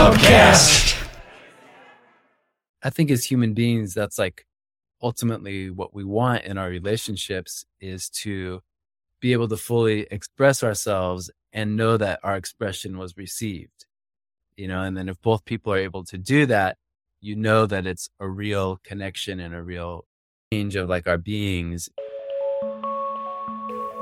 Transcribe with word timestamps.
Pubcast. 0.00 0.96
I 2.82 2.88
think 2.88 3.10
as 3.10 3.22
human 3.26 3.52
beings, 3.52 3.92
that's 3.92 4.18
like 4.18 4.46
ultimately 5.02 5.68
what 5.68 5.92
we 5.92 6.04
want 6.04 6.44
in 6.44 6.56
our 6.56 6.70
relationships 6.70 7.66
is 7.82 8.08
to 8.22 8.62
be 9.20 9.34
able 9.34 9.48
to 9.48 9.58
fully 9.58 10.06
express 10.10 10.64
ourselves 10.64 11.30
and 11.52 11.76
know 11.76 11.98
that 11.98 12.18
our 12.22 12.38
expression 12.38 12.96
was 12.96 13.18
received. 13.18 13.84
You 14.56 14.68
know, 14.68 14.80
and 14.80 14.96
then 14.96 15.10
if 15.10 15.20
both 15.20 15.44
people 15.44 15.70
are 15.74 15.84
able 15.90 16.04
to 16.04 16.16
do 16.16 16.46
that, 16.46 16.78
you 17.20 17.36
know 17.36 17.66
that 17.66 17.86
it's 17.86 18.08
a 18.18 18.26
real 18.26 18.80
connection 18.82 19.38
and 19.38 19.54
a 19.54 19.62
real 19.62 20.06
change 20.50 20.76
of 20.76 20.88
like 20.88 21.06
our 21.08 21.18
beings. 21.18 21.90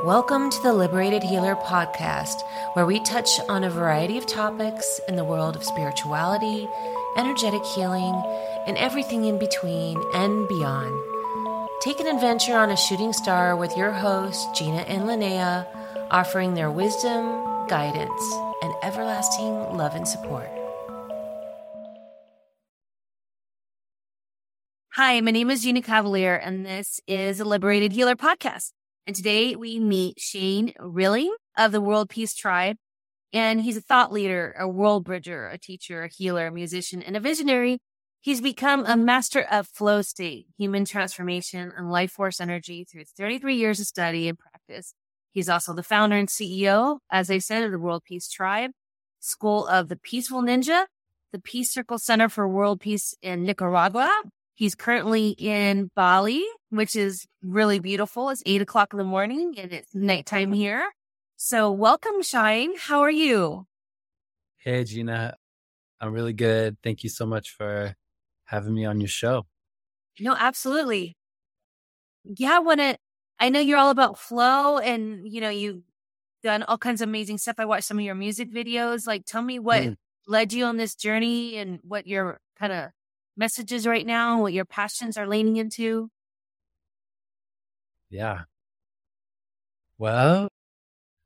Welcome 0.05 0.49
to 0.51 0.63
the 0.63 0.73
Liberated 0.73 1.25
Healer 1.25 1.57
podcast, 1.57 2.43
where 2.75 2.87
we 2.87 3.01
touch 3.01 3.41
on 3.49 3.65
a 3.65 3.71
variety 3.71 4.17
of 4.17 4.27
topics 4.27 5.01
in 5.09 5.17
the 5.17 5.25
world 5.25 5.57
of 5.57 5.65
spirituality, 5.65 6.69
energetic 7.17 7.65
healing, 7.65 8.15
and 8.69 8.77
everything 8.77 9.25
in 9.25 9.41
between 9.41 10.01
and 10.15 10.47
beyond. 10.47 10.95
Take 11.81 11.99
an 11.99 12.07
adventure 12.07 12.57
on 12.57 12.71
a 12.71 12.77
shooting 12.77 13.13
star 13.13 13.57
with 13.57 13.77
your 13.77 13.91
hosts, 13.91 14.47
Gina 14.57 14.83
and 14.83 15.03
Linnea, 15.03 15.67
offering 16.13 16.55
their 16.55 16.71
wisdom, 16.71 17.67
guidance, 17.67 18.23
and 18.63 18.73
everlasting 18.85 19.77
love 19.77 19.97
and 19.97 20.07
support. 20.07 20.49
Hi, 24.91 25.21
my 25.21 25.33
name 25.33 25.51
is 25.51 25.65
Gina 25.65 25.83
Cavalier, 25.83 26.37
and 26.37 26.65
this 26.65 27.01
is 27.09 27.41
a 27.41 27.45
Liberated 27.45 27.91
Healer 27.91 28.15
podcast. 28.15 28.71
And 29.09 29.17
today 29.17 29.57
we 29.57 29.81
meet 29.81 30.21
Shine 30.21 30.75
Rilling 30.79 31.35
of 31.57 31.73
the 31.73 31.81
World 31.81 32.11
Peace 32.11 32.35
Tribe. 32.35 32.77
And 33.33 33.63
he's 33.63 33.79
a 33.79 33.81
thought 33.81 34.13
leader, 34.13 34.55
a 34.59 34.69
world 34.69 35.05
bridger, 35.05 35.49
a 35.49 35.57
teacher, 35.57 36.03
a 36.03 36.11
healer, 36.15 36.49
a 36.49 36.53
musician, 36.53 37.03
and 37.03 37.17
a 37.17 37.21
visionary. 37.21 37.79
He's 38.21 38.43
become 38.43 38.85
a 38.85 38.99
master 38.99 39.47
of 39.51 39.67
flow 39.67 40.03
state, 40.03 40.49
human 40.59 40.85
transformation, 40.85 41.73
and 41.75 41.91
life 41.91 42.11
force 42.11 42.39
energy 42.39 42.85
through 42.85 43.05
33 43.05 43.57
years 43.57 43.81
of 43.81 43.87
study 43.87 44.29
and 44.29 44.39
practice. 44.39 44.93
He's 45.33 45.49
also 45.49 45.73
the 45.73 45.83
founder 45.83 46.17
and 46.17 46.29
CEO, 46.29 46.99
as 47.11 47.31
I 47.31 47.39
said, 47.39 47.63
of 47.63 47.71
the 47.71 47.79
World 47.79 48.03
Peace 48.05 48.29
Tribe, 48.29 48.73
School 49.21 49.67
of 49.69 49.89
the 49.89 49.97
Peaceful 49.97 50.43
Ninja, 50.43 50.85
the 51.33 51.41
Peace 51.41 51.73
Circle 51.73 51.97
Center 51.97 52.29
for 52.29 52.47
World 52.47 52.81
Peace 52.81 53.15
in 53.23 53.45
Nicaragua, 53.45 54.23
He's 54.59 54.75
currently 54.75 55.37
in 55.39 55.89
Bali, 55.95 56.45
which 56.71 56.97
is 56.97 57.29
really 57.45 57.79
beautiful. 57.79 58.29
It's 58.31 58.43
eight 58.45 58.61
o'clock 58.61 58.93
in 58.93 58.99
the 58.99 59.05
morning 59.05 59.55
and 59.57 59.73
it's 59.73 59.95
nighttime 59.95 60.53
here. 60.53 60.91
So 61.37 61.71
welcome, 61.71 62.23
Shine. 62.23 62.73
How 62.77 62.99
are 63.03 63.11
you? 63.11 63.69
Hey, 64.57 64.83
Gina. 64.83 65.37
I'm 66.01 66.13
really 66.13 66.33
good. 66.33 66.77
Thank 66.83 67.05
you 67.05 67.09
so 67.09 67.25
much 67.25 67.51
for 67.51 67.95
having 68.47 68.75
me 68.75 68.85
on 68.85 69.01
your 69.01 69.07
show. 69.07 69.47
No, 70.19 70.35
absolutely. 70.37 71.17
Yeah, 72.25 72.57
I 72.57 72.59
want 72.59 72.81
to, 72.81 72.99
I 73.39 73.51
know 73.51 73.61
you're 73.61 73.79
all 73.79 73.91
about 73.91 74.19
flow 74.19 74.79
and, 74.79 75.21
you 75.25 75.41
know, 75.41 75.51
you've 75.51 75.83
done 76.43 76.65
all 76.65 76.79
kinds 76.79 77.01
of 77.01 77.09
amazing 77.09 77.39
stuff. 77.39 77.55
I 77.59 77.65
watched 77.65 77.87
some 77.87 78.01
of 78.01 78.05
your 78.05 78.17
music 78.17 78.53
videos. 78.53 79.07
Like, 79.07 79.25
tell 79.25 79.43
me 79.43 79.61
what 79.61 79.83
mm. 79.83 79.97
led 80.27 80.53
you 80.53 80.65
on 80.65 80.79
this 80.79 80.97
journey 80.97 81.59
and 81.59 81.79
what 81.85 82.09
your 82.09 82.41
kind 82.59 82.73
of 82.73 82.91
messages 83.39 83.87
right 83.87 84.07
now, 84.07 84.43
what 84.43 84.53
your 84.53 84.65
passions 84.65 85.17
are 85.17 85.27
leaning 85.27 85.57
into? 85.57 86.11
Yeah. 88.11 88.43
Well, 89.99 90.49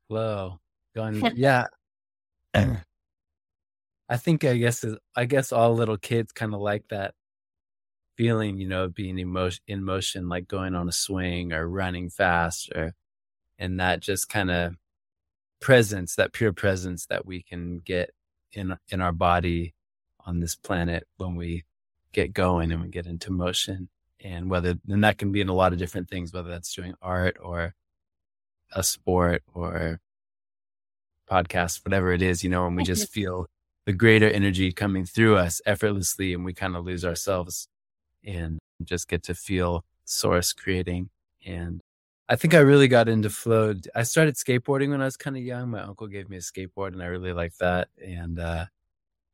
hello. 0.09 0.59
Going, 0.95 1.21
yeah. 1.35 1.67
I 2.53 4.17
think 4.17 4.43
I 4.43 4.57
guess 4.57 4.85
I 5.15 5.25
guess 5.25 5.51
all 5.51 5.73
little 5.73 5.97
kids 5.97 6.31
kind 6.31 6.53
of 6.53 6.61
like 6.61 6.87
that 6.89 7.13
feeling, 8.15 8.57
you 8.57 8.67
know, 8.67 8.87
being 8.89 9.17
emotion 9.17 9.63
in 9.67 9.83
motion, 9.83 10.29
like 10.29 10.47
going 10.47 10.75
on 10.75 10.87
a 10.87 10.91
swing 10.91 11.51
or 11.53 11.67
running 11.67 12.09
fast, 12.09 12.71
or 12.75 12.93
and 13.57 13.79
that 13.79 14.01
just 14.01 14.29
kind 14.29 14.51
of 14.51 14.75
presence, 15.61 16.15
that 16.15 16.33
pure 16.33 16.53
presence 16.53 17.05
that 17.07 17.25
we 17.25 17.41
can 17.41 17.79
get 17.79 18.11
in 18.51 18.75
in 18.89 19.01
our 19.01 19.13
body 19.13 19.73
on 20.25 20.39
this 20.39 20.55
planet 20.55 21.07
when 21.17 21.35
we 21.35 21.63
get 22.13 22.33
going 22.33 22.71
and 22.71 22.81
we 22.81 22.87
get 22.87 23.05
into 23.05 23.31
motion. 23.31 23.89
And 24.23 24.49
whether, 24.49 24.75
and 24.87 25.03
that 25.03 25.17
can 25.17 25.31
be 25.31 25.41
in 25.41 25.49
a 25.49 25.53
lot 25.53 25.73
of 25.73 25.79
different 25.79 26.09
things, 26.09 26.31
whether 26.31 26.49
that's 26.49 26.73
doing 26.73 26.93
art 27.01 27.37
or 27.41 27.73
a 28.71 28.83
sport 28.83 29.43
or 29.53 29.99
podcast, 31.29 31.85
whatever 31.85 32.13
it 32.13 32.21
is, 32.21 32.43
you 32.43 32.49
know, 32.49 32.65
and 32.65 32.75
we 32.75 32.83
just 32.83 33.11
feel 33.11 33.47
the 33.85 33.93
greater 33.93 34.29
energy 34.29 34.71
coming 34.71 35.05
through 35.05 35.35
us 35.35 35.61
effortlessly 35.65 36.33
and 36.33 36.45
we 36.45 36.53
kind 36.53 36.75
of 36.75 36.85
lose 36.85 37.03
ourselves 37.03 37.67
and 38.23 38.59
just 38.83 39.09
get 39.09 39.23
to 39.23 39.33
feel 39.33 39.83
source 40.05 40.53
creating. 40.53 41.09
And 41.45 41.81
I 42.29 42.37
think 42.37 42.53
I 42.53 42.59
really 42.59 42.87
got 42.87 43.09
into 43.09 43.29
flow. 43.29 43.73
I 43.93 44.03
started 44.03 44.35
skateboarding 44.35 44.89
when 44.89 45.01
I 45.01 45.05
was 45.05 45.17
kind 45.17 45.35
of 45.35 45.43
young. 45.43 45.71
My 45.71 45.81
uncle 45.81 46.07
gave 46.07 46.29
me 46.29 46.37
a 46.37 46.39
skateboard 46.39 46.93
and 46.93 47.03
I 47.03 47.07
really 47.07 47.33
liked 47.33 47.59
that. 47.59 47.89
And, 48.01 48.39
uh, 48.39 48.65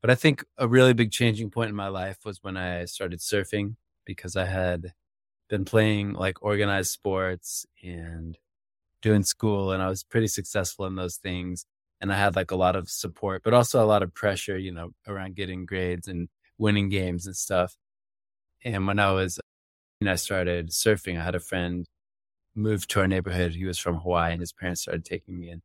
but 0.02 0.10
I 0.10 0.16
think 0.16 0.44
a 0.58 0.68
really 0.68 0.94
big 0.94 1.12
changing 1.12 1.50
point 1.50 1.70
in 1.70 1.76
my 1.76 1.90
life 1.90 2.20
was 2.26 2.40
when 2.42 2.58
I 2.58 2.86
started 2.86 3.20
surfing 3.20 3.76
because 4.06 4.36
I 4.36 4.46
had 4.46 4.94
been 5.50 5.66
playing 5.66 6.14
like 6.14 6.42
organized 6.44 6.92
sports 6.92 7.66
and 7.84 8.38
doing 9.02 9.24
school 9.24 9.72
and 9.72 9.82
I 9.82 9.90
was 9.90 10.04
pretty 10.04 10.28
successful 10.28 10.86
in 10.86 10.96
those 10.96 11.18
things. 11.18 11.66
And 12.02 12.14
I 12.14 12.18
had 12.18 12.36
like 12.36 12.52
a 12.52 12.56
lot 12.56 12.76
of 12.78 12.90
support, 12.90 13.44
but 13.44 13.54
also 13.54 13.84
a 13.84 13.88
lot 13.88 14.04
of 14.04 14.14
pressure, 14.14 14.58
you 14.58 14.72
know, 14.72 14.92
around 15.08 15.36
getting 15.36 15.66
grades 15.66 16.08
and 16.08 16.30
winning 16.58 16.90
games 16.90 17.26
and 17.26 17.36
stuff. 17.36 17.76
And 18.64 18.88
when 18.88 19.00
I 19.00 19.12
was, 19.12 19.40
you 20.00 20.06
know, 20.06 20.14
I 20.14 20.16
started 20.16 20.70
surfing, 20.70 21.20
I 21.20 21.24
had 21.24 21.36
a 21.36 21.40
friend 21.42 21.86
move 22.56 22.88
to 22.90 23.02
our 23.02 23.08
neighborhood. 23.08 23.54
He 23.54 23.66
was 23.66 23.80
from 23.80 23.98
Hawaii 24.00 24.34
and 24.34 24.42
his 24.42 24.54
parents 24.54 24.82
started 24.82 25.06
taking 25.06 25.40
me 25.40 25.50
in. 25.50 25.62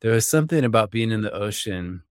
There 0.00 0.12
was 0.12 0.28
something 0.28 0.64
about 0.64 0.90
being 0.90 1.10
in 1.10 1.22
the 1.22 1.32
ocean 1.32 2.04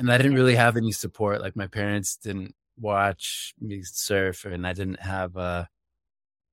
and 0.00 0.10
I 0.10 0.16
didn't 0.16 0.34
really 0.34 0.54
have 0.54 0.78
any 0.78 0.92
support. 0.92 1.42
Like 1.42 1.54
my 1.56 1.66
parents 1.66 2.16
didn't 2.16 2.54
watch 2.78 3.54
me 3.60 3.82
surf, 3.82 4.46
and 4.46 4.66
I 4.66 4.72
didn't 4.72 5.00
have 5.00 5.36
uh, 5.36 5.66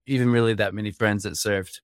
even 0.05 0.29
really 0.29 0.53
that 0.55 0.73
many 0.73 0.91
friends 0.91 1.23
that 1.23 1.33
surfed. 1.33 1.79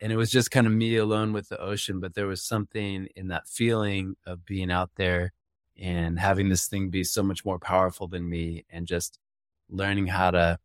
And 0.00 0.12
it 0.12 0.16
was 0.16 0.32
just 0.32 0.50
kind 0.50 0.66
of 0.66 0.72
me 0.72 0.96
alone 0.96 1.32
with 1.32 1.48
the 1.48 1.60
ocean. 1.60 2.00
But 2.00 2.14
there 2.14 2.26
was 2.26 2.42
something 2.42 3.06
in 3.14 3.28
that 3.28 3.46
feeling 3.46 4.16
of 4.26 4.44
being 4.44 4.72
out 4.72 4.90
there 4.96 5.32
and 5.80 6.18
having 6.18 6.48
this 6.48 6.66
thing 6.66 6.90
be 6.90 7.04
so 7.04 7.22
much 7.22 7.44
more 7.44 7.60
powerful 7.60 8.08
than 8.08 8.28
me, 8.28 8.64
and 8.68 8.84
just 8.84 9.20
learning 9.70 10.08
how 10.08 10.32
to 10.32 10.58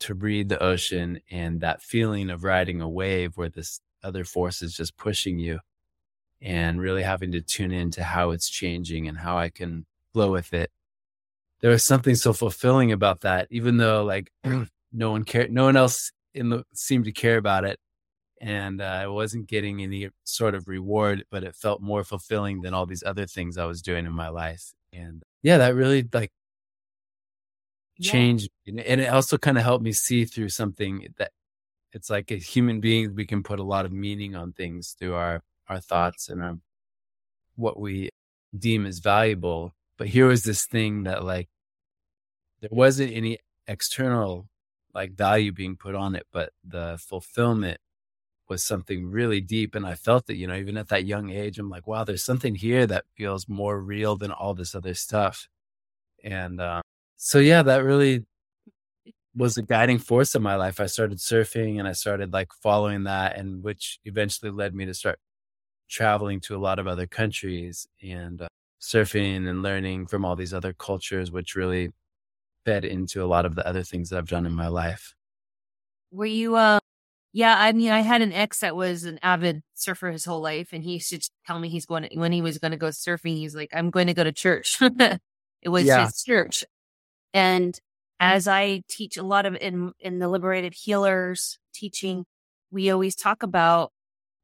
to 0.00 0.14
read 0.14 0.48
the 0.48 0.62
ocean 0.62 1.20
and 1.30 1.60
that 1.60 1.82
feeling 1.82 2.30
of 2.30 2.42
riding 2.42 2.80
a 2.80 2.88
wave 2.88 3.36
where 3.36 3.50
this 3.50 3.80
other 4.02 4.24
force 4.24 4.62
is 4.62 4.74
just 4.74 4.96
pushing 4.96 5.38
you 5.38 5.60
and 6.40 6.80
really 6.80 7.02
having 7.02 7.32
to 7.32 7.40
tune 7.40 7.72
into 7.72 8.02
how 8.02 8.30
it's 8.30 8.48
changing 8.48 9.08
and 9.08 9.18
how 9.18 9.38
I 9.38 9.48
can 9.48 9.86
flow 10.12 10.30
with 10.32 10.52
it. 10.52 10.70
There 11.60 11.70
was 11.70 11.84
something 11.84 12.14
so 12.14 12.32
fulfilling 12.32 12.92
about 12.92 13.22
that, 13.22 13.48
even 13.50 13.78
though 13.78 14.04
like 14.04 14.30
no 14.92 15.10
one 15.10 15.24
cared, 15.24 15.52
no 15.52 15.64
one 15.64 15.76
else 15.76 16.12
in 16.34 16.50
the 16.50 16.64
seemed 16.74 17.06
to 17.06 17.12
care 17.12 17.38
about 17.38 17.64
it. 17.64 17.78
And 18.40 18.82
uh, 18.82 18.84
I 18.84 19.06
wasn't 19.06 19.46
getting 19.46 19.82
any 19.82 20.10
sort 20.24 20.54
of 20.54 20.68
reward, 20.68 21.24
but 21.30 21.44
it 21.44 21.56
felt 21.56 21.80
more 21.80 22.04
fulfilling 22.04 22.60
than 22.60 22.74
all 22.74 22.84
these 22.84 23.02
other 23.04 23.26
things 23.26 23.56
I 23.56 23.64
was 23.64 23.80
doing 23.80 24.04
in 24.04 24.12
my 24.12 24.28
life. 24.28 24.72
And 24.92 25.22
yeah, 25.42 25.58
that 25.58 25.74
really 25.74 26.06
like 26.12 26.32
yeah. 27.96 28.12
changed. 28.12 28.50
And 28.66 28.80
it 28.80 29.10
also 29.10 29.38
kind 29.38 29.56
of 29.56 29.64
helped 29.64 29.84
me 29.84 29.92
see 29.92 30.26
through 30.26 30.50
something 30.50 31.06
that 31.16 31.30
it's 31.92 32.10
like 32.10 32.30
a 32.30 32.36
human 32.36 32.80
being, 32.80 33.14
we 33.14 33.24
can 33.24 33.42
put 33.42 33.60
a 33.60 33.64
lot 33.64 33.86
of 33.86 33.92
meaning 33.92 34.34
on 34.34 34.52
things 34.52 34.96
through 34.98 35.14
our 35.14 35.42
our 35.68 35.80
thoughts 35.80 36.28
and 36.28 36.42
our, 36.42 36.58
what 37.56 37.78
we 37.78 38.10
deem 38.56 38.86
as 38.86 38.98
valuable. 38.98 39.74
But 39.98 40.08
here 40.08 40.26
was 40.26 40.42
this 40.42 40.66
thing 40.66 41.04
that 41.04 41.24
like 41.24 41.48
there 42.60 42.70
wasn't 42.72 43.12
any 43.12 43.38
external 43.66 44.48
like 44.94 45.12
value 45.16 45.52
being 45.52 45.76
put 45.76 45.94
on 45.94 46.14
it, 46.14 46.26
but 46.32 46.50
the 46.64 46.98
fulfillment 47.00 47.78
was 48.48 48.62
something 48.62 49.10
really 49.10 49.40
deep. 49.40 49.74
And 49.74 49.86
I 49.86 49.94
felt 49.94 50.28
it, 50.30 50.36
you 50.36 50.46
know, 50.46 50.54
even 50.54 50.76
at 50.76 50.88
that 50.88 51.06
young 51.06 51.30
age, 51.30 51.58
I'm 51.58 51.70
like, 51.70 51.86
wow, 51.86 52.04
there's 52.04 52.24
something 52.24 52.54
here 52.54 52.86
that 52.86 53.04
feels 53.16 53.48
more 53.48 53.80
real 53.80 54.16
than 54.16 54.30
all 54.30 54.54
this 54.54 54.74
other 54.74 54.94
stuff. 54.94 55.48
And 56.22 56.60
um, 56.60 56.82
so, 57.16 57.38
yeah, 57.38 57.62
that 57.62 57.84
really 57.84 58.24
was 59.34 59.56
a 59.56 59.62
guiding 59.62 59.98
force 59.98 60.34
in 60.34 60.42
my 60.42 60.54
life. 60.56 60.80
I 60.80 60.86
started 60.86 61.18
surfing 61.18 61.78
and 61.78 61.88
I 61.88 61.92
started 61.92 62.32
like 62.32 62.52
following 62.62 63.04
that, 63.04 63.36
and 63.36 63.62
which 63.62 63.98
eventually 64.04 64.50
led 64.50 64.74
me 64.74 64.86
to 64.86 64.94
start 64.94 65.18
traveling 65.88 66.40
to 66.40 66.56
a 66.56 66.58
lot 66.58 66.78
of 66.78 66.86
other 66.86 67.06
countries 67.06 67.86
and 68.02 68.42
uh, 68.42 68.48
surfing 68.80 69.48
and 69.48 69.62
learning 69.62 70.06
from 70.06 70.24
all 70.24 70.36
these 70.36 70.54
other 70.54 70.72
cultures, 70.72 71.30
which 71.30 71.54
really 71.56 71.92
fed 72.64 72.84
into 72.84 73.24
a 73.24 73.26
lot 73.26 73.46
of 73.46 73.54
the 73.56 73.66
other 73.66 73.82
things 73.84 74.10
that 74.10 74.18
I've 74.18 74.28
done 74.28 74.46
in 74.46 74.52
my 74.54 74.68
life. 74.68 75.14
Were 76.10 76.26
you 76.26 76.56
uh, 76.56 76.80
Yeah, 77.32 77.56
I 77.58 77.72
mean, 77.72 77.90
I 77.92 78.00
had 78.02 78.22
an 78.22 78.32
ex 78.34 78.60
that 78.60 78.76
was 78.76 79.04
an 79.04 79.20
avid 79.22 79.62
surfer 79.74 80.12
his 80.12 80.26
whole 80.26 80.40
life, 80.42 80.70
and 80.72 80.84
he 80.84 80.94
used 80.94 81.10
to 81.10 81.30
tell 81.46 81.60
me 81.60 81.70
he's 81.70 81.86
going 81.86 82.04
to, 82.04 82.18
when 82.18 82.32
he 82.32 82.42
was 82.42 82.58
going 82.58 82.72
to 82.72 82.78
go 82.78 82.88
surfing. 82.88 83.36
He's 83.38 83.56
like, 83.56 83.70
"I'm 83.74 83.90
going 83.90 84.08
to 84.08 84.14
go 84.14 84.24
to 84.24 84.32
church." 84.32 84.78
it 85.62 85.68
was 85.70 85.88
Yeah. 85.88 85.94
his 85.94 86.22
church, 86.24 86.64
and 87.34 87.78
as 88.20 88.48
I 88.48 88.82
teach 88.88 89.16
a 89.18 89.24
lot 89.24 89.46
of 89.46 89.56
in 89.56 89.92
in 90.00 90.18
the 90.20 90.28
liberated 90.28 90.74
healers 90.74 91.58
teaching, 91.74 92.26
we 92.72 92.90
always 92.90 93.16
talk 93.16 93.42
about, 93.44 93.92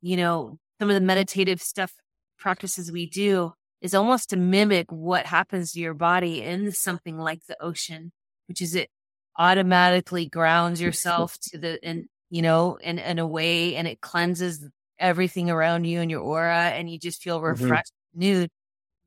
you 0.03 0.17
know, 0.19 0.59
some 0.81 0.89
of 0.89 0.95
the 0.95 1.01
meditative 1.01 1.61
stuff 1.61 1.93
practices 2.39 2.91
we 2.91 3.07
do 3.07 3.53
is 3.83 3.95
almost 3.95 4.31
to 4.31 4.37
mimic 4.37 4.91
what 4.91 5.27
happens 5.27 5.73
to 5.73 5.81
your 5.81 5.93
body 5.93 6.43
in 6.43 6.73
something 6.73 7.19
like 7.19 7.45
the 7.47 7.63
ocean, 7.63 8.13
which 8.49 8.63
is 8.63 8.75
it 8.75 8.89
automatically 9.37 10.27
grounds 10.27 10.79
mm-hmm. 10.79 10.87
yourself 10.87 11.39
to 11.41 11.59
the 11.59 11.79
and 11.83 12.07
you 12.31 12.41
know 12.43 12.77
in 12.77 12.99
in 12.99 13.19
a 13.19 13.27
way 13.27 13.77
and 13.77 13.87
it 13.87 14.01
cleanses 14.01 14.67
everything 14.99 15.51
around 15.51 15.85
you 15.85 16.01
and 16.01 16.11
your 16.11 16.21
aura 16.21 16.71
and 16.71 16.91
you 16.91 16.99
just 16.99 17.23
feel 17.23 17.37
mm-hmm. 17.37 17.63
refreshed 17.63 17.93
renewed. 18.15 18.51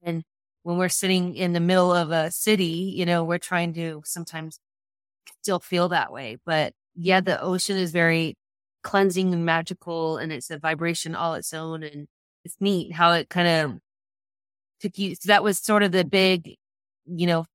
And 0.04 0.24
when 0.62 0.78
we're 0.78 0.90
sitting 0.90 1.36
in 1.36 1.54
the 1.54 1.60
middle 1.60 1.92
of 1.92 2.12
a 2.12 2.30
city 2.30 2.94
you 2.96 3.06
know 3.08 3.24
we're 3.24 3.40
trying 3.40 3.74
to 3.74 4.04
sometimes 4.06 4.60
still 5.42 5.60
feel 5.60 5.90
that 5.90 6.12
way. 6.12 6.38
But 6.46 6.74
yeah 6.96 7.20
the 7.22 7.42
ocean 7.42 7.78
is 7.78 7.92
very 7.92 8.36
cleansing 8.84 9.34
and 9.34 9.46
magical 9.46 10.18
and 10.18 10.32
it's 10.32 10.50
a 10.50 10.60
vibration 10.60 11.16
all 11.16 11.34
its 11.34 11.54
own 11.54 11.84
and 11.84 12.08
it's 12.44 12.58
neat 12.60 12.92
how 12.94 13.14
it 13.14 13.30
kind 13.30 13.48
of 13.48 13.80
took 14.80 14.98
you 14.98 15.16
so 15.16 15.28
that 15.28 15.44
was 15.44 15.58
sort 15.58 15.84
of 15.84 15.92
the 15.92 16.04
big 16.04 16.56
you 17.06 17.26
know 17.26 17.46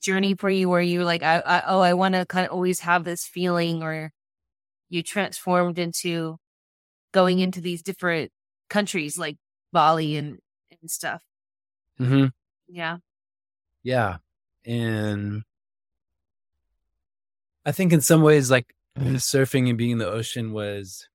journey 0.00 0.34
for 0.34 0.48
you 0.48 0.68
where 0.68 0.80
you 0.80 1.00
were 1.00 1.04
like 1.04 1.22
I, 1.22 1.38
I 1.40 1.62
oh 1.66 1.80
I 1.80 1.94
want 1.94 2.14
to 2.14 2.24
kind 2.26 2.46
of 2.46 2.52
always 2.52 2.80
have 2.80 3.04
this 3.04 3.24
feeling 3.24 3.82
or 3.82 4.12
you 4.88 5.02
transformed 5.02 5.78
into 5.78 6.38
going 7.12 7.38
into 7.40 7.60
these 7.60 7.82
different 7.82 8.30
countries 8.68 9.18
like 9.18 9.36
Bali 9.72 10.16
and 10.16 10.38
and 10.80 10.90
stuff. 10.90 11.22
Mm-hmm. 12.00 12.26
Yeah. 12.68 12.98
Yeah. 13.82 14.18
And 14.64 15.42
I 17.64 17.72
think 17.72 17.92
in 17.92 18.00
some 18.00 18.22
ways, 18.22 18.50
like 18.50 18.74
surfing 19.16 19.68
and 19.68 19.78
being 19.78 19.92
in 19.92 19.98
the 19.98 20.08
ocean 20.10 20.52
was 20.52 21.08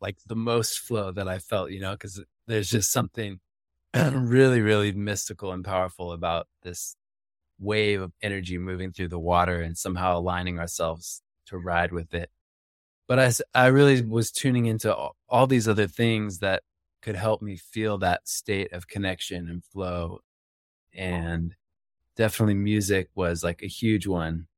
like 0.00 0.18
the 0.26 0.36
most 0.36 0.78
flow 0.78 1.10
that 1.12 1.28
I 1.28 1.38
felt, 1.38 1.70
you 1.70 1.80
know, 1.80 1.92
because 1.92 2.22
there's 2.46 2.70
just 2.70 2.92
something 2.92 3.40
really, 4.12 4.60
really 4.60 4.92
mystical 4.92 5.52
and 5.52 5.64
powerful 5.64 6.12
about 6.12 6.48
this 6.62 6.96
wave 7.58 8.02
of 8.02 8.12
energy 8.22 8.58
moving 8.58 8.92
through 8.92 9.08
the 9.08 9.18
water 9.18 9.60
and 9.60 9.76
somehow 9.76 10.18
aligning 10.18 10.58
ourselves 10.58 11.22
to 11.46 11.56
ride 11.56 11.92
with 11.92 12.12
it. 12.14 12.30
But 13.08 13.18
I, 13.54 13.64
I 13.64 13.66
really 13.68 14.02
was 14.02 14.30
tuning 14.30 14.66
into 14.66 14.94
all, 14.94 15.16
all 15.28 15.46
these 15.46 15.68
other 15.68 15.86
things 15.86 16.40
that 16.40 16.62
could 17.02 17.16
help 17.16 17.40
me 17.40 17.56
feel 17.56 17.98
that 17.98 18.28
state 18.28 18.72
of 18.72 18.88
connection 18.88 19.48
and 19.48 19.64
flow. 19.64 20.20
And 20.94 21.54
definitely 22.16 22.54
music 22.54 23.10
was 23.14 23.44
like 23.44 23.62
a 23.62 23.68
huge 23.68 24.06
one. 24.06 24.48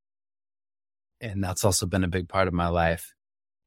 And 1.20 1.43
that's 1.43 1.65
also 1.65 1.87
been 1.87 2.05
a 2.05 2.09
big 2.09 2.29
part 2.29 2.49
of 2.49 2.55
my 2.55 2.69
life. 2.69 3.15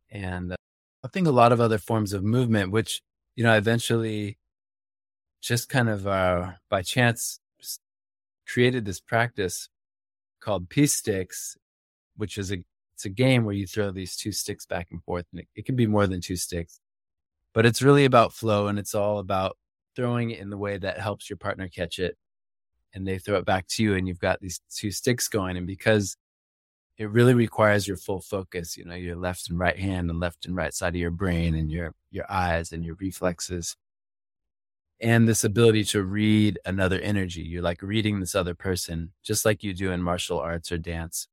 And 0.09 0.53
uh, 0.53 0.55
I 1.03 1.07
think 1.07 1.27
a 1.27 1.31
lot 1.31 1.51
of 1.51 1.59
other 1.59 1.77
forms 1.77 2.13
of 2.13 2.23
movement, 2.23 2.71
which, 2.71 3.01
you 3.35 3.43
know, 3.43 3.55
eventually 3.55 4.37
just 5.41 5.69
kind 5.69 5.89
of 5.89 6.07
uh, 6.07 6.51
by 6.69 6.81
chance 6.81 7.39
created 8.47 8.85
this 8.85 8.99
practice 8.99 9.69
called 10.39 10.69
peace 10.69 10.93
sticks, 10.93 11.57
which 12.15 12.37
is 12.37 12.51
a 12.51 12.63
it's 12.93 13.05
a 13.05 13.09
game 13.09 13.45
where 13.45 13.55
you 13.55 13.65
throw 13.65 13.91
these 13.91 14.15
two 14.15 14.31
sticks 14.31 14.65
back 14.65 14.89
and 14.91 15.03
forth, 15.03 15.25
and 15.31 15.41
it, 15.41 15.47
it 15.55 15.65
can 15.65 15.75
be 15.75 15.87
more 15.87 16.05
than 16.05 16.21
two 16.21 16.35
sticks, 16.35 16.79
but 17.53 17.65
it's 17.65 17.81
really 17.81 18.05
about 18.05 18.33
flow, 18.33 18.67
and 18.67 18.77
it's 18.77 18.93
all 18.93 19.17
about 19.19 19.57
throwing 19.95 20.29
it 20.31 20.39
in 20.39 20.49
the 20.49 20.57
way 20.57 20.77
that 20.77 20.99
helps 20.99 21.29
your 21.29 21.37
partner 21.37 21.67
catch 21.67 21.97
it, 21.97 22.15
and 22.93 23.07
they 23.07 23.17
throw 23.17 23.37
it 23.37 23.45
back 23.45 23.67
to 23.69 23.83
you, 23.83 23.95
and 23.95 24.07
you've 24.07 24.19
got 24.19 24.39
these 24.39 24.61
two 24.69 24.91
sticks 24.91 25.27
going, 25.27 25.57
and 25.57 25.65
because 25.65 26.15
it 26.97 27.09
really 27.09 27.33
requires 27.33 27.87
your 27.87 27.97
full 27.97 28.21
focus, 28.21 28.77
you 28.77 28.85
know, 28.85 28.95
your 28.95 29.15
left 29.15 29.49
and 29.49 29.57
right 29.57 29.77
hand 29.77 30.09
and 30.09 30.19
left 30.19 30.45
and 30.45 30.55
right 30.55 30.73
side 30.73 30.95
of 30.95 30.99
your 31.01 31.11
brain, 31.11 31.55
and 31.55 31.71
your 31.71 31.93
your 32.11 32.31
eyes 32.31 32.71
and 32.71 32.83
your 32.85 32.95
reflexes 32.95 33.75
and 35.01 35.27
this 35.27 35.43
ability 35.43 35.83
to 35.83 36.03
read 36.03 36.59
another 36.65 36.99
energy. 36.99 37.41
You're 37.41 37.63
like 37.63 37.81
reading 37.81 38.19
this 38.19 38.35
other 38.35 38.53
person, 38.53 39.11
just 39.23 39.45
like 39.45 39.63
you 39.63 39.73
do 39.73 39.91
in 39.91 40.01
martial 40.01 40.39
arts 40.39 40.71
or 40.71 40.77
dance, 40.77 41.27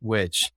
which 0.00 0.52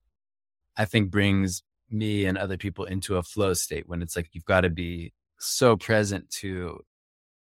I 0.76 0.84
think 0.84 1.10
brings 1.10 1.62
me 1.90 2.24
and 2.24 2.38
other 2.38 2.56
people 2.56 2.84
into 2.84 3.16
a 3.16 3.22
flow 3.22 3.52
state 3.52 3.88
when 3.88 4.00
it's 4.00 4.14
like 4.16 4.28
you've 4.32 4.44
got 4.44 4.60
to 4.60 4.70
be 4.70 5.12
so 5.38 5.76
present 5.76 6.30
to 6.30 6.80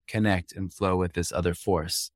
connect 0.08 0.52
and 0.52 0.72
flow 0.72 0.96
with 0.96 1.12
this 1.12 1.30
other 1.30 1.54
force. 1.54 2.10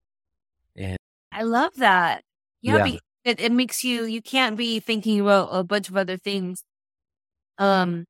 And 0.74 0.96
I 1.30 1.42
love 1.42 1.74
that. 1.76 2.24
Yeah, 2.62 2.86
Yeah. 2.86 2.98
It, 3.24 3.40
it 3.40 3.52
makes 3.52 3.84
you 3.84 4.04
you 4.04 4.22
can't 4.22 4.56
be 4.56 4.80
thinking 4.80 5.20
about 5.20 5.48
a 5.52 5.64
bunch 5.64 5.88
of 5.88 5.96
other 5.96 6.16
things. 6.16 6.64
Um 7.58 8.06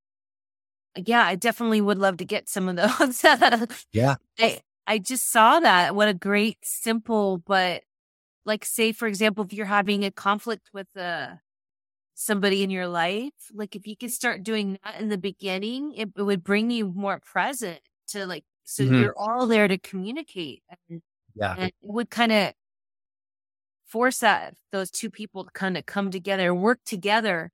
yeah, 0.96 1.25
I 1.25 1.34
definitely 1.37 1.81
would 1.81 1.99
love 1.99 2.16
to 2.19 2.25
get 2.25 2.49
some 2.49 2.69
of 2.69 2.76
those. 2.99 3.25
Yeah. 3.93 4.16
I 4.38 4.60
I 4.87 4.99
just 4.99 5.31
saw 5.31 5.60
that. 5.60 5.94
What 5.94 6.08
a 6.08 6.14
great 6.14 6.58
simple 6.62 7.38
but 7.38 7.82
like 8.46 8.64
say 8.64 8.93
for 8.93 9.08
example 9.08 9.44
if 9.44 9.52
you're 9.52 9.66
having 9.66 10.05
a 10.05 10.10
conflict 10.12 10.70
with 10.75 10.88
uh 10.96 11.37
somebody 12.14 12.62
in 12.64 12.70
your 12.70 12.88
life, 12.88 13.32
like 13.55 13.76
if 13.76 13.87
you 13.87 13.96
could 13.96 14.12
start 14.12 14.43
doing 14.44 14.78
that 14.84 15.00
in 15.00 15.08
the 15.10 15.19
beginning, 15.19 15.94
it, 15.94 16.10
it 16.16 16.22
would 16.22 16.44
bring 16.44 16.70
you 16.70 16.93
more 16.94 17.20
present 17.20 17.81
to 18.08 18.26
like 18.26 18.44
so 18.64 18.82
Mhm. 18.84 19.00
you're 19.00 19.14
all 19.19 19.46
there 19.46 19.69
to 19.69 19.78
communicate 19.78 20.62
and 20.90 21.02
Yeah. 21.34 21.55
and 21.58 21.66
it 21.69 21.75
would 21.82 22.10
kind 22.10 22.32
of 22.32 22.55
force 23.88 24.19
that 24.19 24.55
those 24.73 24.90
two 24.90 25.11
people 25.11 25.44
to 25.44 25.50
kind 25.52 25.76
of 25.76 25.87
come 25.87 26.11
together 26.11 26.55
work 26.55 26.79
together 26.85 27.50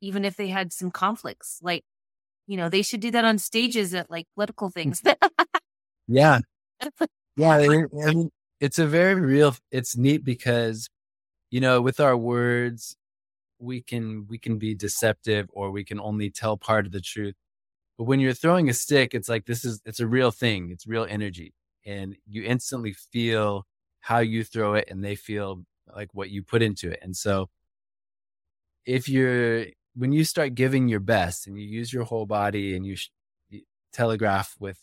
even 0.00 0.24
if 0.24 0.36
they 0.36 0.48
had 0.48 0.72
some 0.72 0.90
conflicts 0.90 1.58
like 1.62 1.84
you 2.46 2.56
know 2.56 2.68
they 2.68 2.82
should 2.82 3.00
do 3.00 3.10
that 3.10 3.24
on 3.24 3.38
stages 3.38 3.94
at 3.94 4.10
like 4.10 4.26
political 4.34 4.70
mm. 4.70 4.74
things 4.74 5.02
Yeah. 6.08 6.40
Yeah. 7.36 7.56
mean, 8.10 8.30
it's 8.60 8.78
a 8.78 8.86
very 8.86 9.14
real, 9.14 9.54
it's 9.70 9.96
neat 9.96 10.24
because, 10.24 10.88
you 11.50 11.60
know, 11.60 11.80
with 11.80 12.00
our 12.00 12.16
words, 12.16 12.96
we 13.58 13.82
can, 13.82 14.26
we 14.28 14.38
can 14.38 14.58
be 14.58 14.74
deceptive 14.74 15.48
or 15.52 15.70
we 15.70 15.84
can 15.84 16.00
only 16.00 16.30
tell 16.30 16.56
part 16.56 16.86
of 16.86 16.92
the 16.92 17.00
truth. 17.00 17.34
But 17.98 18.04
when 18.04 18.20
you're 18.20 18.34
throwing 18.34 18.68
a 18.68 18.74
stick, 18.74 19.14
it's 19.14 19.28
like, 19.28 19.46
this 19.46 19.64
is, 19.64 19.80
it's 19.84 20.00
a 20.00 20.06
real 20.06 20.30
thing. 20.30 20.70
It's 20.70 20.86
real 20.86 21.06
energy. 21.08 21.54
And 21.84 22.16
you 22.26 22.42
instantly 22.44 22.92
feel 22.92 23.66
how 24.00 24.18
you 24.18 24.44
throw 24.44 24.74
it 24.74 24.88
and 24.90 25.04
they 25.04 25.14
feel 25.14 25.62
like 25.94 26.08
what 26.12 26.30
you 26.30 26.42
put 26.42 26.62
into 26.62 26.90
it. 26.90 27.00
And 27.02 27.16
so 27.16 27.48
if 28.84 29.08
you're, 29.08 29.66
when 29.94 30.12
you 30.12 30.24
start 30.24 30.54
giving 30.54 30.88
your 30.88 31.00
best 31.00 31.46
and 31.46 31.58
you 31.58 31.66
use 31.66 31.92
your 31.92 32.04
whole 32.04 32.26
body 32.26 32.76
and 32.76 32.86
you, 32.86 32.96
sh- 32.96 33.10
you 33.48 33.62
telegraph 33.92 34.54
with 34.58 34.78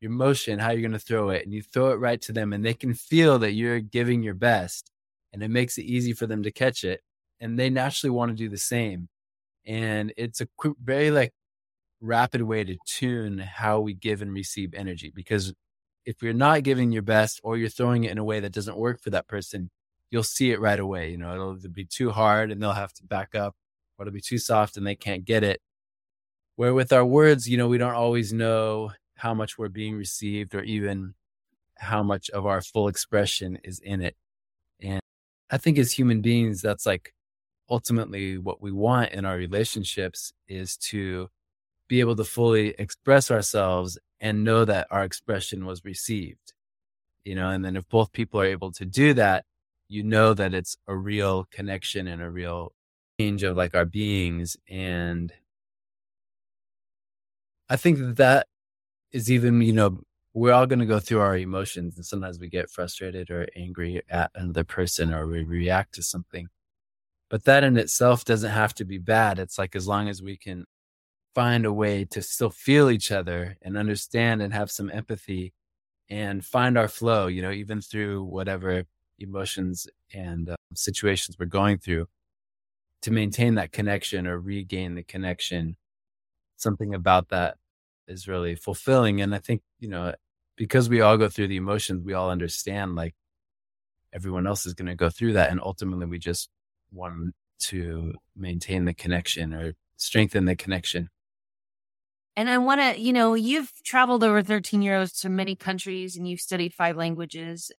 your 0.00 0.10
motion, 0.10 0.58
how 0.58 0.70
you're 0.70 0.80
going 0.80 0.92
to 0.92 0.98
throw 0.98 1.30
it, 1.30 1.44
and 1.44 1.54
you 1.54 1.62
throw 1.62 1.90
it 1.90 2.00
right 2.00 2.20
to 2.22 2.32
them, 2.32 2.52
and 2.52 2.64
they 2.64 2.74
can 2.74 2.92
feel 2.92 3.38
that 3.38 3.52
you're 3.52 3.80
giving 3.80 4.22
your 4.22 4.34
best, 4.34 4.90
and 5.32 5.42
it 5.42 5.48
makes 5.48 5.78
it 5.78 5.84
easy 5.84 6.12
for 6.12 6.26
them 6.26 6.42
to 6.42 6.50
catch 6.50 6.82
it, 6.82 7.00
and 7.40 7.58
they 7.58 7.70
naturally 7.70 8.10
want 8.10 8.30
to 8.30 8.36
do 8.36 8.48
the 8.48 8.58
same. 8.58 9.08
And 9.64 10.12
it's 10.16 10.40
a 10.40 10.48
quick, 10.56 10.74
very 10.82 11.12
like 11.12 11.32
rapid 12.00 12.42
way 12.42 12.64
to 12.64 12.76
tune 12.84 13.38
how 13.38 13.80
we 13.80 13.94
give 13.94 14.22
and 14.22 14.32
receive 14.32 14.74
energy 14.74 15.12
because 15.14 15.54
if 16.04 16.20
you're 16.20 16.32
not 16.32 16.64
giving 16.64 16.90
your 16.90 17.02
best 17.02 17.40
or 17.44 17.56
you're 17.56 17.68
throwing 17.68 18.04
it 18.04 18.10
in 18.10 18.18
a 18.18 18.24
way 18.24 18.40
that 18.40 18.52
doesn't 18.52 18.76
work 18.76 19.00
for 19.00 19.10
that 19.10 19.28
person, 19.28 19.70
you'll 20.12 20.22
see 20.22 20.52
it 20.52 20.60
right 20.60 20.78
away. 20.78 21.10
You 21.10 21.16
know, 21.16 21.32
it'll 21.34 21.70
be 21.72 21.86
too 21.86 22.10
hard 22.10 22.52
and 22.52 22.62
they'll 22.62 22.72
have 22.72 22.92
to 22.94 23.04
back 23.04 23.34
up, 23.34 23.56
or 23.98 24.06
it'll 24.06 24.14
be 24.14 24.20
too 24.20 24.38
soft 24.38 24.76
and 24.76 24.86
they 24.86 24.94
can't 24.94 25.24
get 25.24 25.42
it. 25.42 25.60
Where 26.56 26.74
with 26.74 26.92
our 26.92 27.04
words, 27.04 27.48
you 27.48 27.56
know, 27.56 27.66
we 27.66 27.78
don't 27.78 27.94
always 27.94 28.30
know 28.32 28.92
how 29.16 29.32
much 29.32 29.56
we're 29.56 29.68
being 29.68 29.96
received 29.96 30.54
or 30.54 30.62
even 30.62 31.14
how 31.78 32.02
much 32.02 32.28
of 32.30 32.44
our 32.44 32.60
full 32.60 32.88
expression 32.88 33.58
is 33.64 33.78
in 33.80 34.02
it. 34.02 34.14
And 34.82 35.00
I 35.50 35.56
think 35.56 35.78
as 35.78 35.92
human 35.92 36.20
beings, 36.20 36.60
that's 36.60 36.84
like 36.84 37.14
ultimately 37.70 38.36
what 38.36 38.60
we 38.60 38.70
want 38.70 39.12
in 39.12 39.24
our 39.24 39.36
relationships 39.36 40.34
is 40.46 40.76
to 40.76 41.30
be 41.88 42.00
able 42.00 42.16
to 42.16 42.24
fully 42.24 42.74
express 42.78 43.30
ourselves 43.30 43.98
and 44.20 44.44
know 44.44 44.66
that 44.66 44.88
our 44.90 45.04
expression 45.04 45.64
was 45.64 45.82
received. 45.86 46.52
You 47.24 47.34
know, 47.34 47.48
and 47.48 47.64
then 47.64 47.76
if 47.76 47.88
both 47.88 48.12
people 48.12 48.40
are 48.40 48.44
able 48.44 48.72
to 48.72 48.84
do 48.84 49.14
that, 49.14 49.44
you 49.92 50.02
know 50.02 50.32
that 50.32 50.54
it's 50.54 50.76
a 50.88 50.96
real 50.96 51.46
connection 51.50 52.08
and 52.08 52.22
a 52.22 52.30
real 52.30 52.72
change 53.20 53.42
of 53.42 53.56
like 53.56 53.74
our 53.74 53.84
beings. 53.84 54.56
And 54.68 55.32
I 57.68 57.76
think 57.76 57.98
that 57.98 58.16
that 58.16 58.46
is 59.12 59.30
even, 59.30 59.60
you 59.60 59.74
know, 59.74 60.00
we're 60.32 60.54
all 60.54 60.66
going 60.66 60.78
to 60.78 60.86
go 60.86 60.98
through 60.98 61.20
our 61.20 61.36
emotions 61.36 61.96
and 61.96 62.06
sometimes 62.06 62.38
we 62.38 62.48
get 62.48 62.70
frustrated 62.70 63.30
or 63.30 63.46
angry 63.54 64.00
at 64.08 64.30
another 64.34 64.64
person 64.64 65.12
or 65.12 65.26
we 65.26 65.44
react 65.44 65.94
to 65.96 66.02
something. 66.02 66.48
But 67.28 67.44
that 67.44 67.62
in 67.62 67.76
itself 67.76 68.24
doesn't 68.24 68.50
have 68.50 68.74
to 68.76 68.86
be 68.86 68.98
bad. 68.98 69.38
It's 69.38 69.58
like 69.58 69.76
as 69.76 69.86
long 69.86 70.08
as 70.08 70.22
we 70.22 70.38
can 70.38 70.64
find 71.34 71.66
a 71.66 71.72
way 71.72 72.06
to 72.06 72.22
still 72.22 72.50
feel 72.50 72.88
each 72.88 73.12
other 73.12 73.58
and 73.60 73.76
understand 73.76 74.40
and 74.40 74.54
have 74.54 74.70
some 74.70 74.90
empathy 74.90 75.52
and 76.08 76.44
find 76.44 76.78
our 76.78 76.88
flow, 76.88 77.26
you 77.26 77.42
know, 77.42 77.50
even 77.50 77.82
through 77.82 78.24
whatever 78.24 78.84
emotions 79.22 79.86
and 80.12 80.50
uh, 80.50 80.56
situations 80.74 81.36
we're 81.38 81.46
going 81.46 81.78
through 81.78 82.08
to 83.02 83.10
maintain 83.10 83.56
that 83.56 83.72
connection 83.72 84.26
or 84.26 84.38
regain 84.38 84.94
the 84.94 85.02
connection. 85.02 85.76
Something 86.56 86.94
about 86.94 87.28
that 87.30 87.56
is 88.06 88.28
really 88.28 88.54
fulfilling. 88.54 89.20
And 89.20 89.34
I 89.34 89.38
think, 89.38 89.62
you 89.80 89.88
know, 89.88 90.14
because 90.56 90.88
we 90.88 91.00
all 91.00 91.16
go 91.16 91.28
through 91.28 91.48
the 91.48 91.56
emotions, 91.56 92.04
we 92.04 92.14
all 92.14 92.30
understand 92.30 92.94
like 92.94 93.14
everyone 94.12 94.46
else 94.46 94.66
is 94.66 94.74
going 94.74 94.86
to 94.86 94.94
go 94.94 95.10
through 95.10 95.32
that. 95.34 95.50
And 95.50 95.60
ultimately, 95.60 96.06
we 96.06 96.18
just 96.18 96.48
want 96.92 97.34
to 97.60 98.14
maintain 98.36 98.84
the 98.84 98.94
connection 98.94 99.54
or 99.54 99.74
strengthen 99.96 100.44
the 100.44 100.56
connection. 100.56 101.08
And 102.34 102.48
I 102.48 102.58
want 102.58 102.80
to, 102.80 103.00
you 103.00 103.12
know, 103.12 103.34
you've 103.34 103.70
traveled 103.84 104.24
over 104.24 104.42
13 104.42 104.80
years 104.80 105.12
to 105.20 105.28
many 105.28 105.54
countries 105.54 106.16
and 106.16 106.26
you've 106.26 106.40
studied 106.40 106.72
five 106.72 106.96
languages. 106.96 107.70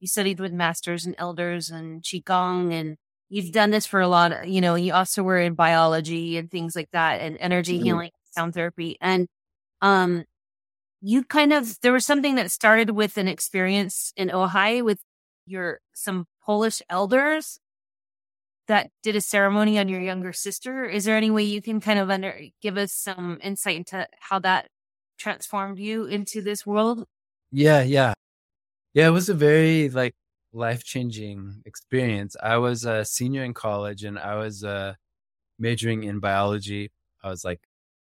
You 0.00 0.08
studied 0.08 0.40
with 0.40 0.52
masters 0.52 1.06
and 1.06 1.14
elders 1.18 1.70
and 1.70 2.02
Qigong 2.02 2.72
and 2.72 2.96
you've 3.28 3.52
done 3.52 3.70
this 3.70 3.86
for 3.86 4.00
a 4.00 4.08
lot. 4.08 4.32
Of, 4.32 4.46
you 4.46 4.60
know, 4.60 4.74
you 4.74 4.92
also 4.92 5.22
were 5.22 5.38
in 5.38 5.54
biology 5.54 6.36
and 6.36 6.50
things 6.50 6.74
like 6.74 6.90
that 6.92 7.20
and 7.20 7.36
energy 7.38 7.76
mm-hmm. 7.76 7.84
healing, 7.84 8.10
sound 8.34 8.54
therapy. 8.54 8.96
And, 9.00 9.28
um, 9.82 10.24
you 11.02 11.24
kind 11.24 11.52
of, 11.52 11.78
there 11.80 11.92
was 11.92 12.04
something 12.04 12.34
that 12.34 12.50
started 12.50 12.90
with 12.90 13.16
an 13.16 13.28
experience 13.28 14.12
in 14.16 14.28
Ojai 14.28 14.82
with 14.84 14.98
your, 15.46 15.80
some 15.94 16.26
Polish 16.44 16.82
elders 16.90 17.58
that 18.68 18.90
did 19.02 19.16
a 19.16 19.20
ceremony 19.20 19.78
on 19.78 19.88
your 19.88 20.00
younger 20.00 20.32
sister. 20.32 20.84
Is 20.84 21.04
there 21.04 21.16
any 21.16 21.30
way 21.30 21.42
you 21.42 21.62
can 21.62 21.80
kind 21.80 21.98
of 21.98 22.10
under, 22.10 22.38
give 22.62 22.76
us 22.76 22.92
some 22.92 23.38
insight 23.42 23.76
into 23.76 24.06
how 24.18 24.38
that 24.40 24.68
transformed 25.18 25.78
you 25.78 26.04
into 26.04 26.42
this 26.42 26.66
world? 26.66 27.04
Yeah, 27.50 27.82
yeah. 27.82 28.14
Yeah, 28.94 29.06
it 29.08 29.10
was 29.10 29.28
a 29.28 29.34
very 29.34 29.88
like 29.88 30.14
life 30.52 30.82
changing 30.84 31.62
experience. 31.64 32.36
I 32.42 32.56
was 32.58 32.84
a 32.84 33.04
senior 33.04 33.44
in 33.44 33.54
college 33.54 34.02
and 34.04 34.18
I 34.18 34.36
was 34.36 34.64
uh, 34.64 34.94
majoring 35.58 36.04
in 36.04 36.20
biology. 36.20 36.90
I 37.22 37.30
was 37.30 37.44
like 37.44 37.60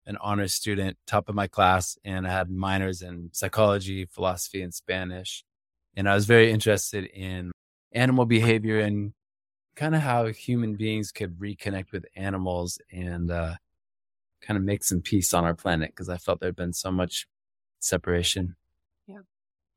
an 0.05 0.17
honors 0.21 0.53
student, 0.53 0.97
top 1.07 1.29
of 1.29 1.35
my 1.35 1.47
class, 1.47 1.97
and 2.03 2.27
I 2.27 2.31
had 2.31 2.49
minors 2.51 3.01
in 3.01 3.29
psychology, 3.33 4.05
philosophy, 4.05 4.61
and 4.61 4.73
Spanish. 4.73 5.45
And 5.95 6.09
I 6.09 6.15
was 6.15 6.25
very 6.25 6.51
interested 6.51 7.05
in 7.05 7.51
animal 7.93 8.25
behavior 8.25 8.79
and 8.79 9.13
kind 9.75 9.95
of 9.95 10.01
how 10.01 10.27
human 10.27 10.75
beings 10.75 11.11
could 11.11 11.39
reconnect 11.39 11.91
with 11.93 12.05
animals 12.15 12.79
and 12.91 13.31
uh, 13.31 13.55
kind 14.41 14.57
of 14.57 14.63
make 14.63 14.83
some 14.83 15.01
peace 15.01 15.33
on 15.33 15.45
our 15.45 15.55
planet 15.55 15.91
because 15.91 16.09
I 16.09 16.17
felt 16.17 16.41
there'd 16.41 16.55
been 16.55 16.73
so 16.73 16.91
much 16.91 17.27
separation. 17.79 18.55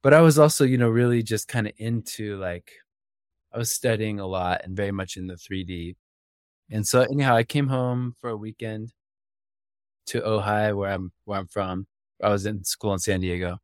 But 0.06 0.14
I 0.14 0.20
was 0.20 0.38
also, 0.38 0.62
you 0.64 0.78
know, 0.78 0.88
really 0.88 1.24
just 1.24 1.48
kind 1.48 1.66
of 1.66 1.72
into 1.78 2.36
like, 2.36 2.70
I 3.52 3.58
was 3.58 3.72
studying 3.72 4.20
a 4.20 4.26
lot 4.26 4.60
and 4.62 4.76
very 4.76 4.92
much 4.92 5.16
in 5.16 5.26
the 5.26 5.34
3D. 5.34 5.96
And 6.70 6.86
so 6.86 7.00
anyhow, 7.00 7.34
I 7.34 7.42
came 7.42 7.66
home 7.66 8.14
for 8.20 8.30
a 8.30 8.36
weekend 8.36 8.92
to 10.06 10.20
Ojai, 10.20 10.76
where 10.76 10.92
I'm 10.92 11.10
where 11.24 11.40
I'm 11.40 11.48
from. 11.48 11.88
I 12.22 12.28
was 12.28 12.46
in 12.46 12.62
school 12.62 12.92
in 12.92 13.00
San 13.00 13.18
Diego, 13.18 13.58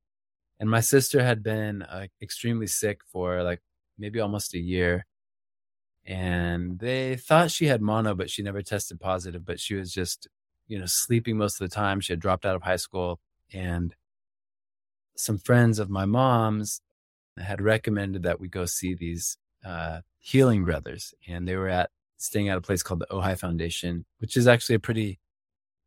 and 0.58 0.68
my 0.68 0.80
sister 0.80 1.22
had 1.22 1.44
been 1.44 1.82
uh, 1.82 2.08
extremely 2.20 2.66
sick 2.66 3.02
for 3.12 3.44
like 3.44 3.60
maybe 3.96 4.18
almost 4.18 4.52
a 4.54 4.58
year, 4.58 5.06
and 6.04 6.76
they 6.80 7.14
thought 7.14 7.52
she 7.52 7.66
had 7.66 7.80
mono, 7.80 8.16
but 8.16 8.30
she 8.30 8.42
never 8.42 8.62
tested 8.62 8.98
positive. 8.98 9.44
But 9.44 9.60
she 9.60 9.76
was 9.76 9.92
just, 9.92 10.26
you 10.66 10.80
know, 10.80 10.86
sleeping 10.86 11.36
most 11.36 11.60
of 11.60 11.70
the 11.70 11.72
time. 11.72 12.00
She 12.00 12.12
had 12.12 12.20
dropped 12.20 12.44
out 12.44 12.56
of 12.56 12.62
high 12.62 12.82
school, 12.82 13.20
and 13.52 13.94
some 15.16 15.38
friends 15.38 15.78
of 15.78 15.90
my 15.90 16.04
mom's 16.04 16.80
had 17.38 17.60
recommended 17.60 18.22
that 18.24 18.40
we 18.40 18.48
go 18.48 18.66
see 18.66 18.94
these 18.94 19.36
uh, 19.64 20.00
healing 20.18 20.64
brothers, 20.64 21.14
and 21.28 21.46
they 21.46 21.56
were 21.56 21.68
at 21.68 21.90
staying 22.18 22.48
at 22.48 22.58
a 22.58 22.62
place 22.62 22.82
called 22.82 23.00
the 23.00 23.06
Ojai 23.06 23.38
Foundation, 23.38 24.04
which 24.18 24.36
is 24.36 24.46
actually 24.46 24.76
a 24.76 24.80
pretty, 24.80 25.18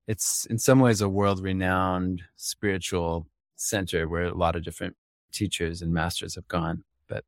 it's 0.07 0.45
in 0.47 0.57
some 0.57 0.79
ways 0.79 1.01
a 1.01 1.09
world 1.09 1.41
renowned 1.41 2.21
spiritual 2.35 3.27
center 3.55 4.07
where 4.07 4.25
a 4.25 4.33
lot 4.33 4.55
of 4.55 4.63
different 4.63 4.95
teachers 5.31 5.81
and 5.81 5.93
masters 5.93 6.35
have 6.35 6.47
gone. 6.47 6.83
But 7.07 7.23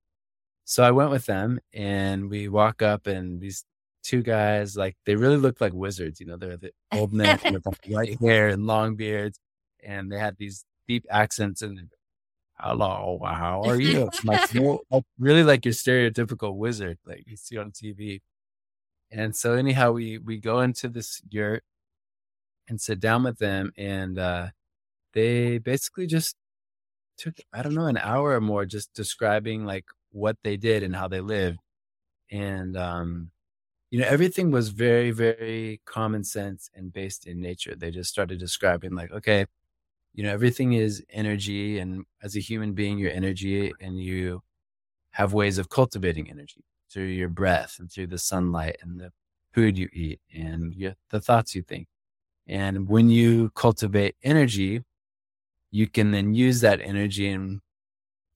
so 0.65 0.83
I 0.83 0.91
went 0.91 1.11
with 1.11 1.25
them 1.25 1.59
and 1.73 2.29
we 2.29 2.49
walk 2.49 2.81
up 2.81 3.07
and 3.07 3.39
these 3.39 3.63
two 4.03 4.21
guys, 4.21 4.75
like 4.75 4.95
they 5.05 5.15
really 5.15 5.37
looked 5.37 5.61
like 5.61 5.73
wizards. 5.73 6.19
You 6.19 6.27
know, 6.27 6.37
they're 6.37 6.57
the 6.57 6.71
old 6.91 7.13
men 7.13 7.39
with 7.43 7.65
white 7.87 8.19
hair 8.19 8.49
and 8.49 8.65
long 8.65 8.95
beards. 8.95 9.39
And 9.83 10.11
they 10.11 10.19
had 10.19 10.37
these 10.37 10.65
deep 10.87 11.05
accents 11.09 11.61
and 11.61 11.89
hello, 12.59 13.19
how 13.23 13.61
are 13.63 13.79
you? 13.79 14.09
like, 14.23 14.53
really 15.19 15.43
like 15.43 15.65
your 15.65 15.73
stereotypical 15.73 16.55
wizard, 16.55 16.97
like 17.05 17.23
you 17.27 17.35
see 17.35 17.57
on 17.57 17.71
TV. 17.71 18.21
And 19.11 19.35
so 19.35 19.53
anyhow, 19.53 19.91
we, 19.91 20.17
we 20.17 20.37
go 20.37 20.61
into 20.61 20.89
this 20.89 21.21
yurt 21.29 21.63
and 22.67 22.79
sit 22.81 22.99
down 22.99 23.23
with 23.23 23.37
them 23.37 23.71
and, 23.77 24.17
uh, 24.17 24.47
they 25.13 25.57
basically 25.57 26.07
just 26.07 26.35
took, 27.17 27.35
I 27.53 27.61
don't 27.63 27.73
know, 27.73 27.87
an 27.87 27.97
hour 27.97 28.33
or 28.33 28.41
more 28.41 28.65
just 28.65 28.93
describing 28.93 29.65
like 29.65 29.85
what 30.11 30.37
they 30.43 30.57
did 30.57 30.83
and 30.83 30.95
how 30.95 31.07
they 31.07 31.21
lived. 31.21 31.59
And, 32.31 32.75
um, 32.77 33.31
you 33.89 33.99
know, 33.99 34.07
everything 34.07 34.51
was 34.51 34.69
very, 34.69 35.11
very 35.11 35.81
common 35.85 36.23
sense 36.23 36.69
and 36.75 36.91
based 36.91 37.25
in 37.25 37.39
nature. 37.39 37.75
They 37.75 37.89
just 37.89 38.09
started 38.09 38.37
describing, 38.37 38.93
like, 38.93 39.11
okay, 39.11 39.45
you 40.13 40.23
know, 40.23 40.31
everything 40.31 40.73
is 40.73 41.03
energy. 41.09 41.79
And 41.79 42.05
as 42.23 42.35
a 42.35 42.39
human 42.39 42.73
being, 42.73 42.97
your 42.97 43.11
energy 43.11 43.71
and 43.79 43.99
you 43.99 44.41
have 45.11 45.33
ways 45.33 45.57
of 45.57 45.69
cultivating 45.69 46.29
energy 46.29 46.63
through 46.91 47.05
your 47.05 47.29
breath 47.29 47.77
and 47.79 47.91
through 47.91 48.07
the 48.07 48.17
sunlight 48.17 48.77
and 48.81 48.99
the 48.99 49.11
food 49.53 49.77
you 49.77 49.89
eat 49.93 50.19
and 50.33 50.73
your, 50.73 50.93
the 51.09 51.19
thoughts 51.19 51.55
you 51.55 51.61
think. 51.61 51.87
And 52.47 52.87
when 52.87 53.09
you 53.09 53.49
cultivate 53.55 54.15
energy, 54.23 54.83
you 55.71 55.87
can 55.87 56.11
then 56.11 56.33
use 56.33 56.61
that 56.61 56.81
energy 56.81 57.29
and 57.29 57.61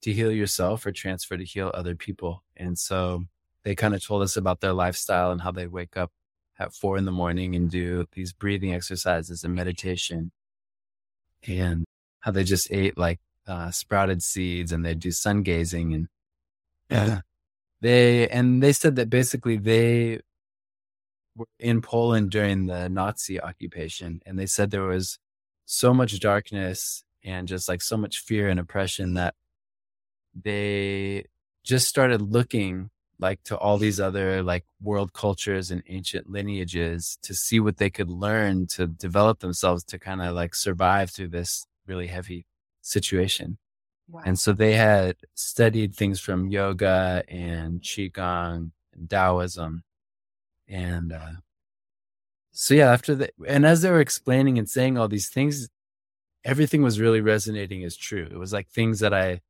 to 0.02 0.12
heal 0.12 0.32
yourself 0.32 0.86
or 0.86 0.92
transfer 0.92 1.38
to 1.38 1.46
heal 1.46 1.72
other 1.74 1.96
people. 1.96 2.44
And 2.58 2.78
so 2.78 3.24
they 3.64 3.76
kind 3.76 3.94
of 3.96 4.04
told 4.04 4.24
us 4.24 4.36
about 4.36 4.60
their 4.60 4.74
lifestyle 4.74 5.32
and 5.32 5.42
how 5.42 5.52
they 5.52 5.68
wake 5.68 5.96
up 5.96 6.12
at 6.60 6.74
four 6.74 6.98
in 6.98 7.06
the 7.06 7.12
morning 7.12 7.56
and 7.56 7.70
do 7.70 8.06
these 8.14 8.34
breathing 8.34 8.74
exercises 8.74 9.44
and 9.44 9.56
meditation 9.56 10.32
and 11.48 11.86
how 12.20 12.32
they 12.32 12.44
just 12.44 12.72
ate 12.72 12.98
like 12.98 13.20
uh, 13.48 13.72
sprouted 13.72 14.22
seeds 14.22 14.72
and 14.72 14.86
they 14.86 14.94
do 14.94 15.12
sun 15.12 15.42
gazing 15.42 15.94
and 15.94 16.08
yeah. 16.90 17.22
they 17.82 18.28
and 18.30 18.62
they 18.62 18.72
said 18.72 18.96
that 18.96 19.10
basically 19.10 19.58
they 19.58 20.20
were 21.36 21.48
in 21.60 21.82
Poland 21.82 22.30
during 22.30 22.68
the 22.68 22.88
Nazi 22.90 23.42
occupation 23.42 24.22
and 24.26 24.38
they 24.38 24.46
said 24.46 24.70
there 24.70 24.84
was 24.84 25.18
so 25.66 25.94
much 25.94 26.20
darkness 26.20 27.04
and 27.24 27.48
just 27.48 27.68
like 27.68 27.82
so 27.82 27.98
much 27.98 28.20
fear 28.20 28.48
and 28.48 28.60
oppression 28.60 29.16
that 29.16 29.34
they 30.36 31.26
just 31.64 31.88
started 31.88 32.22
looking 32.22 32.91
like 33.22 33.44
to 33.44 33.58
all 33.58 33.78
these 33.78 34.00
other 34.00 34.42
like 34.42 34.66
world 34.82 35.14
cultures 35.14 35.70
and 35.70 35.84
ancient 35.88 36.30
lineages 36.30 37.18
to 37.22 37.34
see 37.36 37.60
what 37.60 37.78
they 37.78 37.90
could 37.90 38.10
learn 38.10 38.66
to 38.66 38.88
develop 38.88 39.40
themselves 39.40 39.84
to 39.86 40.00
kind 40.00 40.22
of 40.22 40.34
like 40.34 40.56
survive 40.56 41.12
through 41.12 41.30
this 41.30 41.66
really 41.86 42.08
heavy 42.08 42.46
situation. 42.82 43.58
Wow. 44.10 44.24
And 44.26 44.40
so 44.40 44.54
they 44.54 44.74
had 44.74 45.16
studied 45.36 45.96
things 45.96 46.20
from 46.20 46.48
yoga 46.48 47.24
and 47.30 47.80
qigong 47.82 48.72
and 48.94 49.10
Taoism. 49.10 49.84
And 50.68 51.14
uh, 51.14 51.32
so 52.52 52.74
yeah, 52.74 52.92
after 52.92 53.14
that, 53.16 53.32
and 53.48 53.66
as 53.66 53.84
they 53.84 53.92
were 53.92 54.02
explaining 54.02 54.58
and 54.58 54.68
saying 54.68 54.98
all 54.98 55.08
these 55.08 55.30
things, 55.30 55.70
everything 56.44 56.82
was 56.82 57.00
really 57.00 57.22
resonating 57.22 57.84
as 57.84 57.96
true. 57.96 58.28
It 58.30 58.38
was 58.38 58.52
like 58.52 58.68
things 58.68 59.00
that 59.00 59.14
I 59.14 59.42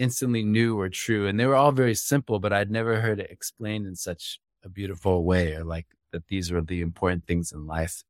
instantly 0.00 0.42
knew 0.42 0.74
were 0.74 0.88
true. 0.88 1.28
And 1.28 1.38
they 1.38 1.46
were 1.46 1.54
all 1.54 1.72
very 1.72 1.94
simple, 1.94 2.40
but 2.40 2.52
I'd 2.52 2.70
never 2.70 3.00
heard 3.00 3.20
it 3.20 3.30
explained 3.30 3.86
in 3.86 3.94
such 3.94 4.40
a 4.64 4.68
beautiful 4.68 5.24
way 5.24 5.54
or 5.54 5.62
like 5.62 5.86
that 6.10 6.26
these 6.28 6.50
were 6.50 6.62
the 6.62 6.80
important 6.80 7.26
things 7.26 7.52
in 7.52 7.66
life. 7.66 8.02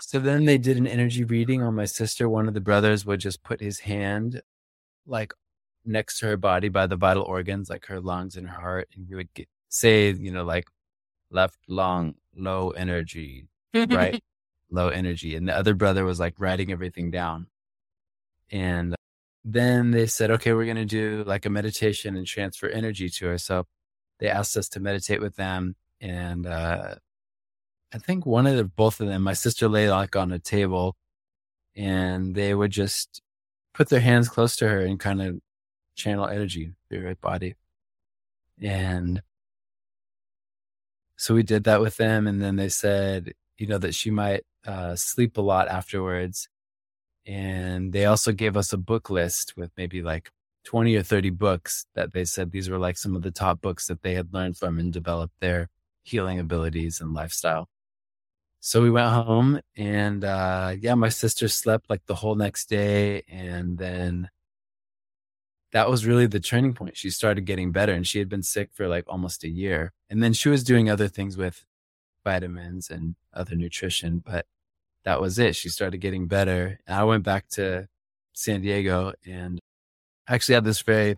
So 0.00 0.18
then 0.18 0.44
they 0.44 0.58
did 0.58 0.76
an 0.76 0.86
energy 0.86 1.24
reading 1.24 1.62
on 1.62 1.74
my 1.74 1.86
sister. 1.86 2.28
One 2.28 2.46
of 2.48 2.54
the 2.54 2.60
brothers 2.60 3.04
would 3.04 3.20
just 3.20 3.42
put 3.42 3.60
his 3.60 3.80
hand 3.80 4.42
like 5.06 5.32
next 5.84 6.20
to 6.20 6.26
her 6.26 6.36
body 6.36 6.68
by 6.68 6.86
the 6.86 6.96
vital 6.96 7.24
organs, 7.24 7.68
like 7.68 7.86
her 7.86 8.00
lungs 8.00 8.36
and 8.36 8.48
her 8.48 8.60
heart. 8.60 8.88
And 8.94 9.06
he 9.06 9.14
would 9.14 9.32
get, 9.34 9.48
say, 9.68 10.12
you 10.12 10.30
know, 10.30 10.44
like 10.44 10.66
left 11.30 11.58
lung, 11.66 12.14
low 12.36 12.70
energy, 12.70 13.48
right, 13.74 14.22
low 14.70 14.88
energy. 14.88 15.34
And 15.34 15.48
the 15.48 15.56
other 15.56 15.74
brother 15.74 16.04
was 16.04 16.20
like 16.20 16.34
writing 16.38 16.70
everything 16.70 17.10
down. 17.10 17.48
And 18.50 18.95
then 19.48 19.92
they 19.92 20.06
said, 20.06 20.32
okay, 20.32 20.52
we're 20.52 20.64
going 20.64 20.76
to 20.76 20.84
do 20.84 21.22
like 21.24 21.46
a 21.46 21.50
meditation 21.50 22.16
and 22.16 22.26
transfer 22.26 22.68
energy 22.68 23.08
to 23.08 23.26
her. 23.26 23.38
So 23.38 23.64
they 24.18 24.28
asked 24.28 24.56
us 24.56 24.68
to 24.70 24.80
meditate 24.80 25.20
with 25.20 25.36
them. 25.36 25.76
And 26.00 26.46
uh, 26.46 26.96
I 27.94 27.98
think 27.98 28.26
one 28.26 28.48
of 28.48 28.56
the, 28.56 28.64
both 28.64 29.00
of 29.00 29.06
them, 29.06 29.22
my 29.22 29.34
sister 29.34 29.68
lay 29.68 29.88
like 29.88 30.16
on 30.16 30.32
a 30.32 30.40
table 30.40 30.96
and 31.76 32.34
they 32.34 32.54
would 32.54 32.72
just 32.72 33.22
put 33.72 33.88
their 33.88 34.00
hands 34.00 34.28
close 34.28 34.56
to 34.56 34.68
her 34.68 34.80
and 34.80 34.98
kind 34.98 35.22
of 35.22 35.38
channel 35.94 36.26
energy 36.26 36.72
through 36.88 37.02
her 37.02 37.14
body. 37.14 37.54
And 38.60 39.22
so 41.16 41.34
we 41.34 41.44
did 41.44 41.64
that 41.64 41.80
with 41.80 41.98
them. 41.98 42.26
And 42.26 42.42
then 42.42 42.56
they 42.56 42.68
said, 42.68 43.32
you 43.58 43.68
know, 43.68 43.78
that 43.78 43.94
she 43.94 44.10
might 44.10 44.42
uh, 44.66 44.96
sleep 44.96 45.36
a 45.36 45.40
lot 45.40 45.68
afterwards. 45.68 46.48
And 47.26 47.92
they 47.92 48.04
also 48.04 48.32
gave 48.32 48.56
us 48.56 48.72
a 48.72 48.78
book 48.78 49.10
list 49.10 49.56
with 49.56 49.70
maybe 49.76 50.00
like 50.02 50.30
20 50.64 50.96
or 50.96 51.02
30 51.02 51.30
books 51.30 51.86
that 51.94 52.12
they 52.12 52.24
said 52.24 52.50
these 52.50 52.68
were 52.70 52.78
like 52.78 52.96
some 52.96 53.16
of 53.16 53.22
the 53.22 53.30
top 53.30 53.60
books 53.60 53.86
that 53.86 54.02
they 54.02 54.14
had 54.14 54.32
learned 54.32 54.56
from 54.56 54.78
and 54.78 54.92
developed 54.92 55.34
their 55.40 55.68
healing 56.02 56.38
abilities 56.38 57.00
and 57.00 57.14
lifestyle. 57.14 57.68
So 58.60 58.82
we 58.82 58.90
went 58.90 59.12
home 59.12 59.60
and 59.76 60.24
uh 60.24 60.74
yeah, 60.80 60.94
my 60.94 61.08
sister 61.08 61.48
slept 61.48 61.88
like 61.88 62.04
the 62.06 62.16
whole 62.16 62.34
next 62.34 62.68
day 62.68 63.22
and 63.28 63.78
then 63.78 64.28
that 65.72 65.90
was 65.90 66.06
really 66.06 66.26
the 66.26 66.40
turning 66.40 66.74
point. 66.74 66.96
She 66.96 67.10
started 67.10 67.44
getting 67.44 67.70
better 67.72 67.92
and 67.92 68.06
she 68.06 68.18
had 68.18 68.28
been 68.28 68.42
sick 68.42 68.70
for 68.72 68.88
like 68.88 69.04
almost 69.08 69.44
a 69.44 69.48
year. 69.48 69.92
And 70.08 70.22
then 70.22 70.32
she 70.32 70.48
was 70.48 70.64
doing 70.64 70.88
other 70.88 71.08
things 71.08 71.36
with 71.36 71.64
vitamins 72.24 72.90
and 72.90 73.14
other 73.34 73.54
nutrition, 73.54 74.18
but 74.24 74.46
that 75.06 75.20
was 75.20 75.38
it. 75.38 75.54
She 75.54 75.68
started 75.68 75.98
getting 75.98 76.26
better. 76.26 76.80
And 76.86 76.98
I 76.98 77.04
went 77.04 77.22
back 77.22 77.48
to 77.50 77.86
San 78.32 78.60
Diego 78.60 79.12
and 79.24 79.60
actually 80.28 80.56
had 80.56 80.64
this 80.64 80.82
very 80.82 81.16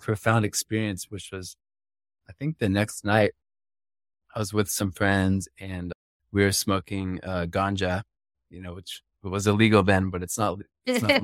profound 0.00 0.46
experience, 0.46 1.10
which 1.10 1.30
was, 1.30 1.56
I 2.26 2.32
think 2.32 2.58
the 2.58 2.70
next 2.70 3.04
night 3.04 3.32
I 4.34 4.38
was 4.38 4.54
with 4.54 4.70
some 4.70 4.92
friends 4.92 5.46
and 5.60 5.92
we 6.32 6.42
were 6.42 6.52
smoking 6.52 7.20
uh, 7.22 7.46
ganja, 7.50 8.02
you 8.48 8.62
know, 8.62 8.72
which 8.72 9.02
was 9.22 9.46
illegal 9.46 9.82
then, 9.82 10.08
but 10.08 10.22
it's 10.22 10.38
not. 10.38 10.58
It's 10.86 11.02
not 11.02 11.22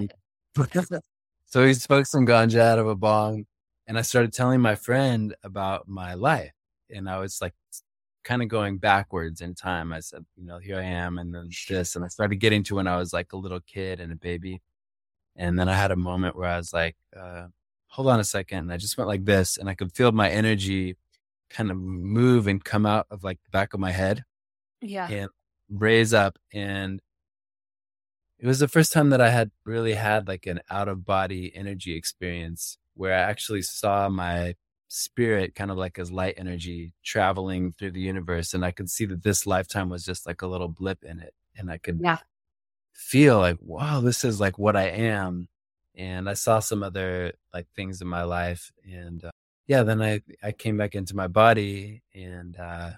so 1.47 1.65
we 1.65 1.73
smoked 1.73 2.09
some 2.09 2.27
ganja 2.27 2.61
out 2.61 2.79
of 2.79 2.87
a 2.87 2.95
bong, 2.95 3.47
and 3.87 3.99
I 3.99 4.03
started 4.03 4.35
telling 4.35 4.61
my 4.61 4.75
friend 4.75 5.35
about 5.43 5.89
my 5.89 6.13
life, 6.15 6.53
and 6.91 7.09
I 7.09 7.19
was 7.19 7.41
like, 7.41 7.55
kind 8.25 8.43
of 8.43 8.49
going 8.49 8.79
backwards 8.79 9.41
in 9.41 9.55
time. 9.55 9.93
I 9.93 10.01
said, 10.01 10.25
you 10.37 10.45
know, 10.45 10.59
here 10.59 10.79
I 10.79 10.85
am, 10.85 11.19
and 11.19 11.35
then 11.35 11.51
this, 11.69 11.97
and 11.97 12.05
I 12.05 12.09
started 12.09 12.37
getting 12.37 12.63
to 12.65 12.77
when 12.77 12.87
I 12.87 12.97
was 12.97 13.13
like 13.13 13.33
a 13.33 13.37
little 13.37 13.61
kid 13.61 14.01
and 14.01 14.13
a 14.13 14.17
baby, 14.17 14.63
and 15.37 15.59
then 15.59 15.69
I 15.69 15.75
had 15.75 15.91
a 15.91 15.97
moment 15.97 16.37
where 16.37 16.49
I 16.49 16.57
was 16.57 16.73
like, 16.73 16.97
uh, 17.19 17.47
hold 17.87 18.09
on 18.09 18.21
a 18.21 18.25
second, 18.25 18.59
and 18.59 18.73
I 18.73 18.77
just 18.77 18.97
went 18.97 19.09
like 19.09 19.25
this, 19.25 19.57
and 19.57 19.69
I 19.69 19.75
could 19.75 19.93
feel 19.93 20.13
my 20.13 20.31
energy 20.31 20.97
kind 21.53 21.71
of 21.71 21.77
move 21.77 22.47
and 22.47 22.65
come 22.65 22.87
out 22.87 23.07
of 23.11 23.23
like 23.23 23.39
the 23.45 23.51
back 23.51 23.75
of 23.75 23.81
my 23.81 23.93
head. 23.93 24.25
Yeah. 24.81 25.09
And 25.09 25.29
raise 25.69 26.13
up. 26.13 26.39
And 26.53 27.01
it 28.39 28.47
was 28.47 28.59
the 28.59 28.69
first 28.69 28.93
time 28.93 29.11
that 29.11 29.21
I 29.21 29.31
had 29.31 29.51
really 29.65 29.95
had 29.95 30.27
like 30.27 30.47
an 30.47 30.61
out 30.71 30.89
of 30.89 31.05
body 31.05 31.53
energy 31.55 31.97
experience 31.97 32.79
where 32.95 33.15
I 33.15 33.21
actually 33.21 33.63
saw 33.63 34.09
my 34.09 34.55
spirit 34.95 35.55
kind 35.55 35.71
of 35.71 35.79
like 35.79 35.99
as 35.99 36.13
light 36.13 36.35
energy 36.37 36.93
traveling 37.03 37.73
through 37.73 37.93
the 37.93 38.01
universe. 38.01 38.53
And 38.53 38.65
I 38.65 38.73
could 38.73 38.91
see 38.91 39.07
that 39.07 39.23
this 39.23 39.47
lifetime 39.47 39.89
was 39.89 40.05
just 40.05 40.27
like 40.27 40.43
a 40.43 40.47
little 40.47 40.69
blip 40.69 41.03
in 41.03 41.21
it. 41.21 41.35
And 41.57 41.71
I 41.71 41.79
could 41.79 42.01
yeah. 42.03 42.19
feel 42.93 43.39
like, 43.39 43.57
wow, 43.61 44.01
this 44.01 44.25
is 44.25 44.39
like 44.39 44.59
what 44.59 44.77
I 44.77 44.89
am. 44.89 45.49
And 45.95 46.29
I 46.29 46.35
saw 46.35 46.61
some 46.61 46.83
other 46.83 47.33
like 47.55 47.69
things 47.75 48.03
in 48.03 48.09
my 48.09 48.25
life. 48.25 48.71
And 48.85 49.25
uh, 49.25 49.31
yeah, 49.67 49.83
then 49.83 50.03
I 50.03 50.21
I 50.43 50.53
came 50.53 50.77
back 50.77 50.95
into 50.95 51.17
my 51.17 51.29
body, 51.29 52.03
and 52.15 52.57
uh, 52.59 52.91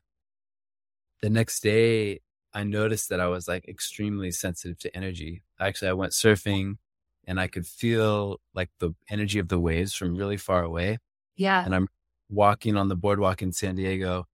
the 1.20 1.30
next 1.30 1.60
day 1.60 2.20
I 2.52 2.64
noticed 2.64 3.10
that 3.10 3.20
I 3.20 3.28
was 3.28 3.46
like 3.46 3.68
extremely 3.68 4.30
sensitive 4.30 4.78
to 4.80 4.96
energy. 4.96 5.42
Actually, 5.60 5.88
I 5.90 5.94
went 5.94 6.12
surfing, 6.12 6.78
and 7.26 7.38
I 7.38 7.48
could 7.48 7.66
feel 7.66 8.40
like 8.54 8.70
the 8.80 8.94
energy 9.08 9.38
of 9.38 9.48
the 9.48 9.60
waves 9.60 9.94
from 9.94 10.16
really 10.16 10.36
far 10.36 10.62
away. 10.64 10.98
Yeah, 11.36 11.64
and 11.64 11.74
I'm 11.74 11.88
walking 12.28 12.76
on 12.76 12.88
the 12.88 12.96
boardwalk 12.96 13.42
in 13.42 13.52
San 13.52 13.76
Diego, 13.76 14.26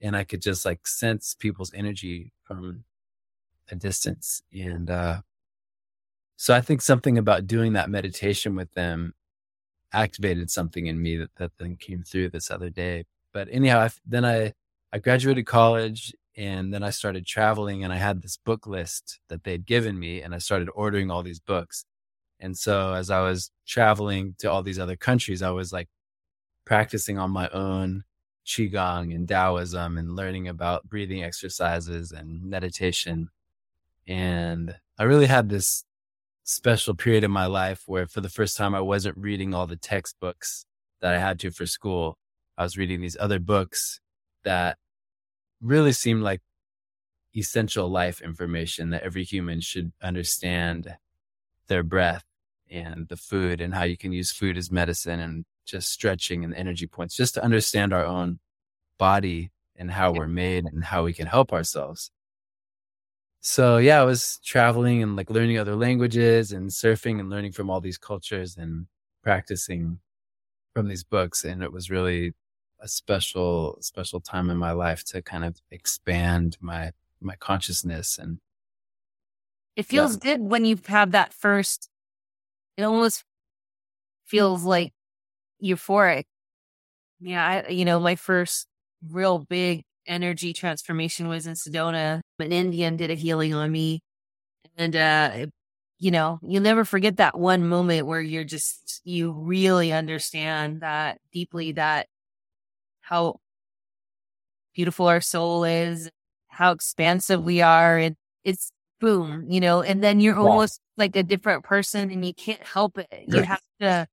and 0.00 0.16
I 0.16 0.24
could 0.24 0.42
just 0.42 0.64
like 0.64 0.86
sense 0.86 1.34
people's 1.38 1.72
energy 1.74 2.32
from 2.44 2.84
a 3.70 3.74
distance, 3.74 4.42
and 4.52 4.90
uh, 4.90 5.22
so 6.36 6.54
I 6.54 6.60
think 6.60 6.82
something 6.82 7.18
about 7.18 7.46
doing 7.46 7.74
that 7.74 7.88
meditation 7.88 8.56
with 8.56 8.72
them 8.72 9.14
activated 9.92 10.50
something 10.50 10.86
in 10.86 11.00
me 11.00 11.16
that, 11.16 11.30
that 11.36 11.52
then 11.58 11.76
came 11.76 12.02
through 12.02 12.30
this 12.30 12.50
other 12.50 12.70
day. 12.70 13.04
But 13.32 13.48
anyhow, 13.50 13.78
I, 13.78 13.90
then 14.06 14.24
I, 14.24 14.52
I 14.92 14.98
graduated 14.98 15.46
college 15.46 16.12
and 16.36 16.72
then 16.72 16.82
I 16.82 16.90
started 16.90 17.26
traveling 17.26 17.84
and 17.84 17.92
I 17.92 17.96
had 17.96 18.22
this 18.22 18.36
book 18.36 18.66
list 18.66 19.20
that 19.28 19.44
they'd 19.44 19.64
given 19.64 19.98
me 19.98 20.22
and 20.22 20.34
I 20.34 20.38
started 20.38 20.68
ordering 20.74 21.10
all 21.10 21.22
these 21.22 21.40
books. 21.40 21.84
And 22.40 22.56
so 22.58 22.94
as 22.94 23.10
I 23.10 23.20
was 23.20 23.50
traveling 23.66 24.34
to 24.38 24.50
all 24.50 24.62
these 24.62 24.78
other 24.78 24.96
countries, 24.96 25.42
I 25.42 25.50
was 25.50 25.72
like 25.72 25.88
practicing 26.64 27.18
on 27.18 27.30
my 27.30 27.48
own 27.48 28.04
Qigong 28.46 29.14
and 29.14 29.28
Taoism 29.28 29.98
and 29.98 30.16
learning 30.16 30.48
about 30.48 30.88
breathing 30.88 31.22
exercises 31.22 32.12
and 32.12 32.42
meditation. 32.42 33.28
And 34.06 34.74
I 34.98 35.04
really 35.04 35.26
had 35.26 35.48
this 35.48 35.84
special 36.44 36.94
period 36.94 37.24
in 37.24 37.30
my 37.30 37.46
life 37.46 37.84
where 37.86 38.06
for 38.06 38.20
the 38.20 38.28
first 38.28 38.56
time 38.56 38.74
I 38.74 38.80
wasn't 38.80 39.16
reading 39.16 39.54
all 39.54 39.66
the 39.66 39.76
textbooks 39.76 40.66
that 41.00 41.14
I 41.14 41.18
had 41.18 41.38
to 41.40 41.50
for 41.50 41.66
school. 41.66 42.18
I 42.58 42.64
was 42.64 42.76
reading 42.76 43.00
these 43.00 43.16
other 43.18 43.38
books 43.38 44.00
that 44.44 44.76
really 45.60 45.92
seemed 45.92 46.22
like 46.22 46.40
essential 47.36 47.88
life 47.88 48.20
information 48.20 48.90
that 48.90 49.02
every 49.02 49.24
human 49.24 49.60
should 49.60 49.92
understand 50.02 50.96
their 51.68 51.82
breath 51.82 52.24
and 52.70 53.08
the 53.08 53.16
food 53.16 53.60
and 53.60 53.74
how 53.74 53.84
you 53.84 53.96
can 53.96 54.12
use 54.12 54.32
food 54.32 54.56
as 54.56 54.70
medicine 54.70 55.20
and 55.20 55.44
just 55.64 55.90
stretching 55.90 56.44
and 56.44 56.54
energy 56.54 56.86
points 56.86 57.16
just 57.16 57.34
to 57.34 57.44
understand 57.44 57.92
our 57.92 58.04
own 58.04 58.38
body 58.98 59.50
and 59.76 59.90
how 59.90 60.12
we're 60.12 60.26
made 60.26 60.64
and 60.64 60.84
how 60.84 61.04
we 61.04 61.12
can 61.12 61.26
help 61.26 61.52
ourselves 61.52 62.10
so 63.44 63.78
yeah, 63.78 64.00
I 64.00 64.04
was 64.04 64.38
traveling 64.44 65.02
and 65.02 65.16
like 65.16 65.28
learning 65.28 65.58
other 65.58 65.74
languages 65.74 66.52
and 66.52 66.70
surfing 66.70 67.18
and 67.18 67.28
learning 67.28 67.50
from 67.50 67.70
all 67.70 67.80
these 67.80 67.98
cultures 67.98 68.56
and 68.56 68.86
practicing 69.24 69.98
from 70.74 70.86
these 70.86 71.02
books. 71.02 71.44
And 71.44 71.60
it 71.60 71.72
was 71.72 71.90
really 71.90 72.34
a 72.80 72.86
special, 72.86 73.78
special 73.80 74.20
time 74.20 74.48
in 74.48 74.56
my 74.58 74.70
life 74.70 75.02
to 75.06 75.22
kind 75.22 75.44
of 75.44 75.60
expand 75.72 76.56
my, 76.60 76.92
my 77.20 77.34
consciousness. 77.34 78.16
And 78.16 78.38
it 79.74 79.86
feels 79.86 80.14
yeah. 80.22 80.36
good 80.36 80.42
when 80.42 80.64
you 80.64 80.78
have 80.86 81.10
that 81.10 81.32
first, 81.34 81.90
it 82.76 82.84
almost 82.84 83.24
feels 84.24 84.62
like 84.62 84.92
euphoric. 85.62 86.24
Yeah. 87.20 87.64
I, 87.66 87.68
you 87.70 87.84
know, 87.84 88.00
my 88.00 88.16
first 88.16 88.66
real 89.08 89.38
big 89.38 89.82
energy 90.06 90.52
transformation 90.52 91.28
was 91.28 91.46
in 91.46 91.54
Sedona. 91.54 92.20
An 92.38 92.52
Indian 92.52 92.96
did 92.96 93.10
a 93.10 93.14
healing 93.14 93.54
on 93.54 93.70
me. 93.70 94.00
And, 94.76 94.96
uh, 94.96 95.46
you 95.98 96.10
know, 96.10 96.40
you'll 96.42 96.62
never 96.62 96.84
forget 96.84 97.18
that 97.18 97.38
one 97.38 97.68
moment 97.68 98.06
where 98.06 98.20
you're 98.20 98.42
just, 98.42 99.00
you 99.04 99.32
really 99.32 99.92
understand 99.92 100.80
that 100.80 101.18
deeply 101.32 101.72
that 101.72 102.06
how 103.02 103.36
beautiful 104.74 105.06
our 105.06 105.20
soul 105.20 105.64
is, 105.64 106.10
how 106.48 106.72
expansive 106.72 107.44
we 107.44 107.60
are. 107.62 107.98
And 107.98 108.16
it's 108.42 108.72
boom, 109.00 109.46
you 109.48 109.60
know, 109.60 109.82
and 109.82 110.02
then 110.02 110.18
you're 110.18 110.38
almost 110.38 110.80
like 110.96 111.14
a 111.14 111.22
different 111.22 111.64
person 111.64 112.10
and 112.10 112.24
you 112.24 112.34
can't 112.34 112.62
help 112.62 112.98
it. 112.98 113.24
You 113.28 113.42
have 113.42 113.62
to 113.80 114.06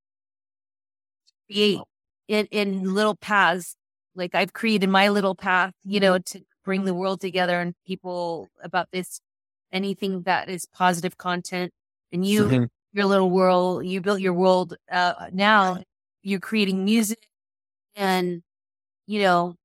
create 1.49 1.79
in, 2.27 2.47
in 2.51 2.93
little 2.93 3.15
paths 3.15 3.75
like 4.15 4.35
I've 4.35 4.53
created 4.53 4.89
my 4.89 5.09
little 5.09 5.35
path, 5.35 5.73
you 5.83 5.99
know, 5.99 6.19
to 6.19 6.41
bring 6.63 6.85
the 6.85 6.93
world 6.93 7.21
together 7.21 7.59
and 7.59 7.73
people 7.87 8.47
about 8.63 8.89
this, 8.91 9.21
anything 9.71 10.23
that 10.23 10.49
is 10.49 10.65
positive 10.65 11.17
content. 11.17 11.71
And 12.11 12.25
you, 12.25 12.43
mm-hmm. 12.43 12.63
your 12.93 13.05
little 13.05 13.31
world, 13.31 13.85
you 13.85 14.01
built 14.01 14.19
your 14.19 14.33
world. 14.33 14.75
Uh, 14.91 15.13
now 15.31 15.83
you're 16.21 16.39
creating 16.39 16.85
music 16.85 17.27
and, 17.95 18.43
you 19.07 19.21
know, 19.21 19.55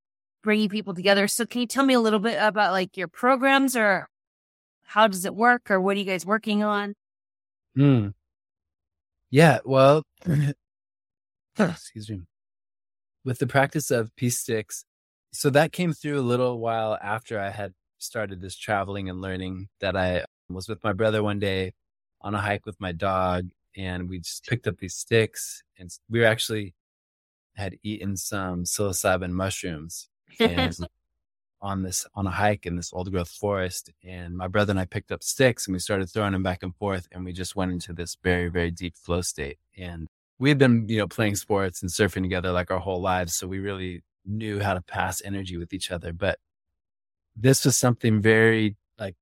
bringing 0.42 0.68
people 0.68 0.94
together. 0.94 1.26
So 1.26 1.44
can 1.46 1.62
you 1.62 1.66
tell 1.66 1.84
me 1.84 1.94
a 1.94 2.00
little 2.00 2.18
bit 2.18 2.38
about 2.40 2.72
like 2.72 2.96
your 2.96 3.08
programs 3.08 3.76
or 3.76 4.08
how 4.84 5.08
does 5.08 5.24
it 5.24 5.34
work 5.34 5.70
or 5.70 5.80
what 5.80 5.96
are 5.96 6.00
you 6.00 6.06
guys 6.06 6.24
working 6.24 6.62
on? 6.62 6.94
Hmm. 7.74 8.08
Yeah. 9.30 9.58
Well, 9.64 10.04
excuse 11.58 12.10
me 12.10 12.22
with 13.24 13.38
the 13.38 13.46
practice 13.46 13.90
of 13.90 14.14
peace 14.16 14.38
sticks. 14.38 14.84
So 15.32 15.50
that 15.50 15.72
came 15.72 15.92
through 15.92 16.20
a 16.20 16.22
little 16.22 16.58
while 16.58 16.98
after 17.02 17.40
I 17.40 17.50
had 17.50 17.72
started 17.98 18.40
this 18.40 18.56
traveling 18.56 19.08
and 19.08 19.20
learning 19.20 19.68
that 19.80 19.96
I 19.96 20.24
was 20.48 20.68
with 20.68 20.84
my 20.84 20.92
brother 20.92 21.22
one 21.22 21.38
day 21.38 21.72
on 22.20 22.34
a 22.34 22.40
hike 22.40 22.66
with 22.66 22.80
my 22.80 22.92
dog 22.92 23.48
and 23.76 24.08
we 24.08 24.18
just 24.20 24.46
picked 24.46 24.66
up 24.66 24.78
these 24.78 24.94
sticks 24.94 25.62
and 25.78 25.90
we 26.08 26.20
were 26.20 26.26
actually 26.26 26.74
had 27.56 27.76
eaten 27.82 28.16
some 28.16 28.64
psilocybin 28.64 29.30
mushrooms 29.30 30.08
and 30.38 30.76
on 31.62 31.82
this 31.82 32.06
on 32.14 32.26
a 32.26 32.30
hike 32.30 32.66
in 32.66 32.76
this 32.76 32.92
old 32.92 33.10
growth 33.10 33.30
forest 33.30 33.90
and 34.06 34.36
my 34.36 34.46
brother 34.46 34.70
and 34.70 34.80
I 34.80 34.84
picked 34.84 35.10
up 35.10 35.22
sticks 35.22 35.66
and 35.66 35.72
we 35.72 35.78
started 35.78 36.10
throwing 36.10 36.32
them 36.32 36.42
back 36.42 36.62
and 36.62 36.76
forth 36.76 37.08
and 37.10 37.24
we 37.24 37.32
just 37.32 37.56
went 37.56 37.72
into 37.72 37.94
this 37.94 38.16
very 38.22 38.48
very 38.48 38.70
deep 38.70 38.94
flow 38.96 39.22
state 39.22 39.58
and 39.78 40.08
we 40.38 40.48
had 40.48 40.58
been 40.58 40.88
you 40.88 40.98
know 40.98 41.08
playing 41.08 41.36
sports 41.36 41.82
and 41.82 41.90
surfing 41.90 42.22
together 42.22 42.52
like 42.52 42.70
our 42.70 42.78
whole 42.78 43.00
lives 43.00 43.34
so 43.34 43.46
we 43.46 43.58
really 43.58 44.02
knew 44.26 44.60
how 44.60 44.74
to 44.74 44.82
pass 44.82 45.22
energy 45.24 45.56
with 45.56 45.72
each 45.72 45.90
other 45.90 46.12
but 46.12 46.38
this 47.36 47.64
was 47.64 47.76
something 47.76 48.20
very 48.20 48.76
like 48.98 49.16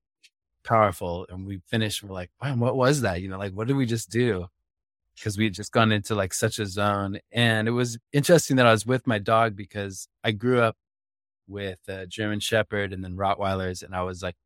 powerful 0.64 1.26
and 1.30 1.46
we 1.46 1.60
finished 1.66 2.02
and 2.02 2.10
we're 2.10 2.14
like 2.14 2.30
wow 2.40 2.54
what 2.54 2.76
was 2.76 3.00
that 3.00 3.20
you 3.20 3.28
know 3.28 3.38
like 3.38 3.52
what 3.52 3.66
did 3.66 3.76
we 3.76 3.86
just 3.86 4.10
do 4.10 4.46
because 5.16 5.36
we 5.36 5.44
had 5.44 5.54
just 5.54 5.72
gone 5.72 5.92
into 5.92 6.14
like 6.14 6.32
such 6.32 6.58
a 6.58 6.66
zone 6.66 7.18
and 7.32 7.68
it 7.68 7.72
was 7.72 7.98
interesting 8.12 8.56
that 8.56 8.66
I 8.66 8.72
was 8.72 8.86
with 8.86 9.06
my 9.06 9.18
dog 9.18 9.56
because 9.56 10.08
I 10.24 10.32
grew 10.32 10.60
up 10.60 10.76
with 11.48 11.78
a 11.88 12.06
German 12.06 12.40
Shepherd 12.40 12.92
and 12.92 13.04
then 13.04 13.16
Rottweilers, 13.16 13.82
and 13.82 13.94
I 13.94 14.02
was 14.02 14.22
like 14.22 14.36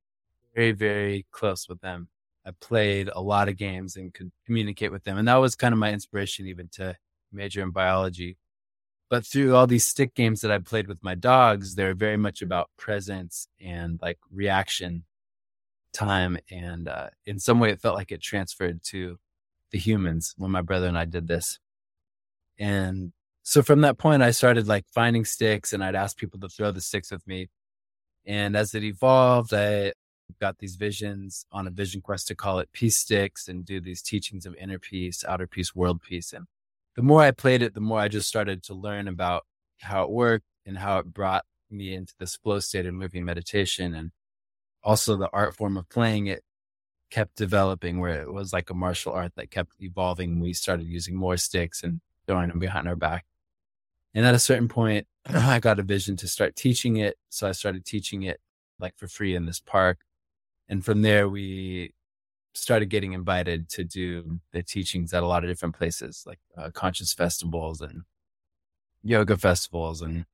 very, 0.55 0.73
very 0.73 1.27
close 1.31 1.69
with 1.69 1.81
them. 1.81 2.09
I 2.47 2.51
played 2.61 3.11
a 3.13 3.21
lot 3.21 3.49
of 3.49 3.57
games 3.57 3.97
and 3.97 4.15
could 4.15 4.31
communicate 4.47 4.93
with 4.93 5.03
them. 5.03 5.19
And 5.19 5.27
that 5.27 5.37
was 5.37 5.57
kind 5.57 5.73
of 5.73 5.79
my 5.79 5.93
inspiration 5.93 6.47
even 6.47 6.69
to 6.73 6.97
major 7.33 7.63
in 7.63 7.71
biology. 7.71 8.39
But 9.11 9.27
through 9.27 9.55
all 9.55 9.67
these 9.67 9.87
stick 9.87 10.15
games 10.15 10.41
that 10.41 10.53
I 10.53 10.59
played 10.59 10.87
with 10.87 11.03
my 11.03 11.15
dogs, 11.15 11.75
they're 11.75 11.95
very 11.95 12.17
much 12.17 12.43
about 12.43 12.71
presence 12.77 13.49
and 13.61 13.99
like 14.01 14.19
reaction 14.33 15.05
time. 15.93 16.39
And 16.51 16.89
uh, 16.89 17.11
in 17.25 17.41
some 17.41 17.59
way, 17.59 17.71
it 17.71 17.81
felt 17.81 17.97
like 17.97 18.13
it 18.13 18.21
transferred 18.21 18.83
to 18.85 19.19
the 19.73 19.79
humans 19.79 20.35
when 20.37 20.51
my 20.53 20.63
brother 20.63 20.87
and 20.87 20.99
I 20.99 21.05
did 21.05 21.27
this. 21.27 21.59
And 22.59 23.13
so 23.43 23.63
from 23.63 23.81
that 23.83 23.99
point, 23.99 24.23
I 24.23 24.31
started 24.31 24.69
like 24.69 24.87
finding 24.93 25.25
sticks 25.25 25.73
and 25.73 25.83
I'd 25.83 25.95
ask 25.95 26.17
people 26.17 26.41
to 26.41 26.49
throw 26.49 26.71
the 26.71 26.81
sticks 26.81 27.11
with 27.11 27.27
me. 27.27 27.49
And 28.25 28.57
as 28.57 28.75
it 28.75 28.83
evolved, 28.83 29.53
I 29.55 29.93
got 30.41 30.59
these 30.59 30.77
visions 30.77 31.47
on 31.53 31.67
a 31.67 31.71
vision 31.71 32.01
quest 32.01 32.29
to 32.29 32.35
call 32.35 32.59
it 32.59 32.73
peace 32.73 32.99
sticks 32.99 33.49
and 33.49 33.65
do 33.65 33.81
these 33.81 34.03
teachings 34.03 34.47
of 34.47 34.55
inner 34.57 34.79
peace, 34.79 35.25
outer 35.27 35.47
peace, 35.47 35.75
world 35.75 36.03
peace. 36.03 36.33
And 36.33 36.47
the 36.95 37.03
more 37.03 37.23
I 37.23 37.31
played 37.31 37.63
it, 37.63 37.75
the 37.75 37.81
more 37.81 38.01
I 38.01 38.09
just 38.09 38.29
started 38.29 38.63
to 38.65 38.75
learn 38.75 39.09
about 39.09 39.45
how 39.81 40.05
it 40.05 40.11
worked 40.11 40.47
and 40.65 40.79
how 40.79 40.99
it 40.99 41.13
brought 41.13 41.45
me 41.71 41.95
into 41.95 42.15
this 42.19 42.37
flow 42.37 42.59
state 42.59 42.87
of 42.87 42.95
moving 42.95 43.25
meditation. 43.25 43.95
And 43.95 44.11
also 44.83 45.17
the 45.17 45.31
art 45.33 45.55
form 45.55 45.77
of 45.77 45.89
playing 45.89 46.27
it 46.27 46.43
kept 47.11 47.37
developing 47.37 48.01
where 48.01 48.21
it 48.21 48.33
was 48.33 48.53
like 48.53 48.71
a 48.71 48.75
martial 48.75 49.13
art 49.13 49.33
that 49.37 49.51
kept 49.51 49.73
evolving. 49.81 50.41
We 50.41 50.53
started 50.53 50.87
using 50.87 51.17
more 51.17 51.37
sticks 51.37 51.83
and 51.83 52.01
throwing 52.27 52.49
them 52.49 52.59
behind 52.59 52.89
our 52.89 52.97
back. 52.97 53.25
And 54.15 54.25
at 54.25 54.35
a 54.35 54.39
certain 54.39 54.69
point, 54.69 55.07
I 55.27 55.61
got 55.61 55.79
a 55.79 55.83
vision 55.83 56.17
to 56.17 56.29
start 56.29 56.57
teaching 56.57 56.97
it. 56.97 57.17
So 57.29 57.49
I 57.49 57.53
started 57.53 57.85
teaching 57.85 58.23
it 58.23 58.41
like 58.79 58.97
for 58.97 59.09
free 59.09 59.35
in 59.35 59.47
this 59.47 59.61
park. 59.61 59.99
And 60.69 60.85
from 60.85 61.03
there, 61.03 61.29
we 61.29 61.93
started 62.55 62.87
getting 62.87 63.13
invited 63.13 63.69
to 63.69 63.85
do 63.85 64.41
the 64.53 64.63
teachings 64.63 65.13
at 65.13 65.23
a 65.23 65.27
lot 65.27 65.45
of 65.45 65.51
different 65.51 65.77
places, 65.77 66.25
like 66.27 66.39
uh, 66.57 66.71
conscious 66.71 67.13
festivals 67.13 67.81
and 67.81 68.03
yoga 69.03 69.37
festivals. 69.37 70.03
And 70.03 70.25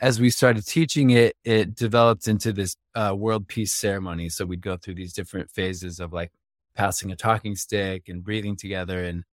as 0.00 0.20
we 0.20 0.30
started 0.30 0.66
teaching 0.66 1.10
it, 1.10 1.36
it 1.44 1.74
developed 1.74 2.26
into 2.26 2.52
this 2.52 2.76
uh, 2.94 3.14
world 3.16 3.46
peace 3.46 3.72
ceremony. 3.72 4.28
So 4.28 4.44
we'd 4.44 4.62
go 4.62 4.76
through 4.76 4.94
these 4.94 5.12
different 5.12 5.50
phases 5.50 6.00
of 6.00 6.12
like 6.12 6.32
passing 6.74 7.12
a 7.12 7.16
talking 7.16 7.54
stick 7.54 8.08
and 8.08 8.24
breathing 8.24 8.56
together 8.56 9.04
and 9.04 9.24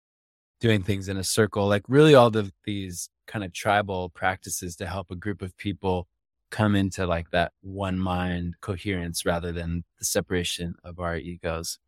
doing 0.61 0.83
things 0.83 1.09
in 1.09 1.17
a 1.17 1.25
circle, 1.25 1.67
like 1.67 1.85
really 1.89 2.15
all 2.15 2.37
of 2.37 2.53
these 2.65 3.09
kind 3.27 3.45
of 3.45 3.53
tribal 3.53 4.11
practices 4.11 4.77
to 4.77 4.87
help 4.87 5.11
a 5.11 5.17
group 5.17 5.41
of 5.41 5.57
people 5.57 6.07
come 6.51 6.75
into 6.75 7.07
like 7.07 7.31
that 7.31 7.53
one 7.63 7.99
mind 7.99 8.57
coherence 8.61 9.25
rather 9.25 9.53
than 9.53 9.85
the 9.99 10.05
separation 10.05 10.75
of 10.85 10.99
our 10.99 11.17
egos. 11.17 11.79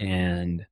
And 0.00 0.66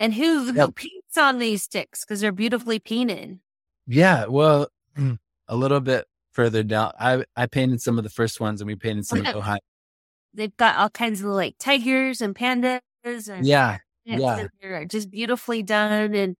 and 0.00 0.14
who, 0.14 0.52
who 0.52 0.72
paints 0.72 1.16
on 1.16 1.38
these 1.38 1.62
sticks 1.62 2.04
because 2.04 2.20
they're 2.20 2.32
beautifully 2.32 2.80
painted. 2.80 3.38
Yeah, 3.86 4.26
well, 4.26 4.68
mm, 4.96 5.18
a 5.46 5.56
little 5.56 5.80
bit 5.80 6.06
further 6.32 6.62
down, 6.62 6.92
I 6.98 7.24
I 7.36 7.46
painted 7.46 7.80
some 7.80 7.98
of 7.98 8.04
the 8.04 8.10
first 8.10 8.40
ones, 8.40 8.60
and 8.60 8.66
we 8.66 8.74
painted 8.74 9.06
some 9.06 9.22
behind. 9.22 9.60
They've 10.34 10.56
got 10.56 10.76
all 10.78 10.90
kinds 10.90 11.20
of 11.20 11.26
like 11.26 11.56
tigers 11.58 12.20
and 12.20 12.34
pandas, 12.34 12.80
and 13.04 13.46
yeah, 13.46 13.78
yeah, 14.04 14.46
they're 14.60 14.84
just 14.86 15.10
beautifully 15.10 15.62
done. 15.62 16.14
And 16.14 16.36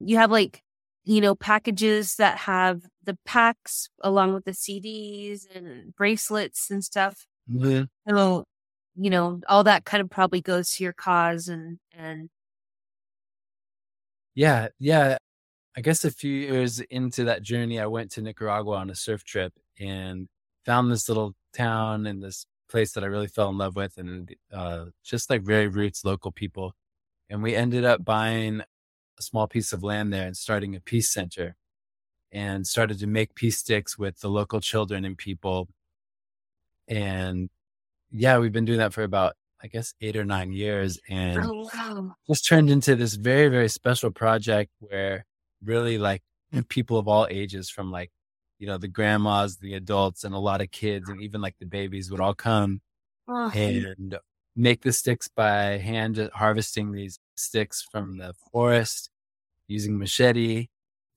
you 0.00 0.18
have 0.18 0.30
like, 0.30 0.62
you 1.06 1.20
know, 1.20 1.36
packages 1.36 2.16
that 2.16 2.36
have 2.36 2.82
the 3.04 3.16
packs 3.24 3.88
along 4.02 4.34
with 4.34 4.44
the 4.44 4.50
CDs 4.50 5.42
and 5.54 5.94
bracelets 5.94 6.68
and 6.68 6.82
stuff. 6.82 7.26
Mm-hmm. 7.50 7.84
So, 8.10 8.44
you 8.96 9.10
know, 9.10 9.40
all 9.48 9.62
that 9.64 9.84
kind 9.84 10.02
of 10.02 10.10
probably 10.10 10.40
goes 10.40 10.72
to 10.72 10.84
your 10.84 10.92
cause 10.92 11.46
and, 11.46 11.78
and. 11.96 12.28
Yeah. 14.34 14.68
Yeah. 14.80 15.18
I 15.76 15.80
guess 15.80 16.04
a 16.04 16.10
few 16.10 16.32
years 16.32 16.80
into 16.80 17.24
that 17.24 17.42
journey, 17.42 17.78
I 17.78 17.86
went 17.86 18.10
to 18.12 18.22
Nicaragua 18.22 18.76
on 18.76 18.90
a 18.90 18.96
surf 18.96 19.22
trip 19.22 19.52
and 19.78 20.26
found 20.64 20.90
this 20.90 21.08
little 21.08 21.34
town 21.54 22.06
and 22.06 22.20
this 22.20 22.46
place 22.68 22.92
that 22.92 23.04
I 23.04 23.06
really 23.06 23.28
fell 23.28 23.50
in 23.50 23.58
love 23.58 23.76
with 23.76 23.96
and 23.96 24.34
uh, 24.52 24.86
just 25.04 25.30
like 25.30 25.42
very 25.42 25.68
roots 25.68 26.04
local 26.04 26.32
people. 26.32 26.72
And 27.30 27.44
we 27.44 27.54
ended 27.54 27.84
up 27.84 28.04
buying 28.04 28.62
a 29.18 29.22
small 29.22 29.46
piece 29.46 29.72
of 29.72 29.82
land 29.82 30.12
there 30.12 30.26
and 30.26 30.36
starting 30.36 30.74
a 30.74 30.80
peace 30.80 31.10
center 31.10 31.56
and 32.32 32.66
started 32.66 32.98
to 32.98 33.06
make 33.06 33.34
peace 33.34 33.58
sticks 33.58 33.96
with 33.96 34.20
the 34.20 34.28
local 34.28 34.60
children 34.60 35.04
and 35.04 35.16
people. 35.16 35.68
And 36.88 37.48
yeah, 38.10 38.38
we've 38.38 38.52
been 38.52 38.64
doing 38.64 38.78
that 38.78 38.92
for 38.92 39.02
about, 39.02 39.34
I 39.62 39.68
guess, 39.68 39.94
eight 40.00 40.16
or 40.16 40.24
nine 40.24 40.52
years 40.52 40.98
and 41.08 41.38
oh, 41.42 41.68
wow. 41.74 42.14
just 42.28 42.46
turned 42.46 42.70
into 42.70 42.94
this 42.94 43.14
very, 43.14 43.48
very 43.48 43.68
special 43.68 44.10
project 44.10 44.70
where 44.80 45.24
really 45.64 45.98
like 45.98 46.22
people 46.68 46.98
of 46.98 47.08
all 47.08 47.26
ages 47.30 47.70
from 47.70 47.90
like, 47.90 48.10
you 48.58 48.66
know, 48.66 48.78
the 48.78 48.88
grandmas, 48.88 49.58
the 49.58 49.74
adults, 49.74 50.24
and 50.24 50.34
a 50.34 50.38
lot 50.38 50.62
of 50.62 50.70
kids, 50.70 51.08
and 51.08 51.20
even 51.20 51.40
like 51.40 51.56
the 51.58 51.66
babies 51.66 52.10
would 52.10 52.20
all 52.20 52.34
come 52.34 52.80
oh. 53.28 53.50
and 53.54 54.16
make 54.54 54.82
the 54.82 54.92
sticks 54.92 55.28
by 55.28 55.76
hand 55.78 56.30
harvesting 56.34 56.92
these 56.92 57.18
sticks 57.36 57.82
from 57.90 58.18
the 58.18 58.34
forest 58.52 59.10
using 59.68 59.98
machete 59.98 60.68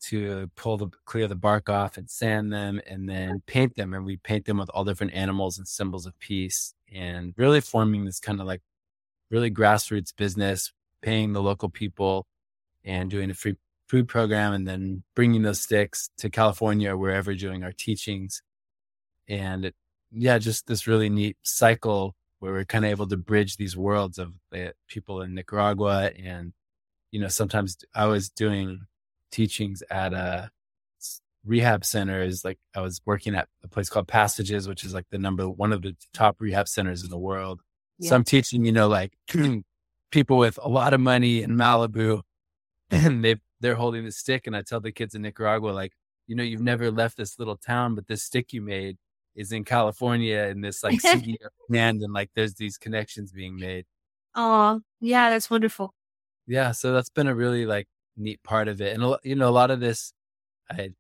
to 0.01 0.49
pull 0.55 0.77
the 0.77 0.87
clear 1.05 1.27
the 1.27 1.35
bark 1.35 1.69
off 1.69 1.97
and 1.97 2.09
sand 2.09 2.53
them 2.53 2.81
and 2.87 3.09
then 3.09 3.41
paint 3.45 3.75
them 3.75 3.93
and 3.93 4.05
we 4.05 4.17
paint 4.17 4.45
them 4.45 4.57
with 4.57 4.69
all 4.69 4.85
different 4.85 5.13
animals 5.13 5.57
and 5.57 5.67
symbols 5.67 6.05
of 6.05 6.17
peace 6.19 6.73
and 6.93 7.33
really 7.37 7.59
forming 7.59 8.05
this 8.05 8.19
kind 8.19 8.39
of 8.39 8.47
like 8.47 8.61
really 9.29 9.51
grassroots 9.51 10.15
business 10.15 10.71
paying 11.01 11.33
the 11.33 11.41
local 11.41 11.69
people 11.69 12.25
and 12.83 13.09
doing 13.09 13.29
a 13.29 13.33
free 13.33 13.55
food 13.87 14.07
program 14.07 14.53
and 14.53 14.67
then 14.67 15.03
bringing 15.15 15.41
those 15.41 15.61
sticks 15.61 16.09
to 16.17 16.29
California 16.29 16.91
or 16.91 16.97
wherever 16.97 17.33
doing 17.33 17.63
our 17.63 17.71
teachings. 17.71 18.41
And 19.27 19.65
it, 19.65 19.75
yeah 20.11 20.37
just 20.37 20.67
this 20.67 20.87
really 20.87 21.09
neat 21.09 21.37
cycle 21.43 22.15
where 22.39 22.53
we're 22.53 22.65
kind 22.65 22.85
of 22.85 22.91
able 22.91 23.07
to 23.07 23.17
bridge 23.17 23.57
these 23.57 23.75
worlds 23.75 24.17
of 24.17 24.33
the 24.51 24.73
people 24.87 25.21
in 25.21 25.35
Nicaragua. 25.35 26.11
And, 26.17 26.53
you 27.11 27.19
know, 27.19 27.27
sometimes 27.27 27.77
I 27.93 28.05
was 28.05 28.29
doing 28.29 28.81
teachings 29.31 29.83
at 29.91 30.13
uh, 30.13 30.47
a 30.47 30.49
rehab 31.45 31.83
centers. 31.83 32.45
Like 32.45 32.59
I 32.75 32.81
was 32.81 33.01
working 33.05 33.35
at 33.35 33.47
a 33.63 33.67
place 33.67 33.89
called 33.89 34.07
Passages, 34.07 34.67
which 34.67 34.83
is 34.83 34.93
like 34.93 35.05
the 35.11 35.17
number 35.17 35.49
one 35.49 35.73
of 35.73 35.81
the 35.81 35.95
top 36.13 36.37
rehab 36.39 36.67
centers 36.67 37.03
in 37.03 37.09
the 37.09 37.17
world. 37.17 37.61
Yeah. 37.97 38.09
So 38.09 38.15
I'm 38.15 38.23
teaching, 38.23 38.65
you 38.65 38.71
know, 38.71 38.87
like 38.87 39.13
people 40.11 40.37
with 40.37 40.57
a 40.61 40.69
lot 40.69 40.93
of 40.93 41.01
money 41.01 41.43
in 41.43 41.51
Malibu 41.51 42.21
and 42.91 43.23
they 43.23 43.35
they're 43.59 43.75
holding 43.75 44.05
the 44.05 44.11
stick. 44.11 44.47
And 44.47 44.55
I 44.55 44.61
tell 44.61 44.79
the 44.79 44.93
kids 44.93 45.13
in 45.15 45.21
Nicaragua, 45.21 45.71
like, 45.71 45.91
you 46.27 46.35
know, 46.35 46.43
you've 46.43 46.61
never 46.61 46.89
left 46.91 47.17
this 47.17 47.37
little 47.37 47.57
town, 47.57 47.95
but 47.95 48.07
this 48.07 48.23
stick 48.23 48.53
you 48.53 48.61
made 48.61 48.97
is 49.39 49.53
in 49.53 49.63
California 49.63 50.47
and 50.49 50.63
this 50.63 50.83
like 50.83 50.99
city 51.01 51.37
land 51.69 52.01
and 52.01 52.13
like 52.13 52.29
there's 52.35 52.55
these 52.55 52.77
connections 52.77 53.31
being 53.31 53.55
made. 53.55 53.85
Oh, 54.35 54.81
yeah, 54.99 55.29
that's 55.29 55.49
wonderful. 55.49 55.93
Yeah, 56.45 56.71
so 56.71 56.93
that's 56.93 57.09
been 57.09 57.27
a 57.27 57.35
really 57.35 57.65
like 57.65 57.87
neat 58.17 58.43
part 58.43 58.67
of 58.67 58.81
it. 58.81 58.93
And 58.93 59.15
you 59.23 59.35
know, 59.35 59.49
a 59.49 59.51
lot 59.51 59.71
of 59.71 59.79
this 59.79 60.13
I 60.69 60.91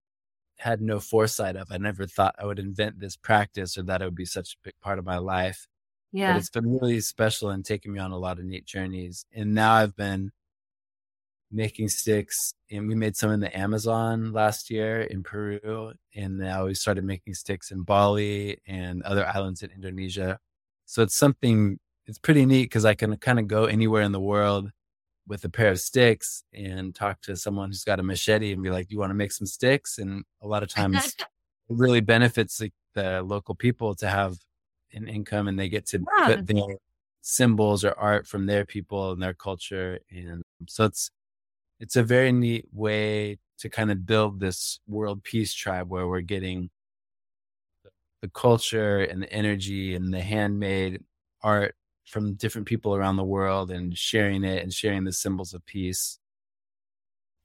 had 0.57 0.81
no 0.81 0.99
foresight 0.99 1.55
of. 1.55 1.67
I 1.71 1.77
never 1.77 2.07
thought 2.07 2.35
I 2.39 2.45
would 2.45 2.59
invent 2.59 2.99
this 2.99 3.17
practice 3.17 3.77
or 3.77 3.83
that 3.83 4.01
it 4.01 4.05
would 4.05 4.15
be 4.15 4.25
such 4.25 4.53
a 4.53 4.63
big 4.63 4.73
part 4.81 4.99
of 4.99 5.05
my 5.05 5.17
life. 5.17 5.67
Yeah. 6.11 6.33
But 6.33 6.39
it's 6.39 6.49
been 6.49 6.79
really 6.79 7.01
special 7.01 7.49
and 7.49 7.63
taking 7.63 7.93
me 7.93 7.99
on 7.99 8.11
a 8.11 8.17
lot 8.17 8.39
of 8.39 8.45
neat 8.45 8.65
journeys. 8.65 9.25
And 9.33 9.53
now 9.53 9.73
I've 9.73 9.95
been 9.95 10.31
making 11.51 11.89
sticks 11.89 12.53
and 12.71 12.87
we 12.87 12.95
made 12.95 13.15
some 13.15 13.31
in 13.31 13.39
the 13.39 13.57
Amazon 13.57 14.31
last 14.31 14.69
year 14.69 15.01
in 15.01 15.23
Peru. 15.23 15.93
And 16.15 16.37
now 16.37 16.65
we 16.65 16.75
started 16.75 17.03
making 17.03 17.33
sticks 17.33 17.71
in 17.71 17.83
Bali 17.83 18.59
and 18.67 19.01
other 19.03 19.25
islands 19.25 19.63
in 19.63 19.71
Indonesia. 19.71 20.39
So 20.85 21.01
it's 21.01 21.15
something, 21.15 21.79
it's 22.05 22.19
pretty 22.19 22.45
neat 22.45 22.65
because 22.65 22.85
I 22.85 22.93
can 22.93 23.17
kind 23.17 23.39
of 23.39 23.47
go 23.47 23.65
anywhere 23.65 24.03
in 24.03 24.11
the 24.11 24.19
world 24.19 24.71
with 25.29 25.45
a 25.45 25.49
pair 25.49 25.69
of 25.69 25.79
sticks 25.79 26.43
and 26.53 26.93
talk 26.93 27.21
to 27.21 27.37
someone 27.37 27.69
who's 27.69 27.83
got 27.83 27.99
a 27.99 28.03
machete 28.03 28.51
and 28.51 28.63
be 28.63 28.71
like, 28.71 28.87
"Do 28.87 28.95
you 28.95 28.99
want 28.99 29.11
to 29.11 29.15
make 29.15 29.31
some 29.31 29.47
sticks?" 29.47 29.99
And 29.99 30.25
a 30.41 30.47
lot 30.47 30.63
of 30.63 30.69
times, 30.69 31.15
it 31.19 31.27
really 31.69 32.01
benefits 32.01 32.57
the, 32.57 32.71
the, 32.95 33.21
local 33.21 33.53
people 33.53 33.93
to 33.95 34.09
have 34.09 34.37
an 34.91 35.07
income, 35.07 35.47
and 35.47 35.57
they 35.57 35.69
get 35.69 35.85
to 35.87 36.03
yeah. 36.17 36.35
put 36.35 36.47
their 36.47 36.77
symbols 37.21 37.85
or 37.85 37.93
art 37.93 38.25
from 38.25 38.47
their 38.47 38.65
people 38.65 39.11
and 39.11 39.21
their 39.21 39.35
culture, 39.35 39.99
and 40.09 40.41
so 40.67 40.85
it's 40.85 41.11
it's 41.79 41.95
a 41.95 42.03
very 42.03 42.31
neat 42.31 42.65
way 42.71 43.37
to 43.59 43.69
kind 43.69 43.91
of 43.91 44.05
build 44.05 44.39
this 44.39 44.79
world 44.87 45.23
peace 45.23 45.53
tribe 45.53 45.89
where 45.89 46.07
we're 46.07 46.21
getting 46.21 46.69
the 48.21 48.29
culture 48.29 48.99
and 48.99 49.21
the 49.21 49.31
energy 49.31 49.95
and 49.95 50.13
the 50.13 50.21
handmade 50.21 51.03
art 51.41 51.75
from 52.05 52.33
different 52.33 52.67
people 52.67 52.95
around 52.95 53.15
the 53.15 53.23
world 53.23 53.71
and 53.71 53.97
sharing 53.97 54.43
it 54.43 54.63
and 54.63 54.73
sharing 54.73 55.03
the 55.03 55.13
symbols 55.13 55.53
of 55.53 55.65
peace. 55.65 56.19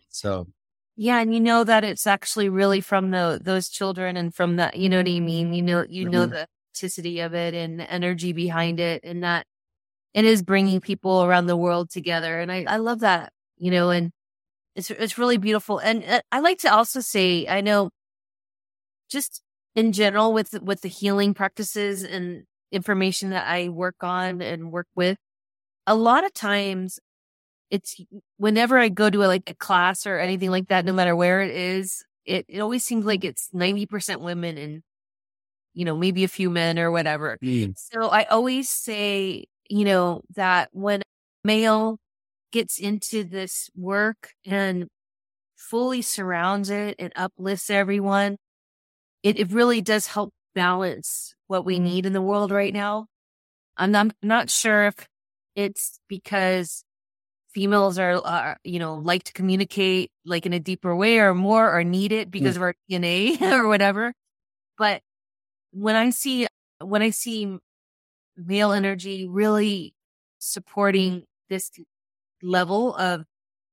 So, 0.09 0.49
yeah, 0.97 1.20
and 1.20 1.35
you 1.35 1.40
know 1.40 1.64
that 1.64 1.85
it's 1.85 2.07
actually 2.07 2.49
really 2.49 2.81
from 2.81 3.11
the 3.11 3.40
those 3.42 3.68
children 3.68 4.16
and 4.16 4.35
from 4.35 4.57
that, 4.57 4.77
you 4.77 4.88
know 4.88 4.99
what 4.99 5.09
I 5.09 5.20
mean. 5.20 5.53
You 5.53 5.62
know, 5.62 5.85
you 5.88 6.05
mm-hmm. 6.05 6.12
know 6.12 6.27
the 6.27 6.49
authenticity 6.75 7.20
of 7.20 7.35
it 7.35 7.55
and 7.55 7.79
the 7.79 7.90
energy 7.90 8.33
behind 8.33 8.81
it, 8.81 9.03
and 9.05 9.23
that 9.23 9.47
it 10.14 10.25
is 10.25 10.42
bringing 10.42 10.81
people 10.81 11.25
around 11.25 11.47
the 11.47 11.57
world 11.57 11.90
together. 11.90 12.40
And 12.40 12.51
I 12.51 12.64
I 12.66 12.77
love 12.77 13.01
that, 13.01 13.33
you 13.59 13.70
know, 13.70 13.90
and 13.90 14.12
it's 14.77 14.91
it's 14.91 15.19
really 15.19 15.37
beautiful. 15.37 15.79
And 15.79 16.05
uh, 16.05 16.21
I 16.33 16.41
like 16.41 16.59
to 16.59 16.73
also 16.73 17.01
say, 17.01 17.47
I 17.49 17.61
know, 17.61 17.91
just 19.11 19.43
in 19.75 19.93
general 19.93 20.33
with 20.33 20.61
with 20.63 20.81
the 20.83 20.89
healing 20.89 21.35
practices 21.35 22.03
and 22.03 22.45
information 22.73 23.31
that 23.31 23.47
I 23.47 23.69
work 23.69 24.03
on 24.03 24.43
and 24.43 24.73
work 24.73 24.89
with, 24.95 25.19
a 25.87 25.95
lot 25.95 26.25
of 26.25 26.33
times 26.33 26.99
it's 27.71 28.01
whenever 28.37 28.79
I 28.79 28.89
go 28.89 29.11
to 29.11 29.25
a, 29.25 29.27
like 29.27 29.51
a 29.51 29.55
class 29.55 30.07
or 30.07 30.19
anything 30.19 30.51
like 30.51 30.69
that, 30.69 30.85
no 30.85 30.93
matter 30.93 31.17
where 31.17 31.41
it 31.41 31.51
is, 31.51 32.05
it, 32.25 32.47
it 32.49 32.61
always 32.61 32.85
seems 32.85 33.05
like 33.05 33.25
it's 33.25 33.49
90% 33.55 34.21
women 34.21 34.59
and, 34.59 34.83
you 35.73 35.85
know, 35.85 35.97
maybe 35.97 36.25
a 36.25 36.29
few 36.29 36.51
men 36.51 36.79
or 36.79 36.91
whatever. 36.91 37.39
Mm. 37.43 37.75
So 37.77 38.09
I 38.09 38.25
always 38.25 38.69
say, 38.69 39.47
you 39.69 39.85
know, 39.85 40.23
that 40.37 40.69
when 40.73 41.03
male 41.43 41.99
gets 42.55 42.79
into 42.79 43.25
this 43.25 43.69
work 43.75 44.31
and 44.47 44.87
fully 45.57 46.01
surrounds 46.01 46.71
it 46.71 46.95
and 47.01 47.12
uplifts 47.17 47.69
everyone, 47.69 48.37
it, 49.25 49.40
it 49.40 49.51
really 49.51 49.81
does 49.81 50.07
help 50.07 50.33
balance 50.55 51.35
what 51.49 51.64
we 51.64 51.81
need 51.81 52.07
in 52.07 52.12
the 52.12 52.23
world 52.23 52.53
right 52.53 52.73
now. 52.73 53.07
I'm 53.77 53.90
not, 53.90 54.07
I'm 54.23 54.29
not 54.29 54.51
sure 54.51 54.87
if 54.87 54.95
it's 55.57 55.99
because 56.09 56.85
females 57.53 57.99
are, 57.99 58.25
are, 58.25 58.57
you 58.62 58.79
know, 58.79 58.95
like 58.95 59.25
to 59.25 59.33
communicate 59.33 60.12
like 60.25 60.47
in 60.47 60.53
a 60.53 60.61
deeper 60.61 60.95
way 60.95 61.19
or 61.19 61.35
more 61.35 61.77
or 61.77 61.83
need 61.83 62.12
it 62.12 62.31
because 62.31 62.55
mm. 62.55 62.59
of 62.59 62.62
our 62.62 62.75
DNA 62.88 63.43
or 63.53 63.67
whatever. 63.67 64.12
But 64.79 65.03
when 65.73 65.97
I 65.97 66.11
see, 66.11 66.47
when 66.81 67.03
I 67.03 67.11
see 67.11 67.59
male 68.37 68.71
energy 68.71 69.27
really 69.27 69.93
supporting 70.38 71.25
this 71.49 71.73
level 72.45 72.95
of, 72.95 73.25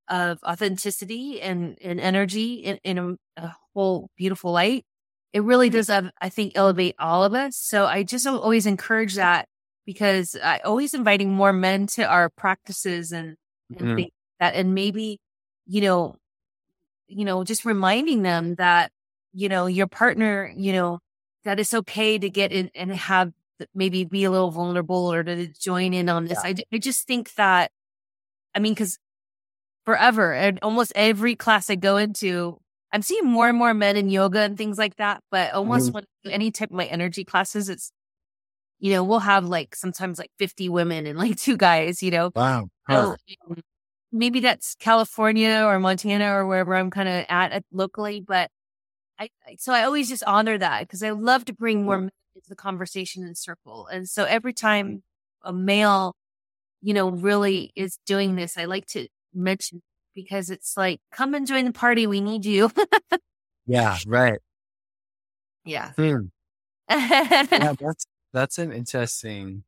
of 0.09 0.39
authenticity 0.43 1.41
and, 1.41 1.77
and 1.83 1.99
energy 1.99 2.55
in, 2.55 2.79
in 2.83 2.97
a, 2.97 3.41
a 3.41 3.55
whole 3.73 4.09
beautiful 4.17 4.53
light, 4.53 4.85
it 5.33 5.43
really 5.43 5.69
does, 5.69 5.87
have, 5.87 6.09
I 6.21 6.29
think, 6.29 6.53
elevate 6.55 6.95
all 6.97 7.23
of 7.23 7.33
us. 7.33 7.55
So 7.55 7.85
I 7.85 8.03
just 8.03 8.25
always 8.25 8.65
encourage 8.65 9.15
that 9.15 9.47
because 9.85 10.35
I 10.41 10.59
always 10.59 10.93
inviting 10.93 11.31
more 11.31 11.53
men 11.53 11.87
to 11.87 12.03
our 12.05 12.29
practices 12.29 13.11
and, 13.11 13.35
and 13.77 13.99
mm. 13.99 14.07
that, 14.39 14.55
and 14.55 14.73
maybe, 14.73 15.19
you 15.65 15.81
know, 15.81 16.15
you 17.07 17.25
know, 17.25 17.43
just 17.43 17.65
reminding 17.65 18.21
them 18.23 18.55
that, 18.55 18.91
you 19.33 19.49
know, 19.49 19.65
your 19.67 19.87
partner, 19.87 20.51
you 20.55 20.73
know, 20.73 20.99
that 21.43 21.59
it's 21.59 21.73
okay 21.73 22.17
to 22.17 22.29
get 22.29 22.51
in 22.51 22.69
and 22.75 22.91
have 22.91 23.31
maybe 23.73 24.03
be 24.03 24.23
a 24.23 24.31
little 24.31 24.51
vulnerable 24.51 25.11
or 25.11 25.23
to 25.23 25.47
join 25.47 25.93
in 25.93 26.09
on 26.09 26.25
this. 26.25 26.39
Yeah. 26.43 26.51
I, 26.51 26.55
I 26.73 26.77
just 26.77 27.07
think 27.07 27.33
that, 27.35 27.71
I 28.53 28.59
mean, 28.59 28.75
cause 28.75 28.97
forever 29.85 30.33
and 30.33 30.59
almost 30.61 30.91
every 30.95 31.35
class 31.35 31.69
I 31.69 31.75
go 31.75 31.97
into, 31.97 32.59
I'm 32.91 33.01
seeing 33.01 33.25
more 33.25 33.47
and 33.47 33.57
more 33.57 33.73
men 33.73 33.97
in 33.97 34.09
yoga 34.09 34.39
and 34.39 34.57
things 34.57 34.77
like 34.77 34.97
that. 34.97 35.23
But 35.31 35.53
almost 35.53 35.87
mm-hmm. 35.87 35.99
when 36.23 36.33
any 36.33 36.51
type 36.51 36.69
of 36.69 36.75
my 36.75 36.85
energy 36.85 37.23
classes, 37.23 37.69
it's, 37.69 37.91
you 38.79 38.91
know, 38.91 39.03
we'll 39.03 39.19
have 39.19 39.45
like 39.45 39.75
sometimes 39.75 40.19
like 40.19 40.31
50 40.39 40.69
women 40.69 41.07
and 41.07 41.17
like 41.17 41.37
two 41.37 41.57
guys, 41.57 42.03
you 42.03 42.11
know. 42.11 42.31
Wow. 42.35 42.67
So, 42.89 43.15
maybe 44.11 44.41
that's 44.41 44.75
California 44.75 45.63
or 45.65 45.79
Montana 45.79 46.33
or 46.33 46.45
wherever 46.45 46.75
I'm 46.75 46.91
kind 46.91 47.07
of 47.07 47.25
at, 47.29 47.51
at, 47.53 47.63
locally. 47.71 48.19
But 48.19 48.49
I, 49.17 49.29
so 49.57 49.71
I 49.73 49.83
always 49.83 50.09
just 50.09 50.23
honor 50.25 50.57
that 50.57 50.81
because 50.81 51.03
I 51.03 51.11
love 51.11 51.45
to 51.45 51.53
bring 51.53 51.85
more 51.85 51.97
men 51.97 52.11
into 52.35 52.49
the 52.49 52.55
conversation 52.55 53.23
and 53.23 53.37
circle. 53.37 53.87
And 53.87 54.09
so 54.09 54.25
every 54.25 54.53
time 54.53 55.03
a 55.43 55.53
male, 55.53 56.15
you 56.81 56.93
know, 56.93 57.09
really 57.09 57.71
is 57.75 57.97
doing 58.05 58.35
this, 58.35 58.57
I 58.57 58.65
like 58.65 58.85
to 58.87 59.07
mention 59.33 59.81
because 60.13 60.49
it's 60.49 60.75
like, 60.75 60.99
come 61.11 61.33
and 61.33 61.47
join 61.47 61.65
the 61.65 61.71
party. 61.71 62.07
We 62.07 62.21
need 62.21 62.45
you. 62.45 62.71
yeah, 63.65 63.97
right. 64.05 64.39
Yeah. 65.63 65.91
Hmm. 65.91 66.21
yeah, 66.89 67.73
that's 67.79 68.07
that's 68.33 68.57
an 68.57 68.71
interesting. 68.71 69.63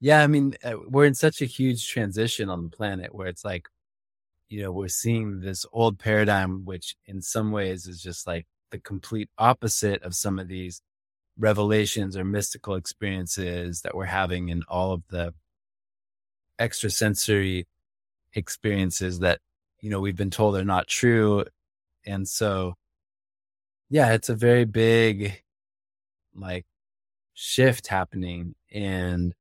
Yeah, 0.00 0.22
I 0.22 0.28
mean, 0.28 0.54
uh, 0.64 0.76
we're 0.88 1.04
in 1.04 1.14
such 1.14 1.42
a 1.42 1.44
huge 1.44 1.86
transition 1.88 2.48
on 2.48 2.64
the 2.64 2.70
planet 2.70 3.14
where 3.14 3.26
it's 3.26 3.44
like, 3.44 3.68
you 4.48 4.62
know, 4.62 4.72
we're 4.72 4.88
seeing 4.88 5.40
this 5.40 5.66
old 5.72 5.98
paradigm, 5.98 6.64
which 6.64 6.96
in 7.04 7.20
some 7.20 7.52
ways 7.52 7.86
is 7.86 8.02
just 8.02 8.26
like 8.26 8.46
the 8.70 8.78
complete 8.78 9.28
opposite 9.36 10.02
of 10.02 10.14
some 10.14 10.38
of 10.38 10.48
these 10.48 10.80
revelations 11.38 12.16
or 12.16 12.24
mystical 12.24 12.74
experiences 12.74 13.82
that 13.82 13.94
we're 13.94 14.04
having 14.04 14.48
in 14.48 14.62
all 14.68 14.92
of 14.92 15.02
the 15.08 15.34
extrasensory 16.58 17.66
experiences 18.34 19.20
that, 19.20 19.40
you 19.80 19.90
know, 19.90 20.00
we've 20.00 20.16
been 20.16 20.30
told 20.30 20.56
are 20.56 20.64
not 20.64 20.86
true. 20.86 21.44
And 22.06 22.28
so, 22.28 22.74
yeah, 23.90 24.12
it's 24.12 24.28
a 24.28 24.34
very 24.34 24.64
big, 24.64 25.42
like, 26.34 26.66
shift 27.34 27.88
happening. 27.88 28.54
And 28.72 29.34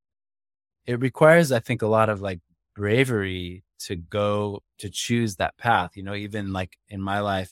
it 0.86 1.00
requires, 1.00 1.52
I 1.52 1.60
think, 1.60 1.82
a 1.82 1.88
lot 1.88 2.10
of 2.10 2.22
like 2.22 2.40
bravery 2.76 3.64
to 3.80 3.96
go 3.96 4.62
to 4.80 4.90
choose 4.90 5.36
that 5.38 5.58
path. 5.58 5.96
You 5.96 6.04
know, 6.04 6.16
even 6.16 6.54
like 6.54 6.78
in 6.90 7.02
my 7.02 7.20
life, 7.20 7.52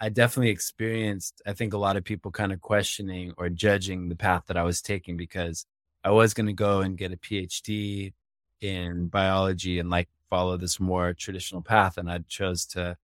I 0.00 0.08
definitely 0.08 0.50
experienced, 0.50 1.42
I 1.46 1.52
think, 1.52 1.74
a 1.74 1.78
lot 1.78 1.96
of 1.96 2.04
people 2.04 2.30
kind 2.30 2.52
of 2.52 2.60
questioning 2.60 3.34
or 3.36 3.50
judging 3.50 4.08
the 4.08 4.16
path 4.16 4.44
that 4.46 4.56
I 4.56 4.62
was 4.62 4.80
taking 4.80 5.16
because 5.16 5.66
I 6.02 6.10
was 6.10 6.32
going 6.32 6.46
to 6.46 6.54
go 6.54 6.80
and 6.80 6.96
get 6.96 7.12
a 7.12 7.18
PhD 7.18 8.14
in 8.60 9.08
biology 9.08 9.78
and 9.78 9.90
like 9.90 10.08
follow 10.30 10.56
this 10.56 10.80
more 10.80 11.12
traditional 11.12 11.60
path 11.60 11.98
and 11.98 12.10
I 12.10 12.20
chose 12.28 12.64
to 12.66 12.96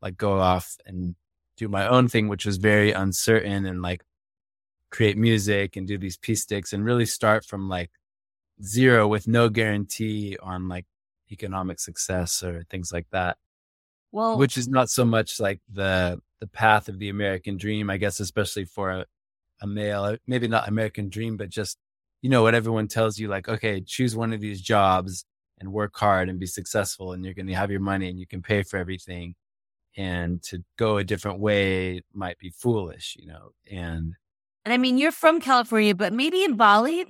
like 0.00 0.16
go 0.16 0.38
off 0.38 0.76
and 0.86 1.14
do 1.56 1.68
my 1.68 1.86
own 1.86 2.08
thing, 2.08 2.28
which 2.28 2.46
was 2.46 2.56
very 2.56 2.92
uncertain 2.92 3.66
and 3.66 3.82
like 3.82 4.02
create 4.90 5.18
music 5.18 5.76
and 5.76 5.86
do 5.86 5.98
these 5.98 6.16
peace 6.16 6.42
sticks 6.42 6.72
and 6.72 6.84
really 6.84 7.06
start 7.06 7.44
from 7.44 7.68
like 7.68 7.90
zero 8.62 9.06
with 9.06 9.28
no 9.28 9.48
guarantee 9.48 10.36
on 10.42 10.68
like 10.68 10.86
economic 11.30 11.78
success 11.80 12.42
or 12.42 12.64
things 12.70 12.92
like 12.92 13.06
that. 13.10 13.36
Well, 14.12 14.38
which 14.38 14.56
is 14.56 14.68
not 14.68 14.90
so 14.90 15.04
much 15.04 15.40
like 15.40 15.60
the 15.72 16.20
the 16.40 16.46
path 16.46 16.88
of 16.88 16.98
the 16.98 17.08
American 17.08 17.56
dream, 17.56 17.90
I 17.90 17.96
guess, 17.96 18.20
especially 18.20 18.64
for 18.64 18.90
a, 18.90 19.06
a 19.62 19.66
male, 19.66 20.04
uh, 20.04 20.16
maybe 20.26 20.48
not 20.48 20.68
American 20.68 21.08
dream, 21.08 21.36
but 21.36 21.48
just 21.50 21.78
you 22.22 22.30
know 22.30 22.42
what 22.42 22.54
everyone 22.54 22.88
tells 22.88 23.18
you, 23.18 23.28
like, 23.28 23.48
okay, 23.48 23.80
choose 23.80 24.16
one 24.16 24.32
of 24.32 24.40
these 24.40 24.60
jobs 24.60 25.24
and 25.58 25.72
work 25.72 25.96
hard 25.96 26.28
and 26.28 26.38
be 26.38 26.46
successful 26.46 27.12
and 27.12 27.24
you're 27.24 27.34
going 27.34 27.46
to 27.46 27.54
have 27.54 27.70
your 27.70 27.80
money 27.80 28.08
and 28.08 28.18
you 28.18 28.26
can 28.26 28.42
pay 28.42 28.62
for 28.62 28.76
everything 28.76 29.34
and 29.96 30.42
to 30.42 30.62
go 30.76 30.98
a 30.98 31.04
different 31.04 31.40
way 31.40 32.02
might 32.12 32.38
be 32.38 32.50
foolish 32.50 33.16
you 33.18 33.26
know 33.26 33.52
and 33.70 34.14
and 34.64 34.74
i 34.74 34.76
mean 34.76 34.98
you're 34.98 35.12
from 35.12 35.40
california 35.40 35.94
but 35.94 36.12
maybe 36.12 36.44
in 36.44 36.56
bali 36.56 37.06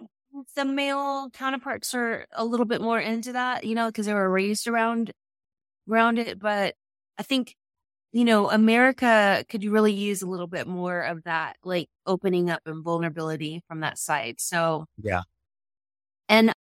the 0.55 0.65
male 0.65 1.29
counterparts 1.33 1.95
are 1.95 2.27
a 2.33 2.45
little 2.45 2.67
bit 2.67 2.81
more 2.81 3.01
into 3.01 3.33
that 3.33 3.65
you 3.65 3.75
know 3.75 3.87
because 3.87 4.07
they 4.07 4.15
were 4.15 4.31
raised 4.31 4.69
around 4.69 5.13
around 5.91 6.19
it 6.19 6.39
but 6.39 6.75
i 7.19 7.23
think 7.23 7.55
you 8.13 8.25
know 8.25 8.51
america 8.51 9.45
could 9.49 9.65
really 9.65 9.93
use 9.93 10.23
a 10.23 10.27
little 10.27 10.47
bit 10.47 10.67
more 10.67 11.01
of 11.03 11.23
that 11.25 11.57
like 11.65 11.89
opening 12.07 12.51
up 12.51 12.61
and 12.67 12.85
vulnerability 12.85 13.63
from 13.69 13.81
that 13.81 13.99
side 13.99 14.37
so 14.39 14.87
yeah 15.03 15.23
and 16.29 16.53